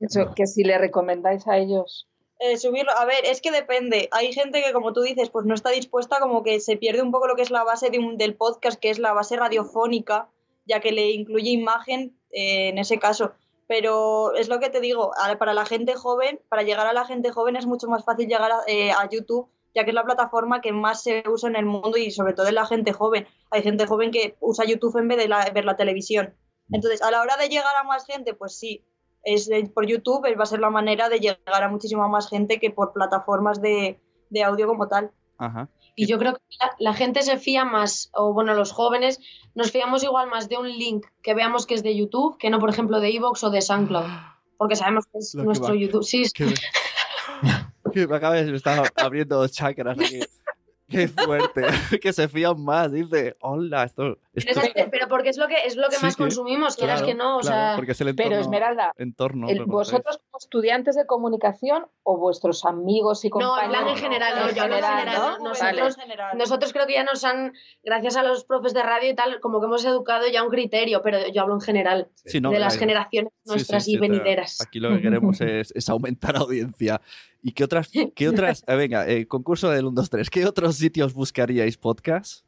Eso, 0.00 0.34
que 0.34 0.46
si 0.46 0.62
le 0.62 0.76
recomendáis 0.76 1.46
a 1.46 1.56
ellos. 1.56 2.06
Eh, 2.38 2.58
subirlo, 2.58 2.92
a 2.92 3.06
ver, 3.06 3.24
es 3.24 3.40
que 3.40 3.50
depende. 3.50 4.10
Hay 4.12 4.32
gente 4.32 4.62
que, 4.62 4.74
como 4.74 4.92
tú 4.92 5.00
dices, 5.00 5.30
pues 5.30 5.46
no 5.46 5.54
está 5.54 5.70
dispuesta, 5.70 6.18
como 6.20 6.42
que 6.42 6.60
se 6.60 6.76
pierde 6.76 7.00
un 7.00 7.10
poco 7.10 7.28
lo 7.28 7.34
que 7.34 7.40
es 7.40 7.50
la 7.50 7.64
base 7.64 7.88
de 7.88 7.98
un, 7.98 8.18
del 8.18 8.34
podcast, 8.34 8.78
que 8.78 8.90
es 8.90 8.98
la 8.98 9.14
base 9.14 9.36
radiofónica 9.36 10.28
ya 10.66 10.80
que 10.80 10.92
le 10.92 11.10
incluye 11.10 11.50
imagen 11.50 12.18
eh, 12.30 12.68
en 12.68 12.78
ese 12.78 12.98
caso. 12.98 13.32
Pero 13.68 14.34
es 14.34 14.48
lo 14.48 14.60
que 14.60 14.70
te 14.70 14.80
digo, 14.80 15.10
para 15.38 15.54
la 15.54 15.64
gente 15.64 15.94
joven, 15.94 16.40
para 16.48 16.62
llegar 16.62 16.86
a 16.86 16.92
la 16.92 17.04
gente 17.04 17.32
joven 17.32 17.56
es 17.56 17.66
mucho 17.66 17.88
más 17.88 18.04
fácil 18.04 18.28
llegar 18.28 18.52
eh, 18.68 18.92
a, 18.92 19.08
YouTube, 19.08 19.48
ya 19.74 19.84
que 19.84 19.90
es 19.90 19.94
la 19.94 20.04
plataforma 20.04 20.60
que 20.60 20.72
más 20.72 21.02
se 21.02 21.24
usa 21.28 21.48
en 21.48 21.56
el 21.56 21.66
mundo 21.66 21.96
y 21.96 22.10
sobre 22.10 22.32
todo 22.32 22.46
en 22.46 22.54
la 22.54 22.66
gente 22.66 22.92
joven. 22.92 23.26
Hay 23.50 23.62
gente 23.62 23.86
joven 23.86 24.12
que 24.12 24.36
usa 24.40 24.64
YouTube 24.64 24.96
en 24.98 25.08
vez 25.08 25.18
de 25.18 25.28
ver 25.52 25.64
la 25.64 25.76
televisión. 25.76 26.34
Entonces, 26.70 27.02
a 27.02 27.10
la 27.10 27.22
hora 27.22 27.36
de 27.36 27.48
llegar 27.48 27.74
a 27.80 27.84
más 27.84 28.06
gente, 28.06 28.34
pues 28.34 28.56
sí, 28.56 28.84
es 29.24 29.50
por 29.74 29.86
YouTube 29.86 30.24
va 30.38 30.42
a 30.44 30.46
ser 30.46 30.60
la 30.60 30.70
manera 30.70 31.08
de 31.08 31.18
llegar 31.18 31.62
a 31.62 31.68
muchísima 31.68 32.06
más 32.06 32.28
gente 32.28 32.60
que 32.60 32.70
por 32.70 32.92
plataformas 32.92 33.60
de, 33.60 34.00
de 34.30 34.42
audio 34.44 34.68
como 34.68 34.86
tal. 34.86 35.10
Ajá. 35.38 35.68
Y 35.98 36.06
yo 36.06 36.18
creo 36.18 36.34
que 36.34 36.40
la, 36.78 36.92
gente 36.92 37.22
se 37.22 37.38
fía 37.38 37.64
más, 37.64 38.10
o 38.12 38.34
bueno, 38.34 38.54
los 38.54 38.70
jóvenes 38.70 39.18
nos 39.54 39.72
fiamos 39.72 40.04
igual 40.04 40.28
más 40.28 40.48
de 40.50 40.58
un 40.58 40.68
link 40.68 41.06
que 41.22 41.32
veamos 41.32 41.66
que 41.66 41.74
es 41.74 41.82
de 41.82 41.96
YouTube 41.96 42.36
que 42.38 42.50
no, 42.50 42.58
por 42.58 42.68
ejemplo, 42.68 43.00
de 43.00 43.08
Evox 43.08 43.42
o 43.44 43.50
de 43.50 43.62
SoundCloud. 43.62 44.04
Porque 44.58 44.76
sabemos 44.76 45.06
que 45.06 45.18
es 45.18 45.34
nuestro 45.34 45.74
YouTube. 45.74 46.04
Sí, 46.04 46.24
que 46.34 46.44
me, 47.94 48.06
me 48.06 48.16
acabas 48.16 48.46
de 48.46 48.54
estar 48.54 48.92
abriendo 48.96 49.46
chakras 49.48 49.98
aquí. 49.98 50.20
Qué 50.88 51.08
fuerte, 51.08 51.62
que 52.00 52.12
se 52.12 52.28
fían 52.28 52.62
más, 52.62 52.92
dice, 52.92 53.36
hola, 53.40 53.84
esto... 53.84 54.18
Pero 54.32 55.08
porque 55.08 55.30
es 55.30 55.38
lo 55.38 55.48
que, 55.48 55.56
es 55.64 55.76
lo 55.76 55.88
que 55.88 55.98
más 55.98 56.16
consumimos, 56.16 56.76
quieras 56.76 57.02
que 57.02 57.14
no, 57.14 57.38
o 57.38 57.42
sea... 57.42 57.76
pero 58.16 58.36
Esmeralda, 58.36 58.92
entorno, 58.96 59.48
vosotros 59.66 60.18
como 60.18 60.38
estudiantes 60.38 60.94
de 60.94 61.06
comunicación 61.06 61.86
o 62.04 62.18
vuestros 62.18 62.64
amigos 62.64 63.24
y 63.24 63.30
compañeros... 63.30 63.56
No, 63.56 63.78
hablan 63.78 63.88
en 63.88 63.96
general, 63.96 64.34
no, 64.36 64.52
yo 64.52 64.62
hablo 64.62 64.76
en 64.76 64.84
general, 64.84 65.38
Nosotros, 65.42 65.96
nosotros 66.36 66.72
creo 66.72 66.86
que 66.86 66.94
ya 66.94 67.04
nos 67.04 67.24
han, 67.24 67.54
gracias 67.82 68.16
a 68.16 68.22
los 68.22 68.44
profes 68.44 68.72
de 68.72 68.82
radio 68.82 69.10
y 69.10 69.14
tal, 69.14 69.40
como 69.40 69.60
que 69.60 69.66
hemos 69.66 69.84
educado 69.84 70.28
ya 70.28 70.44
un 70.44 70.50
criterio, 70.50 71.02
pero 71.02 71.18
yo 71.32 71.42
hablo 71.42 71.54
en 71.54 71.60
general, 71.62 72.08
de 72.24 72.58
las 72.58 72.78
generaciones 72.78 73.32
nuestras 73.44 73.88
y 73.88 73.98
venideras. 73.98 74.60
Aquí 74.60 74.78
lo 74.78 74.90
que 74.90 75.00
queremos 75.00 75.40
es, 75.40 75.72
es 75.74 75.88
aumentar 75.88 76.36
audiencia. 76.36 77.00
¿Y 77.46 77.52
qué 77.52 77.62
otras, 77.62 77.92
qué 78.16 78.28
otras, 78.34 78.64
eh, 78.66 78.74
venga, 78.74 79.08
eh, 79.08 79.28
concurso 79.28 79.70
del 79.70 79.84
1, 79.84 79.94
2, 79.94 80.10
3, 80.10 80.30
¿qué 80.30 80.46
otros 80.46 80.74
sitios 80.74 81.14
buscaríais 81.14 81.76
podcast? 81.76 82.44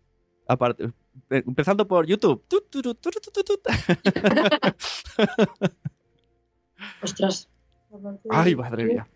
Aparte, 0.48 0.90
eh, 1.30 1.44
empezando 1.46 1.86
por 1.86 2.04
YouTube. 2.04 2.42
Ostras. 7.00 7.48
Ay, 8.28 8.56
madre 8.56 8.86
mía. 8.86 9.06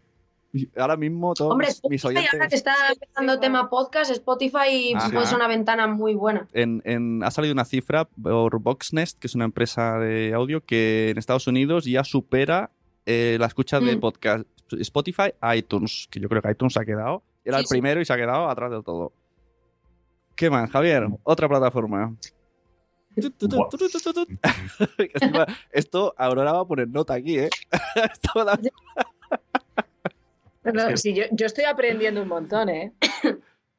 Ahora 0.77 0.97
mismo 0.97 1.35
todos 1.35 1.51
Hombre, 1.51 1.67
mis 1.89 2.05
oyentes... 2.05 2.33
ahora 2.33 2.47
que 2.47 2.55
está 2.55 2.75
empezando 2.93 3.41
tema 3.41 3.69
podcast, 3.69 4.13
Spotify 4.13 4.95
puede 5.13 5.27
ser 5.27 5.35
una 5.35 5.49
ventana 5.49 5.89
muy 5.89 6.15
buena. 6.15 6.47
En, 6.53 6.81
en, 6.85 7.25
ha 7.25 7.33
salido 7.33 7.55
una 7.55 7.65
cifra 7.65 8.05
por 8.05 8.61
Voxnest, 8.61 9.19
que 9.19 9.27
es 9.27 9.35
una 9.35 9.47
empresa 9.47 9.99
de 9.99 10.33
audio 10.33 10.65
que 10.65 11.11
en 11.11 11.19
Estados 11.19 11.49
Unidos 11.49 11.87
ya 11.87 12.05
supera 12.05 12.71
eh, 13.05 13.37
la 13.41 13.47
escucha 13.47 13.81
de 13.81 13.97
mm. 13.97 14.01
podcast 14.01 14.47
Spotify, 14.81 15.33
iTunes, 15.55 16.09
que 16.11 16.21
yo 16.21 16.29
creo 16.29 16.43
que 16.43 16.51
iTunes 16.51 16.77
ha 16.77 16.85
quedado. 16.85 17.23
Era 17.45 17.59
el 17.59 17.67
primero 17.67 18.01
y 18.01 18.05
se 18.05 18.13
ha 18.13 18.17
quedado 18.17 18.49
atrás 18.49 18.71
de 18.71 18.83
todo. 18.83 19.13
¿Qué 20.35 20.51
más, 20.51 20.71
Javier? 20.71 21.09
Otra 21.25 21.49
plataforma. 21.49 22.15
Esto 25.71 26.15
Aurora 26.17 26.53
va 26.53 26.61
a 26.61 26.65
poner 26.65 26.89
nota 26.89 27.13
aquí, 27.15 27.39
¿eh? 27.39 27.51
yo, 31.33 31.47
estoy 31.47 31.65
aprendiendo 31.65 32.23
un 32.23 32.29
montón, 32.29 32.71
¿eh? 32.71 32.93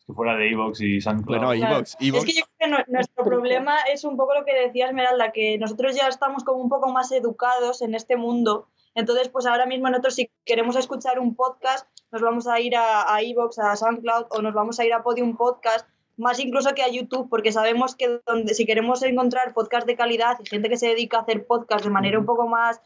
Si 0.06 0.14
fuera 0.14 0.36
de 0.36 0.52
Evox 0.52 0.82
y 0.82 1.02
SoundCloud. 1.02 1.38
Bueno, 1.38 1.54
Evox, 1.54 1.96
Es 2.00 2.26
que 2.26 2.34
yo 2.34 2.44
creo 2.58 2.78
que 2.78 2.92
nuestro 2.92 3.24
problema 3.24 3.78
es 3.92 4.04
un 4.04 4.18
poco 4.18 4.36
lo 4.36 4.46
que 4.46 4.54
decía 4.54 4.88
Esmeralda, 4.88 5.32
que 5.32 5.58
nosotros 5.58 5.96
ya 5.96 6.08
estamos 6.08 6.44
como 6.44 6.62
un 6.62 6.70
poco 6.70 6.92
más 6.92 7.12
educados 7.12 7.82
en 7.82 7.96
este 7.96 8.18
mundo 8.18 8.68
entonces, 8.96 9.30
pues 9.30 9.46
ahora 9.46 9.66
mismo 9.66 9.90
nosotros 9.90 10.16
si 10.16 10.32
queremos 10.46 10.76
escuchar 10.76 11.20
un 11.20 11.36
podcast, 11.36 11.88
nos 12.12 12.22
vamos 12.22 12.48
a 12.48 12.60
ir 12.60 12.76
a, 12.76 13.14
a 13.14 13.22
Evox, 13.22 13.60
a 13.60 13.76
SoundCloud 13.76 14.28
o 14.30 14.42
nos 14.42 14.54
vamos 14.54 14.80
a 14.80 14.86
ir 14.86 14.94
a 14.94 15.04
Podium 15.04 15.36
Podcast, 15.36 15.88
más 16.18 16.40
incluso 16.40 16.74
que 16.76 16.84
a 16.84 16.90
YouTube, 16.90 17.28
porque 17.30 17.52
sabemos 17.52 17.96
que 17.96 18.20
donde, 18.26 18.54
si 18.54 18.66
queremos 18.66 19.02
encontrar 19.02 19.54
podcast 19.54 19.88
de 19.88 19.96
calidad 19.96 20.38
y 20.44 20.48
gente 20.48 20.70
que 20.70 20.78
se 20.78 20.88
dedica 20.88 21.18
a 21.18 21.22
hacer 21.22 21.48
podcast 21.48 21.84
de 21.84 21.90
manera 21.90 22.20
un 22.20 22.26
poco 22.26 22.48
más 22.48 22.82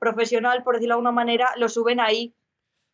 profesional, 0.00 0.64
por 0.64 0.74
decirlo 0.74 0.94
de 0.94 0.96
alguna 0.96 1.12
manera, 1.12 1.50
lo 1.56 1.68
suben 1.68 2.00
ahí. 2.00 2.34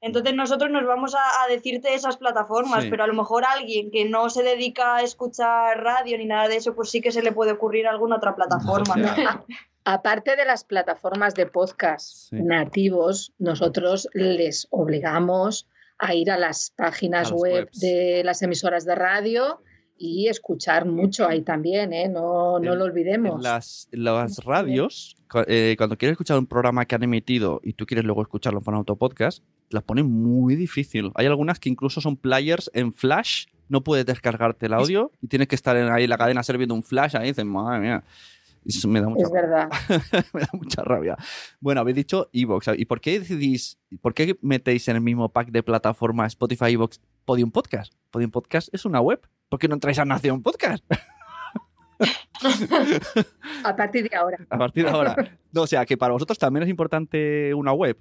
Entonces 0.03 0.35
nosotros 0.35 0.71
nos 0.71 0.85
vamos 0.85 1.15
a, 1.15 1.49
decirte 1.49 1.95
esas 1.95 2.19
plataformas, 2.19 2.85
pero 2.91 3.05
a 3.05 3.07
lo 3.07 3.15
mejor 3.15 3.45
alguien 3.47 3.91
que 3.91 4.05
no 4.05 4.29
se 4.29 4.43
dedica 4.43 4.97
a 4.97 5.03
escuchar 5.03 5.83
radio 5.83 6.19
ni 6.19 6.27
nada 6.27 6.49
de 6.49 6.57
eso, 6.57 6.75
pues 6.75 6.91
sí 6.91 7.01
que 7.01 7.13
se 7.13 7.23
le 7.23 7.33
puede 7.33 7.53
ocurrir 7.53 7.87
alguna 7.87 8.17
otra 8.17 8.37
plataforma. 8.37 8.95
Aparte 9.89 10.35
de 10.35 10.45
las 10.45 10.65
plataformas 10.65 11.37
de 11.37 11.47
podcast 11.47 12.33
nativos, 12.33 13.33
nosotros 13.39 14.09
les 14.15 14.67
obligamos 14.71 15.69
a 15.97 16.13
ir 16.13 16.33
a 16.33 16.37
las 16.37 16.73
páginas 16.77 17.31
web 17.31 17.71
de 17.71 18.23
las 18.25 18.43
emisoras 18.43 18.85
de 18.85 18.97
radio 18.97 19.63
y 19.97 20.27
escuchar 20.27 20.87
mucho 20.87 21.29
ahí 21.29 21.43
también, 21.43 21.93
¿eh? 21.93 22.09
no, 22.09 22.59
no 22.59 22.75
lo 22.75 22.85
olvidemos. 22.85 23.41
las, 23.41 23.89
las 23.93 24.45
radios, 24.45 25.15
eh, 25.47 25.77
cuando 25.79 25.97
quieres 25.97 26.15
escuchar 26.15 26.37
un 26.37 26.47
programa 26.47 26.85
que 26.85 26.97
han 26.97 27.05
emitido 27.05 27.61
y 27.63 27.75
tú 27.75 27.87
quieres 27.87 28.05
luego 28.05 28.23
escucharlo 28.23 28.61
en 28.67 28.75
autopodcast, 28.75 29.45
las 29.71 29.85
ponen 29.85 30.07
muy 30.07 30.57
difícil. 30.57 31.13
Hay 31.15 31.27
algunas 31.27 31.61
que 31.61 31.69
incluso 31.69 32.01
son 32.01 32.17
players 32.17 32.73
en 32.75 32.93
flash, 32.93 33.47
no 33.69 33.85
puedes 33.85 34.05
descargarte 34.05 34.67
el 34.67 34.75
audio 34.75 35.13
y 35.23 35.29
tienes 35.29 35.47
que 35.47 35.55
estar 35.55 35.77
ahí 35.77 36.05
en 36.05 36.11
la 36.11 36.19
cadena 36.19 36.43
sirviendo 36.43 36.75
un 36.75 36.83
flash 36.83 37.17
ahí 37.17 37.29
dices, 37.29 37.45
madre 37.45 37.79
mía. 37.79 38.05
Eso 38.67 38.89
me 38.89 39.01
da 39.01 39.09
mucha 39.09 39.27
es 39.27 39.33
verdad. 39.33 39.69
me 40.35 40.41
da 40.41 40.49
mucha 40.53 40.83
rabia. 40.83 41.17
Bueno, 41.61 41.81
habéis 41.81 41.97
dicho 41.97 42.29
Evox. 42.33 42.69
¿Y 42.77 42.85
por 42.87 43.01
qué 43.01 43.21
decidís, 43.21 43.79
por 44.01 44.15
qué 44.15 44.37
metéis 44.43 44.89
en 44.89 44.97
el 44.97 45.03
mismo 45.03 45.29
pack 45.29 45.51
de 45.51 45.63
plataforma 45.63 46.27
Spotify, 46.27 46.73
Evox, 46.73 47.01
Podium 47.25 47.51
Podcast? 47.51 47.93
Podium 48.11 48.31
Podcast 48.31 48.73
es 48.75 48.85
una 48.85 49.01
web. 49.01 49.21
¿Por 49.49 49.61
qué 49.61 49.69
no 49.69 49.75
entráis 49.75 49.99
a 49.99 50.05
Nación 50.05 50.43
Podcast? 50.43 50.85
a 53.65 53.77
partir 53.77 54.09
de 54.09 54.17
ahora. 54.17 54.39
A 54.51 54.59
partir 54.59 54.85
de 54.85 54.91
ahora. 54.91 55.39
No, 55.53 55.63
o 55.63 55.67
sea, 55.67 55.87
que 55.87 55.97
para 55.97 56.13
vosotros 56.13 56.39
también 56.39 56.65
es 56.65 56.69
importante 56.69 57.55
una 57.55 57.73
web. 57.73 57.97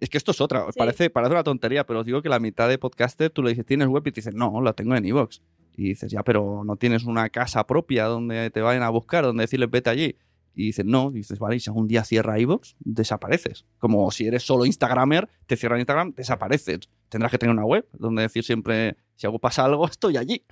Es 0.00 0.10
que 0.10 0.18
esto 0.18 0.32
es 0.32 0.40
otra. 0.40 0.66
Parece, 0.76 1.08
parece 1.08 1.32
una 1.32 1.44
tontería, 1.44 1.86
pero 1.86 2.00
os 2.00 2.06
digo 2.06 2.20
que 2.20 2.28
la 2.28 2.40
mitad 2.40 2.68
de 2.68 2.78
podcaster 2.78 3.30
tú 3.30 3.42
le 3.42 3.50
dices, 3.50 3.64
¿tienes 3.64 3.88
web? 3.88 4.02
Y 4.06 4.12
te 4.12 4.20
dicen, 4.20 4.36
no, 4.36 4.60
la 4.60 4.72
tengo 4.72 4.94
en 4.96 5.06
Evox. 5.06 5.40
Y 5.76 5.88
dices, 5.88 6.10
ya, 6.10 6.22
pero 6.22 6.62
no 6.64 6.76
tienes 6.76 7.04
una 7.04 7.28
casa 7.30 7.66
propia 7.66 8.04
donde 8.04 8.50
te 8.50 8.60
vayan 8.60 8.82
a 8.82 8.90
buscar, 8.90 9.24
donde 9.24 9.42
decirles 9.42 9.70
vete 9.70 9.90
allí. 9.90 10.16
Y 10.54 10.66
dices, 10.66 10.84
no, 10.84 11.10
y 11.10 11.14
dices, 11.14 11.38
vale, 11.38 11.56
y 11.56 11.60
si 11.60 11.68
algún 11.68 11.88
día 11.88 12.04
cierra 12.04 12.38
iVoox, 12.38 12.74
desapareces. 12.78 13.66
Como 13.78 14.08
si 14.12 14.26
eres 14.26 14.44
solo 14.44 14.64
Instagramer, 14.64 15.28
te 15.46 15.56
cierran 15.56 15.80
Instagram, 15.80 16.14
desapareces. 16.14 16.88
Tendrás 17.08 17.32
que 17.32 17.38
tener 17.38 17.52
una 17.52 17.64
web 17.64 17.88
donde 17.92 18.22
decir 18.22 18.44
siempre, 18.44 18.96
si 19.16 19.26
algo 19.26 19.40
pasa 19.40 19.64
algo, 19.64 19.86
estoy 19.88 20.16
allí. 20.16 20.44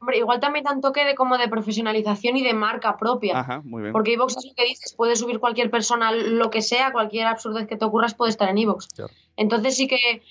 Hombre, 0.00 0.18
igual 0.18 0.38
también 0.40 0.64
dan 0.64 0.80
toque 0.80 1.04
de 1.04 1.14
como 1.14 1.38
de 1.38 1.48
profesionalización 1.48 2.36
y 2.36 2.42
de 2.42 2.54
marca 2.54 2.96
propia. 2.96 3.40
Ajá, 3.40 3.62
muy 3.64 3.82
bien. 3.82 3.92
Porque 3.92 4.12
iVoox 4.12 4.36
es 4.36 4.46
lo 4.46 4.54
que 4.54 4.64
dices, 4.64 4.94
puede 4.94 5.16
subir 5.16 5.40
cualquier 5.40 5.70
persona 5.70 6.12
lo 6.12 6.50
que 6.50 6.62
sea, 6.62 6.92
cualquier 6.92 7.26
absurdez 7.26 7.66
que 7.66 7.76
te 7.76 7.84
ocurras 7.84 8.14
puede 8.14 8.30
estar 8.30 8.48
en 8.48 8.58
iVoox. 8.58 8.86
Entonces 9.36 9.76
sí 9.76 9.88
que 9.88 10.22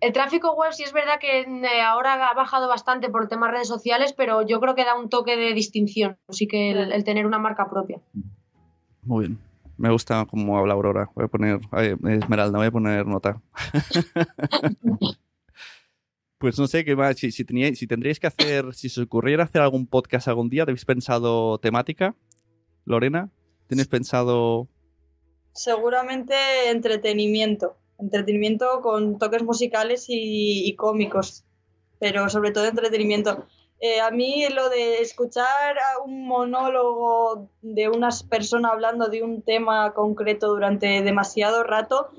el 0.00 0.12
tráfico 0.12 0.54
web 0.54 0.72
sí 0.72 0.82
es 0.82 0.92
verdad 0.92 1.18
que 1.20 1.40
eh, 1.40 1.82
ahora 1.82 2.28
ha 2.28 2.34
bajado 2.34 2.68
bastante 2.68 3.10
por 3.10 3.22
el 3.22 3.28
tema 3.28 3.46
de 3.46 3.52
redes 3.52 3.68
sociales, 3.68 4.14
pero 4.16 4.46
yo 4.46 4.60
creo 4.60 4.74
que 4.74 4.84
da 4.84 4.98
un 4.98 5.08
toque 5.08 5.36
de 5.36 5.52
distinción, 5.52 6.18
así 6.26 6.46
que 6.46 6.70
el, 6.70 7.04
tener 7.04 7.26
una 7.26 7.38
marca 7.38 7.68
propia. 7.68 8.00
Muy 9.02 9.26
bien. 9.26 9.38
Me 9.76 9.90
gusta 9.90 10.26
cómo 10.26 10.58
habla 10.58 10.74
Aurora. 10.74 11.10
Voy 11.14 11.24
a 11.24 11.28
poner, 11.28 11.60
Esmeralda, 11.72 12.58
voy 12.58 12.66
a 12.66 12.70
poner 12.70 13.06
nota. 13.06 13.40
pues 16.38 16.58
no 16.58 16.66
sé 16.66 16.84
qué 16.84 16.94
más. 16.94 17.16
Si, 17.16 17.32
si, 17.32 17.44
si 17.74 17.86
tendríais 17.86 18.20
que 18.20 18.26
hacer, 18.26 18.74
si 18.74 18.90
se 18.90 19.00
ocurriera 19.00 19.44
hacer 19.44 19.62
algún 19.62 19.86
podcast 19.86 20.28
algún 20.28 20.50
día, 20.50 20.64
¿habéis 20.64 20.84
pensado 20.84 21.58
temática? 21.58 22.14
Lorena, 22.84 23.30
¿tienes 23.68 23.88
pensado? 23.88 24.68
Seguramente 25.54 26.34
entretenimiento 26.68 27.79
entretenimiento 28.00 28.80
con 28.80 29.18
toques 29.18 29.42
musicales 29.42 30.06
y, 30.08 30.74
cómicos, 30.76 31.44
pero 31.98 32.28
sobre 32.28 32.52
todo 32.52 32.64
entretenimiento. 32.64 33.44
Eh, 33.80 34.00
a 34.00 34.10
mí 34.10 34.46
lo 34.50 34.68
de 34.68 35.00
escuchar 35.00 35.76
un 36.04 36.26
monólogo 36.26 37.48
de 37.62 37.88
unas 37.88 38.22
personas 38.22 38.72
hablando 38.72 39.08
de 39.08 39.22
un 39.22 39.42
tema 39.42 39.94
concreto 39.94 40.48
durante 40.48 41.02
demasiado 41.02 41.62
rato 41.62 42.10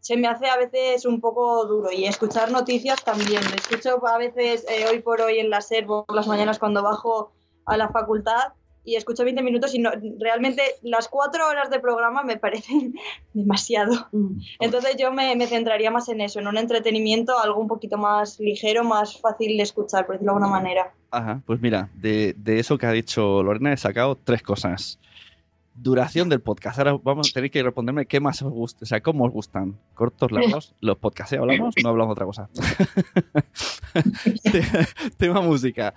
se 0.00 0.16
me 0.16 0.28
hace 0.28 0.46
a 0.46 0.56
veces 0.56 1.04
un 1.04 1.20
poco 1.20 1.64
duro 1.66 1.90
y 1.92 2.04
escuchar 2.04 2.50
noticias 2.50 3.02
también. 3.04 3.42
Escucho 3.54 4.06
a 4.06 4.18
veces 4.18 4.64
eh, 4.68 4.86
hoy 4.88 5.00
por 5.00 5.20
hoy 5.20 5.38
en 5.38 5.50
la 5.50 5.60
SER 5.60 5.86
por 5.86 6.14
las 6.14 6.26
mañanas 6.26 6.58
cuando 6.58 6.82
bajo 6.82 7.32
a 7.66 7.76
la 7.76 7.88
facultad 7.88 8.52
y 8.88 8.96
escucho 8.96 9.24
20 9.24 9.42
minutos 9.42 9.74
y 9.74 9.78
no, 9.78 9.90
realmente 10.18 10.62
las 10.82 11.08
cuatro 11.08 11.46
horas 11.46 11.68
de 11.68 11.78
programa 11.78 12.22
me 12.22 12.38
parecen 12.38 12.94
demasiado. 13.34 14.08
Mm. 14.12 14.40
Entonces 14.60 14.96
yo 14.98 15.12
me, 15.12 15.46
centraría 15.46 15.90
más 15.90 16.08
en 16.08 16.22
eso, 16.22 16.40
en 16.40 16.48
un 16.48 16.56
entretenimiento, 16.56 17.38
algo 17.38 17.60
un 17.60 17.68
poquito 17.68 17.98
más 17.98 18.40
ligero, 18.40 18.84
más 18.84 19.20
fácil 19.20 19.56
de 19.56 19.62
escuchar, 19.62 20.06
por 20.06 20.14
decirlo 20.14 20.32
de 20.32 20.36
alguna 20.36 20.58
manera. 20.58 20.94
Ajá, 21.10 21.42
pues 21.46 21.60
mira, 21.60 21.90
de, 21.94 22.34
de 22.38 22.58
eso 22.58 22.78
que 22.78 22.86
ha 22.86 22.92
dicho 22.92 23.42
Lorena 23.42 23.72
he 23.72 23.76
sacado 23.76 24.16
tres 24.16 24.42
cosas 24.42 24.98
duración 25.82 26.28
del 26.28 26.40
podcast. 26.40 26.78
Ahora 26.78 26.98
vamos 27.02 27.30
a 27.30 27.32
tener 27.32 27.50
que 27.50 27.62
responderme 27.62 28.06
qué 28.06 28.20
más 28.20 28.42
os 28.42 28.52
gusta, 28.52 28.80
o 28.82 28.86
sea, 28.86 29.00
cómo 29.00 29.24
os 29.24 29.32
gustan. 29.32 29.78
Cortos, 29.94 30.32
largos, 30.32 30.74
los 30.80 30.98
podcasts. 30.98 31.34
¿Hablamos? 31.34 31.74
No 31.82 31.90
hablamos 31.90 32.16
de 32.16 32.24
otra 32.24 32.26
cosa. 32.26 32.48
tema 35.16 35.40
música. 35.40 35.94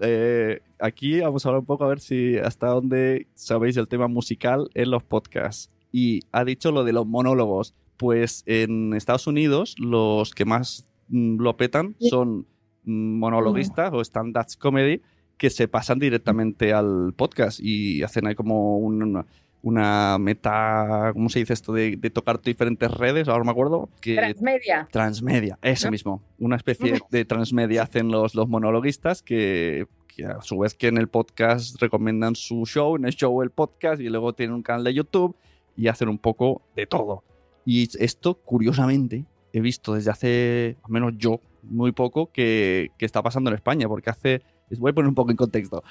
Eh, 0.00 0.60
aquí 0.78 1.20
vamos 1.20 1.44
a 1.44 1.48
hablar 1.48 1.60
un 1.60 1.66
poco 1.66 1.84
a 1.84 1.88
ver 1.88 2.00
si 2.00 2.36
hasta 2.38 2.68
dónde 2.68 3.26
sabéis 3.34 3.76
el 3.76 3.88
tema 3.88 4.08
musical 4.08 4.70
en 4.74 4.90
los 4.90 5.02
podcasts. 5.02 5.70
y 5.90 6.20
ha 6.32 6.44
dicho 6.44 6.70
lo 6.72 6.84
de 6.84 6.92
los 6.92 7.06
monólogos. 7.06 7.74
Pues 7.96 8.42
en 8.46 8.94
Estados 8.94 9.26
Unidos 9.26 9.76
los 9.78 10.34
que 10.34 10.44
más 10.44 10.88
mm, 11.08 11.40
lo 11.40 11.56
petan 11.56 11.94
son 12.00 12.46
mm, 12.84 13.18
monologuistas 13.18 13.92
o 13.92 14.00
stand-up 14.00 14.46
comedy 14.58 15.02
que 15.42 15.50
se 15.50 15.66
pasan 15.66 15.98
directamente 15.98 16.72
al 16.72 17.14
podcast 17.16 17.58
y 17.60 18.04
hacen 18.04 18.28
ahí 18.28 18.36
como 18.36 18.78
una, 18.78 19.26
una 19.60 20.16
meta, 20.20 21.10
¿cómo 21.14 21.28
se 21.30 21.40
dice 21.40 21.52
esto? 21.52 21.72
De, 21.72 21.96
de, 21.96 22.10
tocar 22.10 22.40
diferentes 22.40 22.88
redes, 22.88 23.26
ahora 23.26 23.42
me 23.42 23.50
acuerdo. 23.50 23.88
Que, 24.00 24.14
transmedia. 24.14 24.88
Transmedia, 24.92 25.58
eso 25.60 25.90
mismo. 25.90 26.22
Una 26.38 26.54
especie 26.54 26.94
de 27.10 27.24
transmedia 27.24 27.82
hacen 27.82 28.12
los, 28.12 28.36
los 28.36 28.48
monologuistas 28.48 29.20
que, 29.20 29.88
que, 30.06 30.26
a 30.26 30.40
su 30.42 30.58
vez 30.58 30.74
que 30.74 30.86
en 30.86 30.96
el 30.96 31.08
podcast 31.08 31.82
recomiendan 31.82 32.36
su 32.36 32.64
show, 32.64 32.94
en 32.94 33.04
el 33.04 33.14
show 33.16 33.42
el 33.42 33.50
podcast 33.50 34.00
y 34.00 34.10
luego 34.10 34.34
tienen 34.34 34.54
un 34.54 34.62
canal 34.62 34.84
de 34.84 34.94
YouTube 34.94 35.34
y 35.76 35.88
hacen 35.88 36.08
un 36.08 36.18
poco 36.18 36.62
de 36.76 36.86
todo. 36.86 37.24
Y 37.64 37.88
esto, 37.98 38.34
curiosamente, 38.34 39.24
he 39.52 39.60
visto 39.60 39.94
desde 39.94 40.12
hace, 40.12 40.76
al 40.84 40.92
menos 40.92 41.14
yo, 41.16 41.40
muy 41.64 41.90
poco, 41.90 42.30
que, 42.30 42.92
que 42.96 43.06
está 43.06 43.24
pasando 43.24 43.50
en 43.50 43.56
España, 43.56 43.88
porque 43.88 44.10
hace 44.10 44.42
les 44.72 44.80
voy 44.80 44.90
a 44.90 44.94
poner 44.94 45.06
un 45.06 45.14
poco 45.14 45.30
en 45.30 45.36
contexto. 45.36 45.84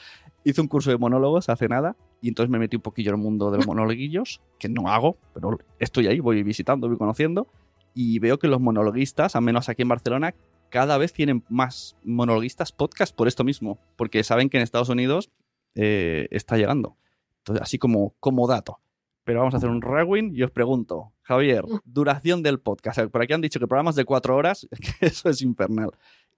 Hice 0.44 0.60
un 0.60 0.68
curso 0.68 0.90
de 0.90 0.98
monólogos 0.98 1.50
hace 1.50 1.68
nada 1.68 1.96
y 2.20 2.30
entonces 2.30 2.50
me 2.50 2.58
metí 2.58 2.78
un 2.78 2.82
poquillo 2.82 3.12
en 3.12 3.18
el 3.18 3.22
mundo 3.22 3.52
de 3.52 3.58
los 3.58 3.68
monologuillos, 3.68 4.42
que 4.58 4.70
no 4.70 4.90
hago, 4.90 5.18
pero 5.36 5.60
estoy 5.78 6.08
ahí, 6.08 6.20
voy 6.20 6.42
visitando, 6.42 6.88
voy 6.88 6.98
conociendo 6.98 7.48
y 7.94 8.18
veo 8.18 8.40
que 8.40 8.48
los 8.48 8.60
monologuistas, 8.60 9.36
al 9.36 9.44
menos 9.44 9.70
aquí 9.70 9.84
en 9.84 9.90
Barcelona, 9.90 10.34
cada 10.70 10.98
vez 10.98 11.14
tienen 11.14 11.44
más 11.48 11.96
monologuistas 12.04 12.72
podcast 12.72 13.16
por 13.16 13.28
esto 13.28 13.44
mismo, 13.44 13.78
porque 13.98 14.24
saben 14.24 14.50
que 14.50 14.58
en 14.58 14.64
Estados 14.64 14.90
Unidos 14.90 15.30
eh, 15.76 16.28
está 16.32 16.58
llegando. 16.58 16.98
Entonces, 17.38 17.62
así 17.62 17.78
como, 17.78 18.16
como 18.20 18.48
dato. 18.48 18.80
Pero 19.24 19.42
vamos 19.42 19.54
a 19.54 19.58
hacer 19.58 19.70
un 19.70 19.84
rewind 19.84 20.36
y 20.36 20.42
os 20.42 20.50
pregunto, 20.50 21.14
Javier, 21.22 21.66
duración 21.86 22.42
del 22.42 22.60
podcast. 22.60 23.00
Por 23.12 23.22
aquí 23.22 23.34
han 23.34 23.42
dicho 23.42 23.60
que 23.60 23.68
programas 23.68 23.94
de 23.94 24.06
cuatro 24.06 24.36
horas, 24.36 24.68
que 25.00 25.06
eso 25.06 25.30
es 25.30 25.44
infernal 25.44 25.92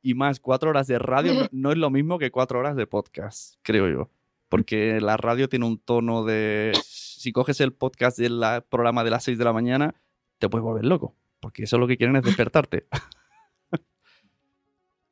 y 0.03 0.13
más 0.13 0.39
cuatro 0.39 0.69
horas 0.69 0.85
de 0.85 0.99
radio 0.99 1.33
no, 1.51 1.71
es 1.71 1.77
lo 1.77 1.89
mismo 1.89 2.19
que 2.19 2.29
cuatro 2.29 2.59
horas 2.59 2.75
de 2.75 2.85
podcast, 2.85 3.55
creo 3.63 3.89
yo. 3.89 4.09
Porque 4.49 5.01
la 5.01 5.17
radio 5.17 5.49
tiene 5.49 5.65
un 5.65 5.79
tono 5.79 6.23
de... 6.23 6.73
Si 6.85 7.31
coges 7.31 7.59
el 7.61 7.73
podcast 7.73 8.19
del 8.19 8.39
programa 8.69 9.03
de 9.03 9.09
las 9.09 9.23
seis 9.23 9.39
de 9.39 9.45
la 9.45 9.53
mañana, 9.53 9.95
te 10.37 10.47
puedes 10.47 10.63
volver 10.63 10.85
loco. 10.85 11.15
Porque 11.39 11.63
eso 11.63 11.79
lo 11.79 11.87
que 11.87 11.97
quieren 11.97 12.17
es 12.17 12.23
despertarte. 12.23 12.85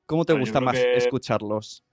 ¿Cómo 0.05 0.25
te 0.25 0.33
gusta 0.33 0.61
más 0.61 0.77
escucharlos? 0.77 1.83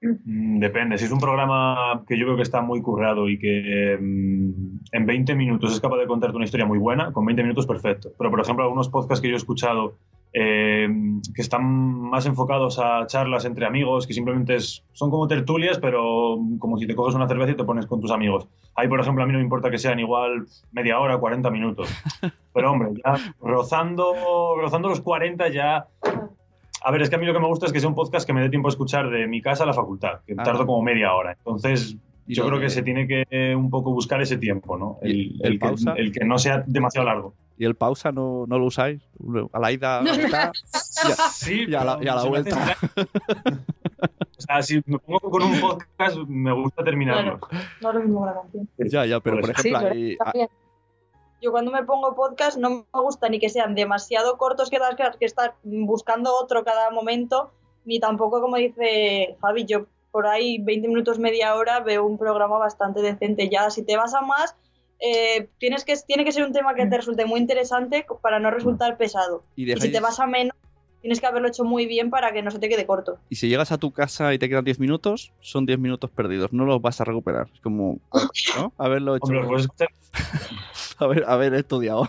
Mm, 0.00 0.58
depende. 0.60 0.96
Si 0.96 1.04
es 1.04 1.12
un 1.12 1.18
programa 1.18 2.04
que 2.06 2.18
yo 2.18 2.26
veo 2.26 2.36
que 2.36 2.42
está 2.42 2.62
muy 2.62 2.80
currado 2.80 3.28
y 3.28 3.38
que 3.38 3.98
mm, 4.00 4.78
en 4.92 5.06
20 5.06 5.34
minutos 5.34 5.72
es 5.74 5.80
capaz 5.80 5.98
de 5.98 6.06
contarte 6.06 6.36
una 6.36 6.46
historia 6.46 6.64
muy 6.64 6.78
buena, 6.78 7.12
con 7.12 7.26
20 7.26 7.42
minutos 7.42 7.66
perfecto. 7.66 8.12
Pero, 8.16 8.30
por 8.30 8.40
ejemplo, 8.40 8.64
algunos 8.64 8.88
podcasts 8.88 9.20
que 9.20 9.28
yo 9.28 9.34
he 9.34 9.38
escuchado 9.38 9.98
eh, 10.36 10.88
que 11.32 11.42
están 11.42 11.64
más 11.64 12.26
enfocados 12.26 12.80
a 12.80 13.06
charlas 13.06 13.44
entre 13.44 13.66
amigos, 13.66 14.04
que 14.04 14.12
simplemente 14.12 14.58
son 14.58 15.08
como 15.08 15.28
tertulias, 15.28 15.78
pero 15.78 16.36
como 16.58 16.76
si 16.76 16.88
te 16.88 16.96
coges 16.96 17.14
una 17.14 17.28
cerveza 17.28 17.52
y 17.52 17.56
te 17.56 17.62
pones 17.62 17.86
con 17.86 18.00
tus 18.00 18.10
amigos. 18.10 18.48
Ahí, 18.74 18.88
por 18.88 19.00
ejemplo, 19.00 19.22
a 19.22 19.26
mí 19.26 19.32
no 19.32 19.38
me 19.38 19.44
importa 19.44 19.70
que 19.70 19.78
sean 19.78 20.00
igual 20.00 20.46
media 20.72 20.98
hora, 20.98 21.18
40 21.18 21.48
minutos. 21.50 21.88
Pero, 22.52 22.72
hombre, 22.72 22.90
ya 23.04 23.14
rozando, 23.40 24.12
rozando 24.60 24.88
los 24.88 25.00
40 25.00 25.48
ya... 25.50 25.86
A 26.86 26.90
ver, 26.90 27.02
es 27.02 27.08
que 27.08 27.14
a 27.14 27.18
mí 27.18 27.26
lo 27.26 27.32
que 27.32 27.38
me 27.38 27.46
gusta 27.46 27.66
es 27.66 27.72
que 27.72 27.78
sea 27.78 27.88
un 27.88 27.94
podcast 27.94 28.26
que 28.26 28.32
me 28.32 28.42
dé 28.42 28.50
tiempo 28.50 28.66
a 28.66 28.70
escuchar 28.70 29.08
de 29.10 29.28
mi 29.28 29.40
casa 29.40 29.62
a 29.62 29.66
la 29.66 29.72
facultad, 29.72 30.20
que 30.26 30.34
tardo 30.34 30.66
como 30.66 30.82
media 30.82 31.14
hora. 31.14 31.32
Entonces, 31.32 31.96
yo 32.26 32.46
creo 32.46 32.60
que 32.60 32.70
se 32.70 32.82
tiene 32.82 33.06
que 33.06 33.54
un 33.54 33.70
poco 33.70 33.92
buscar 33.92 34.20
ese 34.22 34.38
tiempo, 34.38 34.76
¿no? 34.76 34.98
El, 35.02 35.40
el, 35.42 35.58
que, 35.58 35.74
el, 35.96 36.12
que, 36.12 36.24
no 36.24 36.38
sea 36.38 36.64
demasiado 36.66 37.06
largo. 37.06 37.34
¿Y 37.56 37.64
el 37.64 37.76
pausa 37.76 38.10
no, 38.10 38.46
no 38.46 38.58
lo 38.58 38.66
usáis? 38.66 39.02
A 39.52 39.58
la 39.60 39.72
ida, 39.72 40.02
no. 40.02 40.12
ya, 40.14 40.52
sí, 41.32 41.66
y 41.68 41.74
a 41.74 41.84
la, 41.84 41.98
y 42.00 42.08
a 42.08 42.14
la 42.16 42.24
vuelta. 42.24 42.76
o 44.38 44.40
sea, 44.40 44.62
si 44.62 44.82
me 44.86 44.98
pongo 44.98 45.30
con 45.30 45.42
un 45.42 45.60
podcast, 45.60 46.16
me 46.26 46.52
gusta 46.52 46.82
terminarlo. 46.82 47.38
no 47.80 47.88
es 47.88 47.94
lo 47.94 48.00
mismo 48.00 48.26
la 48.26 48.34
canción. 48.34 48.68
Ya, 48.78 49.06
ya, 49.06 49.20
pero 49.20 49.40
por 49.40 49.50
ejemplo... 49.50 49.92
Sí, 49.92 50.16
yo 51.44 51.52
cuando 51.52 51.70
me 51.70 51.84
pongo 51.84 52.14
podcast 52.14 52.56
no 52.56 52.70
me 52.70 53.00
gusta 53.00 53.28
ni 53.28 53.38
que 53.38 53.50
sean 53.50 53.74
demasiado 53.74 54.38
cortos 54.38 54.70
que 54.70 54.78
que 55.18 55.26
estar 55.26 55.56
buscando 55.62 56.34
otro 56.34 56.64
cada 56.64 56.90
momento, 56.90 57.52
ni 57.84 58.00
tampoco 58.00 58.40
como 58.40 58.56
dice 58.56 59.36
Javi, 59.42 59.66
yo 59.66 59.84
por 60.14 60.28
ahí 60.28 60.58
20 60.62 60.86
minutos, 60.86 61.18
media 61.18 61.56
hora 61.56 61.80
veo 61.80 62.06
un 62.06 62.18
programa 62.18 62.56
bastante 62.56 63.02
decente. 63.02 63.48
Ya 63.48 63.68
si 63.68 63.82
te 63.82 63.96
vas 63.96 64.14
a 64.14 64.20
más, 64.20 64.54
eh, 65.00 65.48
tienes 65.58 65.84
que, 65.84 65.92
tiene 66.06 66.24
que 66.24 66.30
ser 66.30 66.44
un 66.44 66.52
tema 66.52 66.72
que 66.76 66.86
te 66.86 66.96
resulte 66.98 67.26
muy 67.26 67.40
interesante 67.40 68.06
para 68.22 68.38
no 68.38 68.52
resultar 68.52 68.96
pesado. 68.96 69.42
Y, 69.56 69.66
si 69.74 69.90
te 69.90 69.98
vas 69.98 70.20
a 70.20 70.28
menos, 70.28 70.54
tienes 71.00 71.18
que 71.18 71.26
haberlo 71.26 71.48
hecho 71.48 71.64
muy 71.64 71.86
bien 71.86 72.10
para 72.10 72.32
que 72.32 72.42
no 72.42 72.52
se 72.52 72.60
te 72.60 72.68
quede 72.68 72.86
corto. 72.86 73.18
Y 73.28 73.34
si 73.34 73.48
llegas 73.48 73.72
a 73.72 73.78
tu 73.78 73.90
casa 73.90 74.32
y 74.32 74.38
te 74.38 74.48
quedan 74.48 74.64
10 74.64 74.78
minutos, 74.78 75.32
son 75.40 75.66
10 75.66 75.80
minutos 75.80 76.12
perdidos, 76.12 76.52
no 76.52 76.64
los 76.64 76.80
vas 76.80 77.00
a 77.00 77.04
recuperar. 77.04 77.48
Es 77.52 77.60
como, 77.60 77.98
¿no? 78.56 78.72
Haberlo 78.78 79.16
hecho. 79.16 79.32
haber, 80.98 81.24
haber 81.26 81.54
estudiado. 81.54 82.08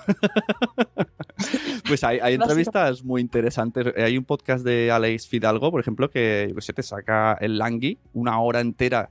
pues 1.87 2.03
hay, 2.03 2.19
hay, 2.19 2.35
entrevistas 2.35 3.03
muy 3.03 3.21
interesantes. 3.21 3.93
Hay 3.97 4.17
un 4.17 4.25
podcast 4.25 4.65
de 4.65 4.91
Alex 4.91 5.27
Fidalgo, 5.27 5.71
por 5.71 5.81
ejemplo, 5.81 6.09
que 6.09 6.53
se 6.59 6.73
te 6.73 6.83
saca 6.83 7.37
el 7.39 7.57
Langui, 7.57 7.97
una 8.13 8.39
hora 8.39 8.59
entera 8.59 9.09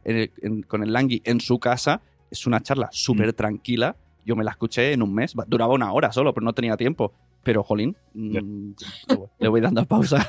con 0.68 0.82
el 0.82 0.92
Langui 0.92 1.22
en 1.24 1.40
su 1.40 1.58
casa. 1.58 2.00
Es 2.30 2.46
una 2.46 2.60
charla 2.60 2.88
súper 2.92 3.28
mm. 3.28 3.32
tranquila. 3.32 3.96
Yo 4.24 4.36
me 4.36 4.44
la 4.44 4.52
escuché 4.52 4.92
en 4.92 5.02
un 5.02 5.14
mes. 5.14 5.34
Duraba 5.46 5.74
una 5.74 5.92
hora 5.92 6.10
solo, 6.10 6.32
pero 6.32 6.44
no 6.44 6.52
tenía 6.52 6.76
tiempo. 6.76 7.12
Pero, 7.42 7.62
jolín, 7.62 7.94
mm, 8.14 8.70
le 9.38 9.48
voy 9.48 9.60
dando 9.60 9.84
pausa. 9.84 10.26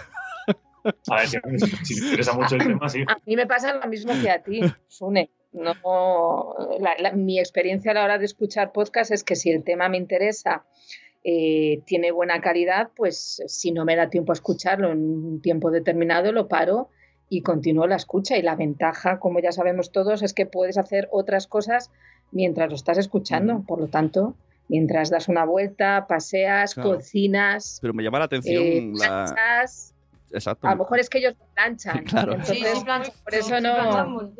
A 1.09 1.15
ver, 1.15 1.27
si, 1.27 1.37
si, 1.83 1.95
te 1.95 2.05
interesa 2.05 2.33
mucho 2.33 2.55
el 2.55 2.63
tema, 2.63 2.89
sí. 2.89 3.01
A 3.07 3.17
mí 3.25 3.35
me 3.35 3.47
pasa 3.47 3.73
lo 3.73 3.87
mismo 3.87 4.13
que 4.21 4.29
a 4.29 4.43
ti, 4.43 4.61
Sune. 4.87 5.31
No, 5.55 6.55
mi 7.15 7.39
experiencia 7.39 7.91
a 7.91 7.93
la 7.93 8.03
hora 8.03 8.17
de 8.17 8.25
escuchar 8.25 8.71
podcast 8.73 9.11
es 9.11 9.23
que 9.23 9.35
si 9.35 9.51
el 9.51 9.63
tema 9.63 9.87
me 9.87 9.97
interesa, 9.97 10.65
eh, 11.23 11.81
tiene 11.85 12.11
buena 12.11 12.41
calidad, 12.41 12.89
pues 12.95 13.41
si 13.47 13.71
no 13.71 13.85
me 13.85 13.95
da 13.95 14.09
tiempo 14.09 14.31
a 14.31 14.35
escucharlo 14.35 14.91
en 14.91 14.99
un 14.99 15.41
tiempo 15.41 15.71
determinado, 15.71 16.31
lo 16.31 16.47
paro 16.47 16.89
y 17.29 17.41
continúo 17.41 17.87
la 17.87 17.95
escucha. 17.95 18.37
Y 18.37 18.41
la 18.41 18.55
ventaja, 18.55 19.19
como 19.19 19.39
ya 19.39 19.51
sabemos 19.51 19.91
todos, 19.91 20.21
es 20.23 20.33
que 20.33 20.45
puedes 20.45 20.77
hacer 20.77 21.07
otras 21.11 21.47
cosas 21.47 21.89
mientras 22.31 22.69
lo 22.69 22.75
estás 22.75 22.97
escuchando. 22.97 23.63
Por 23.65 23.79
lo 23.79 23.87
tanto, 23.87 24.35
mientras 24.67 25.09
das 25.09 25.27
una 25.29 25.45
vuelta, 25.45 26.05
paseas, 26.07 26.75
cocinas. 26.75 27.79
Pero 27.81 27.93
me 27.93 28.03
llama 28.03 28.19
la 28.19 28.25
atención 28.25 28.63
eh, 28.63 28.93
Exacto. 30.35 30.67
A 30.67 30.71
lo 30.71 30.83
mejor 30.83 30.99
es 30.99 31.09
que 31.09 31.19
ellos 31.19 31.35
planchan. 31.53 32.03
Claro. 32.05 32.33
Entonces, 32.33 32.83
por 33.23 33.33
eso 33.33 33.59
no. 33.59 34.31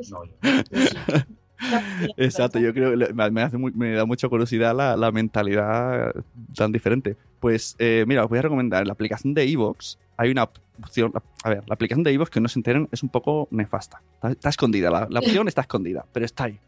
Exacto, 2.17 2.59
yo 2.59 2.73
creo 2.73 2.97
que 2.97 3.13
me, 3.13 3.41
hace 3.41 3.57
me 3.57 3.93
da 3.93 4.05
mucha 4.05 4.27
curiosidad 4.27 4.75
la, 4.75 4.97
la 4.97 5.11
mentalidad 5.11 6.13
tan 6.55 6.71
diferente. 6.71 7.15
Pues 7.39 7.75
eh, 7.79 8.03
mira, 8.07 8.23
os 8.23 8.29
voy 8.29 8.39
a 8.39 8.43
recomendar, 8.43 8.81
en 8.81 8.87
la 8.87 8.93
aplicación 8.93 9.33
de 9.33 9.43
Evox 9.43 9.97
hay 10.17 10.31
una 10.31 10.49
opción, 10.81 11.13
a 11.43 11.49
ver, 11.49 11.63
la 11.67 11.73
aplicación 11.73 12.03
de 12.03 12.11
Evox 12.11 12.29
que 12.29 12.41
no 12.41 12.49
se 12.49 12.59
enteren 12.59 12.89
es 12.91 13.03
un 13.03 13.09
poco 13.09 13.47
nefasta. 13.51 14.01
Está, 14.23 14.49
escondida, 14.49 14.89
la, 14.91 15.07
la, 15.09 15.19
opción 15.19 15.47
está 15.47 15.61
escondida, 15.61 16.05
pero 16.11 16.25
está 16.25 16.45
ahí. 16.45 16.59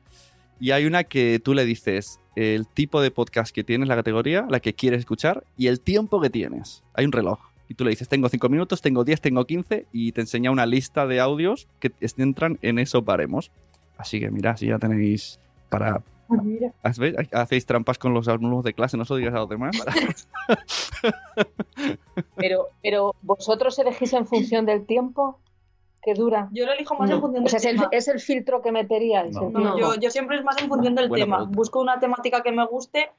Y 0.60 0.72
hay 0.72 0.86
una 0.86 1.04
que 1.04 1.40
tú 1.44 1.54
le 1.54 1.66
dices 1.66 2.20
el 2.36 2.68
tipo 2.68 3.02
de 3.02 3.12
podcast 3.12 3.54
que 3.54 3.64
tienes, 3.64 3.88
la 3.88 3.96
categoría, 3.96 4.46
la 4.50 4.60
que 4.60 4.74
quieres 4.74 5.00
escuchar 5.00 5.44
y 5.56 5.68
el 5.68 5.80
tiempo 5.80 6.20
que 6.22 6.30
tienes. 6.30 6.84
Hay 6.94 7.06
un 7.06 7.12
reloj 7.12 7.47
y 7.68 7.74
tú 7.74 7.84
le 7.84 7.90
dices, 7.90 8.08
tengo 8.08 8.30
5 8.30 8.50
minutos, 8.50 8.82
tengo 8.82 9.04
10, 9.04 9.22
tengo 9.22 9.46
15 9.46 9.88
y 9.92 10.12
te 10.14 10.22
enseña 10.22 10.52
una 10.52 10.66
lista 10.66 11.06
de 11.06 11.20
audios 11.20 11.68
que 11.80 11.92
entran 12.18 12.58
en 12.62 12.80
esos 12.80 13.04
baremos. 13.04 13.52
Así 13.98 14.20
que 14.20 14.32
mira, 14.32 14.56
si 14.58 14.68
ya 14.68 14.80
tenéis 14.80 15.40
para... 15.70 16.02
Ah, 16.30 16.92
Hacéis 17.32 17.66
trampas 17.66 17.98
con 17.98 18.14
los 18.14 18.28
alumnos 18.28 18.64
de 18.64 18.74
clase, 18.74 18.98
no 18.98 19.04
os 19.04 19.18
digas 19.18 19.34
a 19.34 19.40
los 19.40 19.50
demás. 19.50 19.76
pero, 22.36 22.68
pero 22.84 23.16
vosotros 23.22 23.80
elegís 23.80 24.12
en 24.12 24.26
función 24.26 24.66
del 24.66 24.86
tiempo 24.86 25.40
que 26.02 26.14
dura. 26.14 26.50
Yo 26.52 26.66
lo 26.66 26.74
elijo 26.74 26.96
más 26.96 27.10
en 27.10 27.22
función 27.22 27.46
del 27.46 27.56
o 27.56 27.60
sea, 27.60 27.72
tema. 27.72 27.88
Es 27.92 28.10
el, 28.10 28.20
filtro 28.20 28.62
que 28.62 28.74
meteríais. 28.74 29.36
No. 29.36 29.80
Yo, 29.80 29.96
yo, 29.96 30.10
siempre 30.10 30.38
es 30.38 30.44
más 30.44 30.62
en 30.62 30.68
función 30.68 30.96
del 30.96 31.10
tema. 31.10 31.44
Busco 31.44 31.80
una 31.80 32.00
temática 32.00 32.44
que 32.44 32.52
me 32.52 32.66
guste 32.66 33.10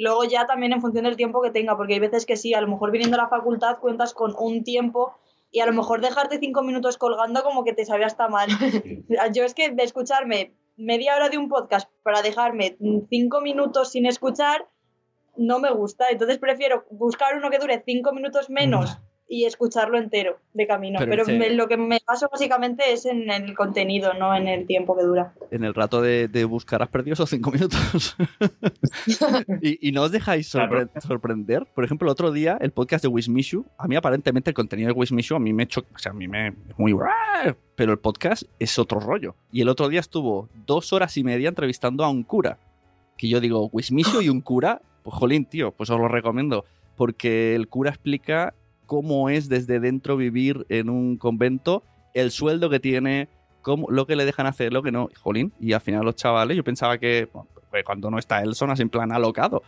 luego 0.00 0.24
ya 0.24 0.46
también 0.46 0.72
en 0.72 0.80
función 0.80 1.04
del 1.04 1.16
tiempo 1.16 1.42
que 1.42 1.50
tenga, 1.50 1.76
porque 1.76 1.94
hay 1.94 2.00
veces 2.00 2.24
que 2.24 2.36
sí, 2.36 2.54
a 2.54 2.60
lo 2.60 2.68
mejor 2.68 2.90
viniendo 2.90 3.18
a 3.18 3.22
la 3.22 3.28
facultad 3.28 3.78
cuentas 3.80 4.14
con 4.14 4.34
un 4.38 4.64
tiempo 4.64 5.14
y 5.50 5.60
a 5.60 5.66
lo 5.66 5.74
mejor 5.74 6.00
dejarte 6.00 6.38
cinco 6.38 6.62
minutos 6.62 6.96
colgando 6.96 7.42
como 7.42 7.64
que 7.64 7.74
te 7.74 7.84
sabe 7.84 8.04
hasta 8.04 8.28
mal. 8.28 8.48
Yo 9.34 9.44
es 9.44 9.52
que 9.52 9.70
de 9.70 9.82
escucharme 9.82 10.54
media 10.78 11.16
hora 11.16 11.28
de 11.28 11.36
un 11.36 11.50
podcast 11.50 11.90
para 12.02 12.22
dejarme 12.22 12.78
cinco 13.10 13.42
minutos 13.42 13.92
sin 13.92 14.06
escuchar, 14.06 14.66
no 15.36 15.58
me 15.58 15.70
gusta. 15.70 16.06
Entonces 16.10 16.38
prefiero 16.38 16.86
buscar 16.90 17.36
uno 17.36 17.50
que 17.50 17.58
dure 17.58 17.82
cinco 17.84 18.12
minutos 18.12 18.48
menos 18.48 18.98
y 19.32 19.44
escucharlo 19.44 19.96
entero 19.96 20.40
de 20.54 20.66
camino. 20.66 20.98
Pero, 20.98 21.24
lo 21.54 21.68
que 21.68 21.76
me 21.76 22.00
paso 22.00 22.28
básicamente 22.30 22.92
es 22.92 23.06
en 23.06 23.30
el 23.30 23.54
contenido, 23.54 24.12
no 24.14 24.34
en 24.34 24.48
el 24.48 24.66
tiempo 24.66 24.96
que 24.96 25.04
dura. 25.04 25.32
En 25.52 25.62
el 25.62 25.72
rato 25.72 26.02
de, 26.02 26.44
buscar 26.46 26.82
has 26.82 26.88
perdido 26.88 27.14
esos 27.14 27.30
cinco 27.30 27.52
minutos. 27.52 28.16
y, 29.62 29.92
no 29.92 30.02
os 30.02 30.10
dejáis 30.10 30.48
sorprender. 30.48 31.64
Por 31.72 31.84
ejemplo, 31.84 32.08
el 32.08 32.10
otro 32.10 32.32
día, 32.32 32.58
el 32.60 32.72
podcast 32.72 33.04
de 33.04 33.08
Wismishu, 33.08 33.64
a 33.78 33.86
mí 33.86 33.94
aparentemente 33.94 34.50
el 34.50 34.54
contenido 34.54 34.88
de 34.88 34.98
Wismishu 34.98 35.36
a 35.36 35.38
mí 35.38 35.52
me 35.52 35.62
hecho, 35.62 35.86
o 35.94 35.98
sea, 35.98 36.10
a 36.10 36.14
mí 36.14 36.26
me 36.26 36.52
muy 36.76 36.92
pero 37.76 37.92
el 37.92 37.98
podcast 38.00 38.42
es 38.58 38.80
otro 38.80 38.98
rollo. 38.98 39.36
Y 39.52 39.60
el 39.60 39.68
otro 39.68 39.88
día 39.88 40.00
estuvo 40.00 40.48
dos 40.66 40.92
horas 40.92 41.16
y 41.16 41.22
media 41.22 41.48
entrevistando 41.48 42.04
a 42.04 42.10
un 42.10 42.24
cura. 42.24 42.58
Que 43.16 43.28
yo 43.28 43.38
digo, 43.38 43.70
Wismishu 43.72 44.22
y 44.22 44.28
un 44.28 44.40
cura, 44.40 44.82
pues 45.04 45.14
jolín, 45.14 45.44
tío, 45.44 45.70
pues 45.70 45.88
os 45.88 46.00
lo 46.00 46.08
recomiendo. 46.08 46.64
Porque 46.96 47.54
el 47.54 47.68
cura 47.68 47.90
explica 47.90 48.54
cómo 48.90 49.30
es 49.30 49.48
desde 49.48 49.78
dentro 49.78 50.16
vivir 50.16 50.66
en 50.68 50.90
un 50.90 51.16
convento, 51.16 51.84
el 52.12 52.32
sueldo 52.32 52.68
que 52.70 52.80
tiene, 52.80 53.28
cómo, 53.62 53.88
lo 53.88 54.04
que 54.04 54.16
le 54.16 54.24
dejan 54.24 54.48
hacer, 54.48 54.72
lo 54.72 54.82
que 54.82 54.90
no. 54.90 55.08
Jolín, 55.20 55.52
y 55.60 55.74
al 55.74 55.80
final 55.80 56.04
los 56.04 56.16
chavales, 56.16 56.56
yo 56.56 56.64
pensaba 56.64 56.98
que 56.98 57.28
pues 57.70 57.84
cuando 57.84 58.10
no 58.10 58.18
está 58.18 58.42
él 58.42 58.56
son 58.56 58.68
así 58.72 58.82
en 58.82 58.90
plan 58.90 59.12
alocado. 59.12 59.62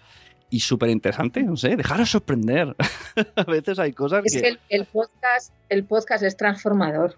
Y 0.51 0.59
súper 0.59 0.91
interesante, 0.91 1.41
no 1.45 1.57
sé, 1.57 1.77
dejaros 1.77 2.11
sorprender. 2.11 2.75
a 3.37 3.45
veces 3.45 3.79
hay 3.79 3.93
cosas 3.93 4.25
es 4.25 4.43
que... 4.43 4.59
el, 4.69 4.87
podcast, 4.87 5.55
el 5.69 5.85
podcast 5.85 6.25
es 6.25 6.37
transformador. 6.37 7.17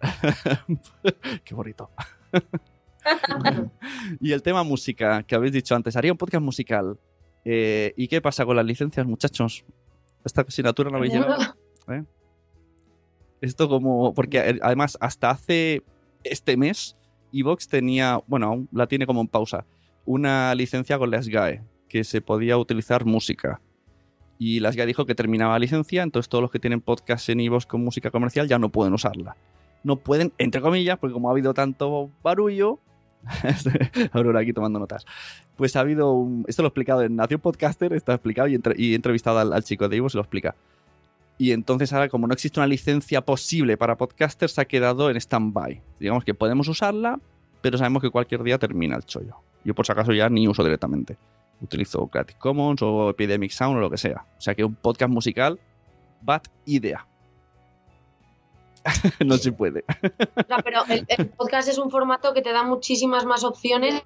Qué 1.44 1.56
bonito. 1.56 1.90
y 4.20 4.30
el 4.30 4.44
tema 4.44 4.62
música, 4.62 5.24
que 5.24 5.34
habéis 5.34 5.54
dicho 5.54 5.74
antes, 5.74 5.96
haría 5.96 6.12
un 6.12 6.18
podcast 6.18 6.44
musical. 6.44 6.96
Eh, 7.44 7.94
¿Y 7.96 8.06
qué 8.06 8.20
pasa 8.20 8.46
con 8.46 8.54
las 8.54 8.64
licencias, 8.64 9.04
muchachos? 9.04 9.64
Esta 10.24 10.42
asignatura 10.42 10.90
no 10.90 10.96
habéis. 10.96 11.14
¿eh? 11.14 12.04
Esto 13.40 13.68
como. 13.68 14.14
Porque 14.14 14.58
además, 14.62 14.96
hasta 15.00 15.30
hace 15.30 15.82
este 16.22 16.56
mes, 16.56 16.96
Evox 17.32 17.68
tenía. 17.68 18.20
Bueno, 18.26 18.66
la 18.72 18.86
tiene 18.86 19.06
como 19.06 19.20
en 19.20 19.28
pausa. 19.28 19.66
Una 20.06 20.54
licencia 20.54 20.98
con 20.98 21.10
la 21.10 21.22
SGAE, 21.22 21.62
que 21.88 22.04
se 22.04 22.20
podía 22.20 22.56
utilizar 22.58 23.04
música. 23.04 23.60
Y 24.38 24.60
la 24.60 24.72
SGAE 24.72 24.86
dijo 24.86 25.06
que 25.06 25.14
terminaba 25.14 25.54
la 25.54 25.58
licencia, 25.60 26.02
entonces 26.02 26.28
todos 26.28 26.42
los 26.42 26.50
que 26.50 26.58
tienen 26.58 26.80
podcast 26.80 27.28
en 27.28 27.40
Evox 27.40 27.66
con 27.66 27.82
música 27.82 28.10
comercial 28.10 28.48
ya 28.48 28.58
no 28.58 28.68
pueden 28.70 28.92
usarla. 28.92 29.36
No 29.82 29.96
pueden, 29.96 30.32
entre 30.38 30.60
comillas, 30.60 30.98
porque 30.98 31.12
como 31.12 31.28
ha 31.28 31.32
habido 31.32 31.54
tanto 31.54 32.10
barullo, 32.22 32.80
Aurora 34.12 34.40
aquí 34.40 34.52
tomando 34.52 34.78
notas. 34.78 35.04
Pues 35.56 35.76
ha 35.76 35.80
habido. 35.80 36.26
Esto 36.46 36.62
lo 36.62 36.66
he 36.66 36.70
explicado 36.70 37.02
en 37.02 37.16
Nación 37.16 37.40
Podcaster, 37.40 37.92
está 37.92 38.14
explicado 38.14 38.48
y, 38.48 38.54
he 38.54 38.94
entrevistado 38.94 39.38
al, 39.38 39.64
chico 39.64 39.88
de 39.88 39.96
Ivo, 39.96 40.08
se 40.08 40.16
lo 40.16 40.22
explica. 40.22 40.54
Y 41.36 41.52
entonces 41.52 41.92
ahora, 41.92 42.08
como 42.08 42.26
no 42.26 42.34
existe 42.34 42.60
una 42.60 42.66
licencia 42.66 43.20
posible 43.20 43.76
para 43.76 43.96
podcasters, 43.96 44.52
se 44.52 44.60
ha 44.60 44.64
quedado 44.66 45.10
en 45.10 45.16
stand-by. 45.16 45.80
Digamos 45.98 46.24
que 46.24 46.34
podemos 46.34 46.68
usarla, 46.68 47.18
pero 47.60 47.76
sabemos 47.76 48.02
que 48.02 48.10
cualquier 48.10 48.42
día 48.42 48.58
termina 48.58 48.96
el 48.96 49.04
chollo. 49.04 49.36
Yo 49.64 49.74
por 49.74 49.86
si 49.86 49.92
acaso 49.92 50.12
ya 50.12 50.28
ni 50.28 50.46
uso 50.46 50.62
directamente. 50.62 51.16
Utilizo 51.60 52.06
Creative 52.06 52.38
Commons 52.38 52.82
o 52.82 53.10
Epidemic 53.10 53.50
Sound 53.50 53.78
o 53.78 53.80
lo 53.80 53.90
que 53.90 53.98
sea. 53.98 54.24
O 54.38 54.40
sea 54.40 54.54
que 54.54 54.64
un 54.64 54.74
podcast 54.74 55.10
musical, 55.10 55.58
bad 56.22 56.42
idea. 56.66 57.06
no 59.24 59.36
se 59.36 59.52
puede. 59.52 59.84
pero 60.64 60.82
el, 60.88 61.28
podcast 61.28 61.68
es 61.68 61.78
un 61.78 61.90
formato 61.90 62.34
que 62.34 62.42
te 62.42 62.52
da 62.52 62.62
muchísimas 62.62 63.24
más 63.24 63.44
opciones 63.44 64.02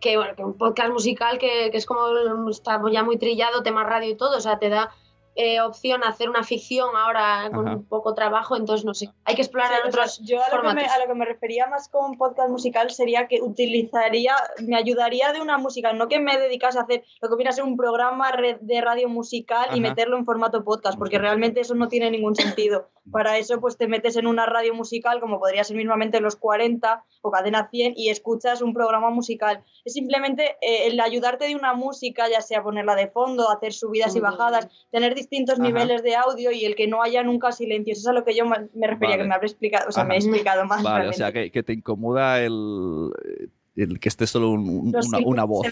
que, 0.00 0.16
bueno, 0.16 0.34
que 0.34 0.44
un 0.44 0.56
podcast 0.56 0.90
musical 0.90 1.38
que, 1.38 1.70
que 1.70 1.76
es 1.76 1.86
como 1.86 2.48
está 2.50 2.80
ya 2.90 3.02
muy 3.02 3.18
trillado, 3.18 3.62
tema 3.62 3.84
radio 3.84 4.10
y 4.10 4.16
todo. 4.16 4.36
O 4.36 4.40
sea, 4.40 4.58
te 4.58 4.68
da 4.68 4.90
eh, 5.36 5.60
opción 5.60 6.02
a 6.02 6.08
hacer 6.08 6.30
una 6.30 6.42
ficción 6.42 6.88
ahora 6.96 7.50
con 7.52 7.68
un 7.68 7.84
poco 7.84 8.14
trabajo, 8.14 8.56
entonces 8.56 8.84
no 8.84 8.94
sé, 8.94 9.10
hay 9.24 9.34
que 9.34 9.42
explorar 9.42 9.70
otros 9.86 10.20
Yo 10.24 10.42
a 10.42 10.54
lo, 10.54 10.62
que 10.62 10.74
me, 10.74 10.86
a 10.86 10.98
lo, 10.98 11.06
que 11.06 11.14
me, 11.14 11.24
refería 11.24 11.66
más 11.66 11.88
con 11.88 12.12
un 12.12 12.18
podcast 12.18 12.48
musical 12.48 12.90
sería 12.90 13.28
que 13.28 13.42
utilizaría, 13.42 14.34
me 14.66 14.76
ayudaría 14.76 15.32
de 15.32 15.40
una 15.40 15.58
música, 15.58 15.92
no 15.92 16.08
que 16.08 16.20
me 16.20 16.38
dedicase 16.38 16.78
a 16.78 16.82
hacer 16.82 17.04
lo 17.20 17.28
que 17.28 17.36
viene 17.36 17.50
a 17.50 17.52
ser 17.52 17.64
un 17.64 17.76
programa 17.76 18.32
de 18.60 18.80
radio 18.80 19.08
musical 19.08 19.68
y 19.74 19.80
meterlo 19.80 20.16
en 20.16 20.24
formato 20.24 20.64
podcast, 20.64 20.98
porque 20.98 21.18
realmente 21.18 21.60
eso 21.60 21.74
no 21.74 21.88
tiene 21.88 22.10
ningún 22.10 22.34
sentido. 22.34 22.88
Para 23.12 23.38
eso 23.38 23.60
pues 23.60 23.76
te 23.76 23.86
metes 23.86 24.16
en 24.16 24.26
una 24.26 24.46
radio 24.46 24.74
musical, 24.74 25.20
como 25.20 25.38
podría 25.38 25.64
ser 25.64 25.76
mismamente 25.76 26.20
los 26.20 26.36
40 26.36 27.04
o 27.22 27.30
Cadena 27.30 27.68
100, 27.70 27.94
y 27.96 28.08
escuchas 28.08 28.62
un 28.62 28.74
programa 28.74 29.10
musical. 29.10 29.64
Es 29.84 29.92
simplemente 29.92 30.56
eh, 30.60 30.86
el 30.86 30.98
ayudarte 30.98 31.46
de 31.46 31.54
una 31.54 31.74
música, 31.74 32.28
ya 32.28 32.40
sea 32.40 32.62
ponerla 32.62 32.96
de 32.96 33.08
fondo, 33.08 33.50
hacer 33.50 33.72
subidas 33.72 34.16
y 34.16 34.20
bajadas, 34.20 34.68
tener 34.90 35.14
distintos 35.28 35.58
niveles 35.58 36.02
de 36.02 36.14
audio 36.14 36.52
y 36.52 36.64
el 36.64 36.74
que 36.74 36.86
no 36.86 37.02
haya 37.02 37.22
nunca 37.22 37.52
silencio. 37.52 37.92
Eso 37.92 38.02
es 38.02 38.06
a 38.06 38.12
lo 38.12 38.24
que 38.24 38.34
yo 38.34 38.44
me 38.46 38.86
refería, 38.86 39.16
que 39.16 39.24
me 39.24 39.34
habré 39.34 39.48
explicado, 39.48 39.88
o 39.88 39.92
sea, 39.92 40.04
me 40.04 40.14
he 40.14 40.18
explicado 40.18 40.64
más. 40.64 40.82
Vale, 40.82 41.08
o 41.08 41.12
sea, 41.12 41.32
que, 41.32 41.50
te 41.50 41.72
incomoda 41.72 42.42
el, 42.42 43.10
el, 43.74 43.98
que 43.98 44.08
esté 44.08 44.26
solo 44.26 44.50
una, 44.50 45.44
voz. 45.44 45.66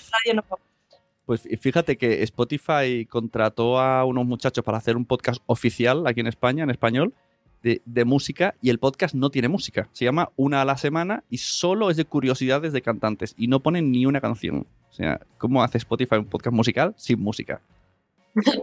Pues 1.25 1.49
fíjate 1.61 1.97
que 1.97 2.23
Spotify 2.25 3.07
contrató 3.09 3.79
a 3.79 4.05
unos 4.05 4.27
muchachos 4.27 4.65
para 4.65 4.79
hacer 4.79 4.97
un 4.97 5.07
podcast 5.07 5.43
oficial 5.47 6.07
aquí 6.07 6.21
en 6.21 6.27
España, 6.27 6.65
en 6.65 6.71
español, 6.71 7.15
de, 7.63 7.81
de, 7.87 8.05
música, 8.05 8.55
y 8.61 8.69
el 8.69 8.79
podcast 8.79 9.15
no 9.15 9.31
tiene 9.31 9.49
música. 9.49 9.89
Se 9.93 10.05
llama 10.05 10.31
Una 10.37 10.61
a 10.61 10.65
la 10.67 10.77
semana 10.77 11.25
y 11.31 11.39
solo 11.39 11.89
es 11.89 11.97
de 11.97 12.05
curiosidades 12.05 12.75
de 12.75 12.83
cantantes 12.83 13.35
y 13.39 13.47
no 13.47 13.61
ponen 13.61 13.91
ni 13.91 14.05
una 14.05 14.21
canción. 14.21 14.67
O 14.91 14.93
sea, 14.93 15.21
¿cómo 15.39 15.63
hace 15.63 15.79
Spotify 15.79 16.17
un 16.17 16.27
podcast 16.27 16.55
musical 16.55 16.95
sin 16.99 17.21
música? 17.21 17.63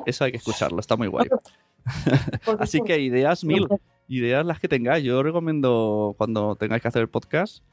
Eso 0.05 0.24
hay 0.24 0.32
que 0.32 0.38
escucharlo, 0.38 0.80
está 0.80 0.95
muy 0.95 1.07
guay. 1.07 1.28
Así 2.59 2.82
que 2.82 2.99
ideas 2.99 3.43
mil, 3.43 3.67
ideas 4.07 4.45
las 4.45 4.59
que 4.59 4.67
tengáis. 4.67 5.03
Yo 5.03 5.24
recomiendo 5.24 6.15
cuando 6.17 6.55
tengáis 6.55 6.82
que 6.82 6.88
hacer 6.88 7.01
el 7.01 7.09
podcast, 7.09 7.63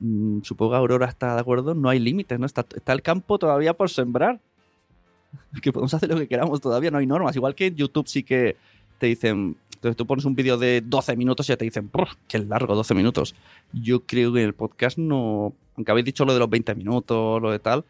mm, 0.00 0.42
supongo 0.42 0.72
que 0.72 0.76
Aurora 0.78 1.06
está 1.06 1.34
de 1.34 1.40
acuerdo, 1.40 1.74
no 1.74 1.88
hay 1.88 1.98
límites, 1.98 2.38
¿no? 2.38 2.46
Está, 2.46 2.66
está, 2.74 2.92
el 2.92 3.02
campo 3.02 3.38
todavía 3.38 3.74
por 3.74 3.90
sembrar. 3.90 4.40
Que 5.62 5.72
podemos 5.72 5.94
hacer 5.94 6.08
lo 6.08 6.16
que 6.16 6.26
queramos 6.26 6.60
todavía, 6.60 6.90
no 6.90 6.98
hay 6.98 7.06
normas. 7.06 7.36
Igual 7.36 7.54
que 7.54 7.66
en 7.66 7.76
YouTube 7.76 8.08
sí 8.08 8.24
que 8.24 8.56
te 8.98 9.06
dicen, 9.06 9.56
entonces 9.74 9.96
tú 9.96 10.04
pones 10.04 10.24
un 10.24 10.34
vídeo 10.34 10.58
de 10.58 10.82
12 10.84 11.16
minutos 11.16 11.48
y 11.48 11.52
ya 11.52 11.56
te 11.56 11.64
dicen, 11.64 11.90
qué 12.26 12.38
largo, 12.40 12.74
12 12.74 12.94
minutos. 12.94 13.34
Yo 13.72 14.00
creo 14.00 14.32
que 14.32 14.40
en 14.40 14.46
el 14.46 14.54
podcast 14.54 14.98
no, 14.98 15.54
aunque 15.76 15.90
habéis 15.90 16.04
dicho 16.04 16.24
lo 16.24 16.34
de 16.34 16.40
los 16.40 16.50
20 16.50 16.74
minutos, 16.74 17.40
lo 17.40 17.50
de 17.50 17.60
tal, 17.60 17.84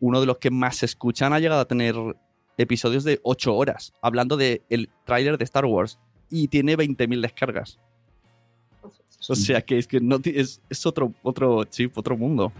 uno 0.00 0.20
de 0.20 0.26
los 0.26 0.38
que 0.38 0.50
más 0.50 0.76
se 0.76 0.86
escuchan 0.86 1.32
ha 1.32 1.38
llegado 1.38 1.60
a 1.60 1.66
tener 1.66 1.94
episodios 2.58 3.04
de 3.04 3.20
8 3.22 3.54
horas, 3.54 3.94
hablando 4.02 4.36
del 4.36 4.62
el 4.68 4.90
tráiler 5.04 5.38
de 5.38 5.44
Star 5.44 5.64
Wars, 5.64 5.98
y 6.28 6.48
tiene 6.48 6.76
20.000 6.76 7.22
descargas. 7.22 7.78
O 9.28 9.34
sea 9.34 9.62
que 9.62 9.78
es 9.78 9.86
que 9.86 10.00
no 10.00 10.18
es, 10.24 10.60
es 10.68 10.86
otro, 10.86 11.12
otro 11.22 11.64
chip, 11.64 11.96
otro 11.96 12.16
mundo. 12.16 12.52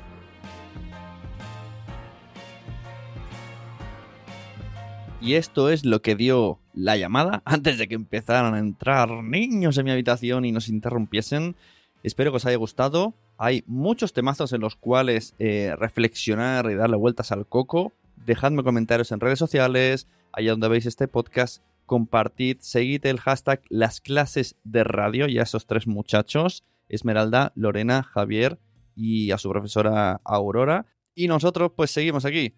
Y 5.20 5.34
esto 5.34 5.68
es 5.68 5.84
lo 5.84 6.00
que 6.00 6.14
dio 6.14 6.60
la 6.74 6.96
llamada 6.96 7.42
antes 7.44 7.78
de 7.78 7.88
que 7.88 7.94
empezaran 7.94 8.54
a 8.54 8.58
entrar 8.58 9.10
niños 9.22 9.76
en 9.78 9.84
mi 9.84 9.90
habitación 9.90 10.44
y 10.44 10.52
nos 10.52 10.68
interrumpiesen. 10.68 11.56
Espero 12.04 12.30
que 12.30 12.36
os 12.36 12.46
haya 12.46 12.56
gustado. 12.56 13.14
Hay 13.36 13.64
muchos 13.66 14.12
temazos 14.12 14.52
en 14.52 14.60
los 14.60 14.76
cuales 14.76 15.34
eh, 15.38 15.74
reflexionar 15.76 16.70
y 16.70 16.74
darle 16.74 16.96
vueltas 16.96 17.32
al 17.32 17.46
coco 17.46 17.92
dejadme 18.28 18.62
comentarios 18.62 19.10
en 19.10 19.20
redes 19.20 19.38
sociales, 19.38 20.06
allá 20.32 20.50
donde 20.50 20.68
veis 20.68 20.84
este 20.84 21.08
podcast, 21.08 21.64
compartid, 21.86 22.58
seguid 22.60 23.06
el 23.06 23.18
hashtag 23.18 23.62
las 23.70 24.02
clases 24.02 24.54
de 24.64 24.84
radio 24.84 25.28
y 25.28 25.38
a 25.38 25.44
esos 25.44 25.66
tres 25.66 25.86
muchachos, 25.86 26.62
Esmeralda, 26.90 27.52
Lorena, 27.54 28.02
Javier 28.02 28.58
y 28.94 29.30
a 29.30 29.38
su 29.38 29.48
profesora 29.48 30.20
Aurora. 30.24 30.84
Y 31.14 31.26
nosotros 31.26 31.72
pues 31.74 31.90
seguimos 31.90 32.26
aquí. 32.26 32.54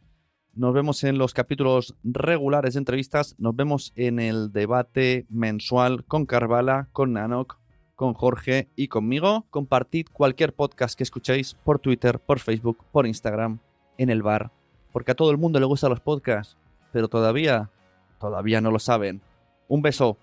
Nos 0.55 0.75
vemos 0.75 1.05
en 1.05 1.18
los 1.18 1.35
capítulos 1.35 1.95
regulares 2.03 2.75
de 2.75 2.79
entrevistas, 2.79 3.37
nos 3.39 3.55
vemos 3.55 3.93
en 3.95 4.18
el 4.18 4.51
debate 4.51 5.25
mensual 5.31 6.05
con 6.05 6.27
Carvala, 6.27 6.89
con 6.91 7.12
Nanok, 7.12 7.61
con 7.95 8.14
Jorge 8.14 8.71
y 8.75 8.89
conmigo. 8.89 9.47
Compartid 9.51 10.09
cualquier 10.12 10.53
podcast 10.53 10.99
que 10.99 11.05
escuchéis 11.05 11.55
por 11.55 11.79
Twitter, 11.79 12.18
por 12.18 12.41
Facebook, 12.41 12.85
por 12.91 13.07
Instagram, 13.07 13.61
en 13.99 14.11
el 14.11 14.23
bar 14.23 14.51
porque 14.93 15.12
a 15.12 15.14
todo 15.14 15.30
el 15.30 15.38
mundo 15.38 15.61
le 15.61 15.66
gustan 15.66 15.91
los 15.91 16.01
podcasts, 16.01 16.57
pero 16.93 17.09
todavía, 17.09 17.68
todavía 18.18 18.61
no 18.61 18.70
lo 18.70 18.78
saben. 18.78 19.20
Un 19.68 19.82
beso. 19.82 20.16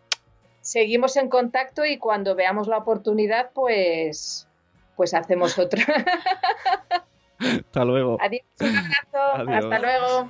Seguimos 0.62 1.16
en 1.16 1.30
contacto 1.30 1.86
y 1.86 1.98
cuando 1.98 2.36
veamos 2.36 2.68
la 2.68 2.78
oportunidad, 2.78 3.52
pues, 3.54 4.48
pues 4.96 5.14
hacemos 5.14 5.58
otra. 5.58 5.84
Hasta 7.40 7.86
luego. 7.86 8.18
Adiós, 8.20 8.44
un 8.60 8.76
abrazo. 8.76 9.66
Hasta 9.66 9.80
luego. 9.80 10.30